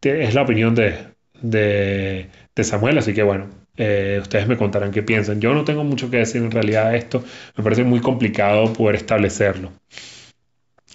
es 0.01 0.33
la 0.33 0.41
opinión 0.41 0.75
de, 0.75 0.95
de, 1.41 2.29
Samuel, 2.63 2.97
así 2.97 3.13
que 3.13 3.23
bueno, 3.23 3.47
eh, 3.77 4.19
ustedes 4.21 4.47
me 4.47 4.57
contarán 4.57 4.91
qué 4.91 5.03
piensan. 5.03 5.41
Yo 5.41 5.53
no 5.53 5.63
tengo 5.63 5.83
mucho 5.83 6.09
que 6.09 6.17
decir 6.17 6.41
en 6.41 6.51
realidad 6.51 6.91
de 6.91 6.97
esto, 6.97 7.23
me 7.57 7.63
parece 7.63 7.83
muy 7.83 7.99
complicado 7.99 8.71
poder 8.73 8.95
establecerlo. 8.95 9.71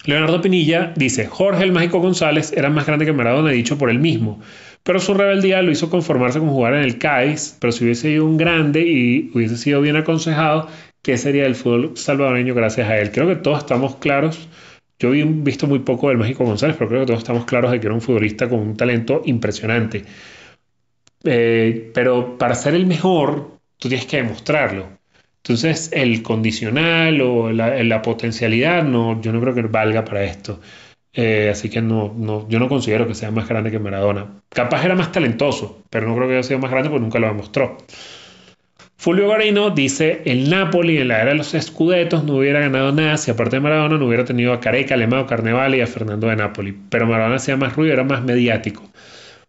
Leonardo 0.05 0.41
Pinilla 0.41 0.93
dice, 0.97 1.27
Jorge 1.27 1.65
el 1.65 1.73
Mágico 1.73 2.01
González 2.01 2.53
era 2.57 2.71
más 2.71 2.87
grande 2.87 3.05
que 3.05 3.13
Maradona, 3.13 3.51
dicho 3.51 3.77
por 3.77 3.91
él 3.91 3.99
mismo, 3.99 4.41
pero 4.83 5.01
su 5.01 5.13
rebeldía 5.13 5.61
lo 5.61 5.71
hizo 5.71 5.91
conformarse 5.91 6.39
con 6.39 6.49
jugar 6.49 6.75
en 6.75 6.83
el 6.83 6.99
CAIS, 6.99 7.57
pero 7.61 7.73
si 7.73 7.85
hubiese 7.85 8.09
sido 8.09 8.25
un 8.25 8.37
grande 8.37 8.81
y 8.83 9.31
hubiese 9.35 9.57
sido 9.57 9.81
bien 9.81 9.97
aconsejado, 9.97 10.69
qué 11.09 11.17
sería 11.17 11.47
el 11.47 11.55
fútbol 11.55 11.97
salvadoreño 11.97 12.55
gracias 12.55 12.87
a 12.87 12.99
él. 12.99 13.11
Creo 13.11 13.27
que 13.27 13.37
todos 13.37 13.61
estamos 13.61 13.97
claros. 13.97 14.47
Yo 14.99 15.15
he 15.15 15.25
visto 15.25 15.67
muy 15.67 15.79
poco 15.79 16.11
del 16.11 16.19
México 16.19 16.45
González, 16.45 16.77
pero 16.79 16.91
creo 16.91 17.01
que 17.01 17.07
todos 17.07 17.21
estamos 17.21 17.47
claros 17.47 17.71
de 17.71 17.81
que 17.81 17.87
era 17.87 17.95
un 17.95 18.03
futbolista 18.03 18.47
con 18.47 18.59
un 18.61 18.77
talento 18.77 19.23
impresionante. 19.25 20.05
Eh, 21.25 21.93
pero 21.95 22.37
para 22.37 22.55
ser 22.55 22.75
el 22.75 22.85
mejor, 22.85 23.59
tú 23.79 23.89
tienes 23.89 24.07
que 24.07 24.19
demostrarlo. 24.19 24.99
Entonces, 25.39 25.89
el 25.95 26.23
condicional 26.23 27.23
o 27.23 27.51
la, 27.53 28.03
potencialidad, 28.03 28.83
no, 28.85 29.19
yo 29.23 29.33
no 29.33 29.41
creo 29.41 29.55
que 29.55 29.63
valga 29.63 30.05
para 30.05 30.25
esto. 30.25 30.61
Eh, 31.15 31.49
así 31.51 31.71
que 31.71 31.81
no, 31.81 32.13
no, 32.15 32.47
yo 32.51 32.59
no 32.59 32.69
considero 32.69 33.09
que 33.09 33.15
sea 33.15 33.31
más 33.31 33.49
grande 33.49 33.71
que 33.71 33.79
Maradona. 33.79 34.43
Capaz 34.51 34.85
era 34.85 34.95
más 34.95 35.11
talentoso, 35.11 35.85
pero 35.89 36.07
no 36.07 36.15
creo 36.17 36.29
que 36.29 36.35
haya 36.35 36.43
sido 36.43 36.59
más 36.59 36.71
grande 36.71 36.91
porque 36.91 37.03
nunca 37.03 37.19
lo 37.19 37.29
demostró. 37.29 37.79
Fulvio 39.01 39.29
Garino 39.29 39.71
dice, 39.71 40.23
el 40.25 40.51
Napoli 40.51 40.99
en 40.99 41.07
la 41.07 41.23
era 41.23 41.31
de 41.31 41.37
los 41.37 41.55
escudetos 41.55 42.25
no 42.25 42.35
hubiera 42.39 42.59
ganado 42.59 42.91
nada 42.91 43.17
si 43.17 43.31
aparte 43.31 43.57
de 43.57 43.61
Maradona 43.61 43.97
no 43.97 44.07
hubiera 44.07 44.25
tenido 44.25 44.53
a 44.53 44.59
Careca, 44.59 44.97
Alemão, 44.97 45.25
Carnevale 45.25 45.79
y 45.79 45.81
a 45.83 45.87
Fernando 45.87 46.27
de 46.27 46.35
Napoli. 46.35 46.77
Pero 46.91 47.07
Maradona 47.07 47.37
hacía 47.37 47.57
más 47.57 47.77
ruido, 47.77 47.93
era 47.93 48.03
más 48.03 48.25
mediático. 48.25 48.83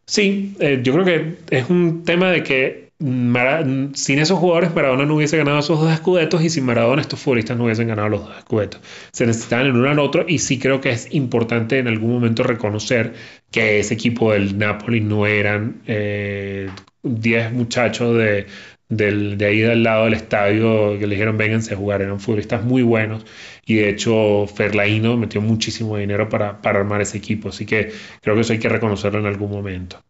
Sí, 0.06 0.56
eh, 0.60 0.82
yo 0.84 0.94
creo 0.94 1.06
que 1.06 1.38
es 1.50 1.68
un 1.68 2.04
tema 2.04 2.30
de 2.30 2.44
que 2.44 2.90
sin 3.00 4.20
esos 4.20 4.38
jugadores 4.38 4.76
Maradona 4.76 5.06
no 5.06 5.16
hubiese 5.16 5.38
ganado 5.38 5.60
esos 5.60 5.80
dos 5.80 5.92
escudetos 5.92 6.44
y 6.44 6.50
sin 6.50 6.66
Maradona 6.66 7.02
estos 7.02 7.20
futbolistas 7.20 7.58
no 7.58 7.64
hubiesen 7.64 7.88
ganado 7.88 8.10
los 8.10 8.28
dos 8.28 8.38
escudetos. 8.38 8.82
Se 9.12 9.26
necesitaban 9.26 9.66
el 9.66 9.76
uno 9.76 9.90
al 9.90 10.00
otro 10.00 10.26
y 10.28 10.38
sí 10.40 10.60
creo 10.60 10.80
que 10.80 10.92
es 10.92 11.08
importante 11.12 11.80
en 11.80 11.88
algún 11.88 12.12
momento 12.12 12.44
reconocer 12.44 13.14
que 13.50 13.80
ese 13.80 13.96
equipo 13.96 14.32
del 14.34 14.60
Napoli 14.60 15.02
no 15.02 15.26
eran 15.26 15.82
10 15.86 15.88
eh, 15.88 17.50
muchachos 17.52 18.16
de 18.16 18.46
de 18.90 19.46
ahí 19.46 19.60
del 19.60 19.84
lado 19.84 20.06
del 20.06 20.16
estadio 20.16 20.98
que 21.00 21.08
le 21.08 21.16
dijeron 21.16 21.38
vénganse 21.38 21.74
a 21.74 21.78
jugar. 21.78 22.02
Eran 22.02 22.20
futbolistas 22.20 22.64
muy 22.64 22.82
buenos 22.82 23.26
y 23.66 23.76
de 23.76 23.90
hecho 23.90 24.48
Ferlaino 24.48 25.16
metió 25.18 25.42
muchísimo 25.42 25.98
dinero 25.98 26.28
para, 26.28 26.62
para 26.62 26.80
armar 26.80 27.02
ese 27.02 27.18
equipo. 27.18 27.50
Así 27.50 27.66
que 27.66 27.92
creo 28.22 28.36
que 28.36 28.42
eso 28.42 28.54
hay 28.54 28.60
que 28.60 28.70
reconocerlo 28.70 29.20
en 29.20 29.28
algún 29.28 29.52
momento. 29.52 30.04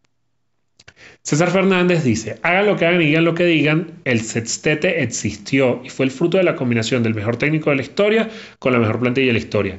César 1.22 1.50
Fernández 1.50 2.02
dice, 2.02 2.38
hagan 2.42 2.66
lo 2.66 2.76
que 2.76 2.86
hagan 2.86 3.02
y 3.02 3.06
digan 3.06 3.24
lo 3.24 3.34
que 3.34 3.44
digan, 3.44 3.92
el 4.04 4.22
sextete 4.22 5.02
existió 5.02 5.82
y 5.84 5.90
fue 5.90 6.06
el 6.06 6.10
fruto 6.10 6.38
de 6.38 6.44
la 6.44 6.56
combinación 6.56 7.02
del 7.02 7.14
mejor 7.14 7.36
técnico 7.36 7.68
de 7.70 7.76
la 7.76 7.82
historia 7.82 8.30
con 8.58 8.72
la 8.72 8.78
mejor 8.78 8.98
plantilla 9.00 9.26
de 9.26 9.32
la 9.34 9.38
historia. 9.38 9.76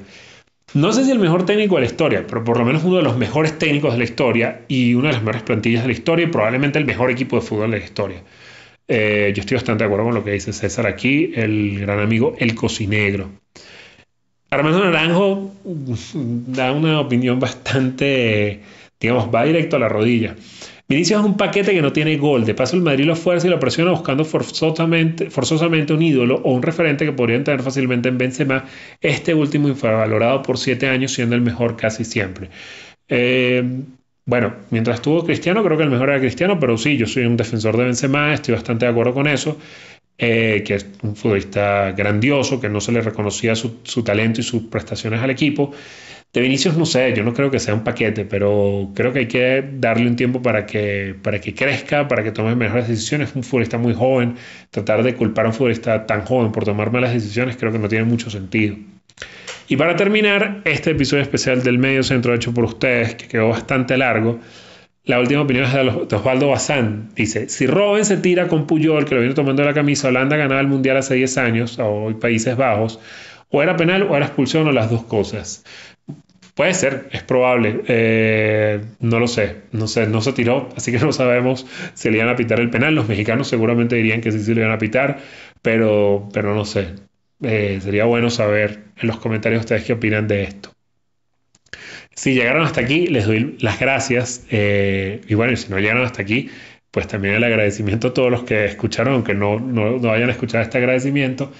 No 0.73 0.93
sé 0.93 1.03
si 1.03 1.11
el 1.11 1.19
mejor 1.19 1.45
técnico 1.45 1.75
de 1.75 1.81
la 1.81 1.87
historia, 1.87 2.25
pero 2.27 2.43
por 2.43 2.57
lo 2.57 2.63
menos 2.63 2.83
uno 2.83 2.97
de 2.97 3.03
los 3.03 3.17
mejores 3.17 3.57
técnicos 3.57 3.91
de 3.91 3.97
la 3.97 4.03
historia 4.03 4.61
y 4.67 4.93
una 4.93 5.07
de 5.07 5.13
las 5.15 5.23
mejores 5.23 5.43
plantillas 5.43 5.81
de 5.81 5.87
la 5.87 5.93
historia 5.93 6.25
y 6.25 6.29
probablemente 6.29 6.77
el 6.79 6.85
mejor 6.85 7.09
equipo 7.09 7.37
de 7.37 7.41
fútbol 7.41 7.71
de 7.71 7.79
la 7.79 7.83
historia. 7.83 8.21
Eh, 8.93 9.31
yo 9.33 9.39
estoy 9.39 9.55
bastante 9.55 9.85
de 9.85 9.85
acuerdo 9.85 10.03
con 10.07 10.15
lo 10.15 10.21
que 10.21 10.31
dice 10.31 10.51
César 10.51 10.85
aquí, 10.85 11.31
el 11.33 11.79
gran 11.79 12.01
amigo 12.01 12.35
El 12.37 12.55
Cocinegro. 12.55 13.29
Armando 14.49 14.83
Naranjo 14.83 15.53
da 15.63 16.73
una 16.73 16.99
opinión 16.99 17.39
bastante, 17.39 18.59
digamos, 18.99 19.33
va 19.33 19.45
directo 19.45 19.77
a 19.77 19.79
la 19.79 19.87
rodilla. 19.87 20.35
Vinicius 20.89 21.21
es 21.21 21.25
un 21.25 21.37
paquete 21.37 21.71
que 21.71 21.81
no 21.81 21.93
tiene 21.93 22.17
gol. 22.17 22.43
De 22.43 22.53
paso, 22.53 22.75
el 22.75 22.81
Madrid 22.81 23.05
lo 23.05 23.15
fuerza 23.15 23.47
y 23.47 23.49
lo 23.49 23.61
presiona 23.61 23.91
buscando 23.91 24.25
forzosamente, 24.25 25.29
forzosamente 25.29 25.93
un 25.93 26.01
ídolo 26.01 26.41
o 26.43 26.51
un 26.51 26.61
referente 26.61 27.05
que 27.05 27.13
podrían 27.13 27.45
tener 27.45 27.61
fácilmente 27.61 28.09
en 28.09 28.17
Benzema. 28.17 28.65
Este 28.99 29.33
último 29.33 29.69
infravalorado 29.69 30.41
por 30.41 30.57
siete 30.57 30.89
años, 30.89 31.13
siendo 31.13 31.37
el 31.37 31.41
mejor 31.41 31.77
casi 31.77 32.03
siempre. 32.03 32.49
Eh, 33.07 33.63
bueno, 34.25 34.53
mientras 34.69 34.95
estuvo 34.95 35.23
Cristiano, 35.25 35.63
creo 35.63 35.77
que 35.77 35.83
el 35.83 35.89
mejor 35.89 36.09
era 36.09 36.19
Cristiano, 36.19 36.59
pero 36.59 36.77
sí, 36.77 36.97
yo 36.97 37.07
soy 37.07 37.25
un 37.25 37.37
defensor 37.37 37.77
de 37.77 37.85
Benzema, 37.85 38.33
estoy 38.33 38.53
bastante 38.55 38.85
de 38.85 38.91
acuerdo 38.91 39.13
con 39.13 39.27
eso. 39.27 39.57
Eh, 40.23 40.63
que 40.63 40.75
es 40.75 40.85
un 41.01 41.15
futbolista 41.15 41.93
grandioso, 41.93 42.61
que 42.61 42.69
no 42.69 42.79
se 42.79 42.91
le 42.91 43.01
reconocía 43.01 43.55
su, 43.55 43.79
su 43.83 44.03
talento 44.03 44.39
y 44.39 44.43
sus 44.43 44.63
prestaciones 44.63 45.19
al 45.19 45.31
equipo. 45.31 45.71
De 46.33 46.39
Vinicius 46.41 46.77
no 46.77 46.85
sé, 46.85 47.13
yo 47.15 47.23
no 47.23 47.33
creo 47.33 47.51
que 47.51 47.59
sea 47.59 47.73
un 47.73 47.83
paquete, 47.83 48.23
pero 48.25 48.91
creo 48.95 49.11
que 49.11 49.19
hay 49.19 49.27
que 49.27 49.67
darle 49.73 50.07
un 50.07 50.15
tiempo 50.15 50.41
para 50.41 50.65
que, 50.65 51.15
para 51.21 51.41
que 51.41 51.53
crezca, 51.55 52.07
para 52.07 52.23
que 52.23 52.31
tome 52.31 52.55
mejores 52.55 52.87
decisiones. 52.87 53.29
Es 53.29 53.35
un 53.35 53.43
futbolista 53.43 53.77
muy 53.77 53.93
joven. 53.93 54.35
Tratar 54.69 55.03
de 55.03 55.15
culpar 55.15 55.45
a 55.45 55.49
un 55.49 55.55
futbolista 55.55 56.05
tan 56.05 56.23
joven 56.25 56.51
por 56.51 56.63
tomar 56.65 56.91
malas 56.91 57.13
decisiones 57.13 57.57
creo 57.57 57.71
que 57.71 57.79
no 57.79 57.89
tiene 57.89 58.05
mucho 58.05 58.29
sentido. 58.29 58.77
Y 59.71 59.77
para 59.77 59.95
terminar, 59.95 60.63
este 60.65 60.91
episodio 60.91 61.23
especial 61.23 61.63
del 61.63 61.77
medio 61.77 62.03
centro 62.03 62.35
hecho 62.35 62.53
por 62.53 62.65
ustedes, 62.65 63.15
que 63.15 63.29
quedó 63.29 63.47
bastante 63.47 63.95
largo, 63.95 64.37
la 65.05 65.17
última 65.17 65.43
opinión 65.43 65.63
es 65.63 65.71
de 65.73 66.13
Osvaldo 66.13 66.49
Bazán. 66.49 67.11
Dice, 67.15 67.47
si 67.47 67.67
Robben 67.67 68.03
se 68.03 68.17
tira 68.17 68.49
con 68.49 68.67
Puyol, 68.67 69.05
que 69.05 69.15
lo 69.15 69.21
viene 69.21 69.33
tomando 69.33 69.63
la 69.63 69.73
camisa, 69.73 70.09
Holanda 70.09 70.35
ganaba 70.35 70.59
el 70.59 70.67
Mundial 70.67 70.97
hace 70.97 71.15
10 71.15 71.37
años, 71.37 71.79
o 71.79 72.13
Países 72.19 72.57
Bajos, 72.57 72.99
o 73.47 73.63
era 73.63 73.77
penal 73.77 74.03
o 74.03 74.17
era 74.17 74.25
expulsión 74.25 74.67
o 74.67 74.73
las 74.73 74.89
dos 74.89 75.05
cosas. 75.05 75.63
Puede 76.53 76.73
ser, 76.73 77.07
es 77.13 77.23
probable. 77.23 77.81
Eh, 77.87 78.81
no 78.99 79.21
lo 79.21 79.29
sé, 79.29 79.61
no 79.71 79.87
sé, 79.87 80.05
no 80.05 80.19
se 80.19 80.33
tiró, 80.33 80.67
así 80.75 80.91
que 80.91 80.99
no 80.99 81.13
sabemos 81.13 81.65
si 81.93 82.09
le 82.09 82.17
iban 82.17 82.27
a 82.27 82.35
pitar 82.35 82.59
el 82.59 82.69
penal. 82.69 82.93
Los 82.93 83.07
mexicanos 83.07 83.47
seguramente 83.47 83.95
dirían 83.95 84.19
que 84.19 84.33
sí, 84.33 84.39
sí 84.43 84.53
le 84.53 84.63
iban 84.63 84.73
a 84.73 84.77
pitar, 84.77 85.19
pero, 85.61 86.27
pero 86.33 86.53
no 86.55 86.65
sé. 86.65 86.87
Eh, 87.43 87.79
sería 87.81 88.05
bueno 88.05 88.29
saber 88.29 88.83
en 88.97 89.07
los 89.07 89.17
comentarios 89.17 89.61
ustedes 89.61 89.83
qué 89.83 89.93
opinan 89.93 90.27
de 90.27 90.43
esto. 90.43 90.71
Si 92.13 92.33
llegaron 92.33 92.63
hasta 92.63 92.81
aquí, 92.81 93.07
les 93.07 93.25
doy 93.25 93.57
las 93.59 93.79
gracias. 93.79 94.45
Eh, 94.51 95.21
y 95.27 95.33
bueno, 95.33 95.55
si 95.55 95.69
no 95.69 95.79
llegaron 95.79 96.03
hasta 96.03 96.21
aquí, 96.21 96.49
pues 96.91 97.07
también 97.07 97.35
el 97.35 97.43
agradecimiento 97.43 98.09
a 98.09 98.13
todos 98.13 98.29
los 98.29 98.43
que 98.43 98.65
escucharon, 98.65 99.13
aunque 99.13 99.33
no, 99.33 99.59
no, 99.59 99.97
no 99.97 100.11
hayan 100.11 100.29
escuchado 100.29 100.63
este 100.63 100.77
agradecimiento. 100.77 101.51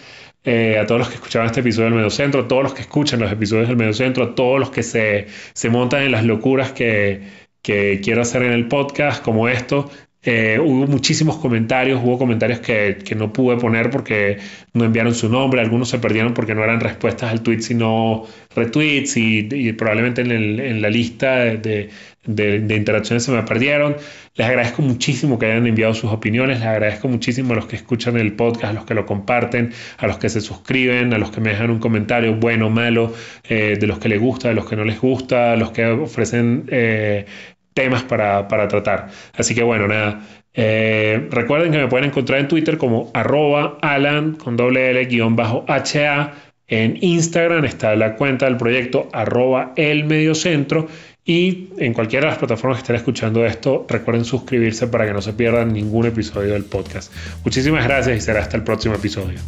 Eh, 0.43 0.79
a 0.79 0.88
todos 0.88 0.99
los 0.99 1.09
que 1.09 1.15
escuchaban 1.15 1.47
este 1.47 1.59
episodio 1.59 1.86
del 1.86 1.95
Mediocentro, 1.95 2.41
a 2.41 2.47
todos 2.47 2.63
los 2.63 2.73
que 2.73 2.82
escuchan 2.82 3.19
los 3.19 3.32
episodios 3.32 3.67
del 3.67 3.77
Mediocentro, 3.77 4.23
a 4.23 4.36
todos 4.36 4.59
los 4.59 4.71
que 4.71 4.82
se, 4.82 5.27
se 5.53 5.69
montan 5.69 6.01
en 6.01 6.11
las 6.11 6.25
locuras 6.25 6.71
que, 6.71 7.21
que 7.61 8.01
quiero 8.03 8.21
hacer 8.21 8.43
en 8.43 8.51
el 8.51 8.67
podcast, 8.67 9.23
como 9.23 9.47
esto. 9.49 9.89
Eh, 10.24 10.59
hubo 10.59 10.86
muchísimos 10.86 11.38
comentarios, 11.38 11.99
hubo 12.03 12.19
comentarios 12.19 12.59
que, 12.59 12.99
que, 13.03 13.15
no 13.15 13.34
pude 13.34 13.57
poner 13.57 13.89
porque 13.89 14.38
no 14.72 14.86
enviaron 14.86 15.15
su 15.15 15.30
nombre, 15.30 15.61
algunos 15.61 15.89
se 15.89 15.97
perdieron 15.97 16.36
porque 16.36 16.53
no 16.53 16.63
eran 16.63 16.80
respuestas 16.80 17.32
al 17.32 17.41
tweet, 17.41 17.61
sino 17.61 18.28
retweets 18.55 19.17
y, 19.17 19.74
probablemente 19.74 20.22
en, 20.22 20.80
la 20.80 20.89
lista 20.91 21.38
de, 21.38 21.89
de, 22.24 22.59
de, 22.59 22.76
interacciones 22.76 23.24
se 23.24 23.32
me 23.32 23.41
perdieron. 23.41 23.95
Les 24.36 24.47
agradezco 24.47 24.84
muchísimo 24.84 25.39
que 25.39 25.47
hayan 25.47 25.65
enviado 25.65 25.95
sus 25.95 26.11
opiniones, 26.11 26.59
les 26.59 26.67
agradezco 26.67 27.07
muchísimo 27.07 27.53
a 27.53 27.55
los 27.55 27.65
que 27.65 27.76
escuchan 27.76 28.15
el 28.17 28.34
podcast, 28.34 28.65
a 28.65 28.74
los 28.74 28.86
que 28.86 28.93
lo 28.93 29.07
comparten, 29.07 29.72
a 29.97 30.05
los 30.05 30.19
que 30.19 30.30
se 30.30 30.39
suscriben, 30.39 31.15
a 31.15 31.17
los 31.17 31.32
que 31.32 31.41
me 31.41 31.49
dejan 31.49 31.72
un 31.72 31.80
comentario 31.80 32.36
bueno 32.36 32.67
o 32.67 32.69
malo, 32.69 33.11
eh, 33.49 33.76
de 33.80 33.88
los 33.88 33.97
que 33.97 34.07
les 34.07 34.19
gusta, 34.19 34.49
de 34.49 34.53
los 34.53 34.69
que 34.69 34.76
no 34.76 34.84
les 34.86 35.01
gusta, 35.01 35.53
a 35.53 35.55
los 35.55 35.72
que 35.72 35.86
ofrecen 35.88 36.65
eh, 36.69 37.26
temas 37.74 38.03
para, 38.03 38.47
para, 38.47 38.67
tratar. 38.67 39.09
Así 39.36 39.55
que 39.55 39.63
bueno, 39.63 39.88
nada. 39.88 40.22
Eh, 40.53 41.28
recuerden 41.32 41.72
que 41.72 41.78
me 41.78 41.88
pueden 41.88 42.09
encontrar 42.09 42.39
en 42.39 42.47
Twitter 42.47 42.78
como 42.78 43.09
arroba 43.13 43.78
alan 43.82 44.34
con 44.34 44.57
doble 44.57 44.91
L 44.91 45.05
guion 45.05 45.36
bajo 45.36 45.65
HA. 45.67 46.34
En 46.67 46.97
Instagram 47.01 47.65
está 47.65 47.95
la 47.95 48.15
cuenta 48.15 48.45
del 48.45 48.57
proyecto 48.57 49.09
arroba 49.11 49.74
el 49.76 50.05
mediocentro 50.05 50.88
y 51.24 51.69
en 51.78 51.93
cualquiera 51.93 52.26
de 52.26 52.32
las 52.32 52.39
plataformas 52.39 52.80
que 52.80 52.82
estén 52.82 52.95
escuchando 52.95 53.45
esto, 53.45 53.86
recuerden 53.88 54.26
suscribirse 54.26 54.88
para 54.88 55.05
que 55.05 55.13
no 55.13 55.22
se 55.22 55.34
pierdan 55.34 55.72
ningún 55.72 56.07
episodio 56.07 56.53
del 56.53 56.63
podcast. 56.63 57.13
Muchísimas 57.43 57.86
gracias 57.86 58.17
y 58.17 58.22
será 58.22 58.41
hasta 58.41 58.57
el 58.57 58.63
próximo 58.63 58.95
episodio. 58.95 59.39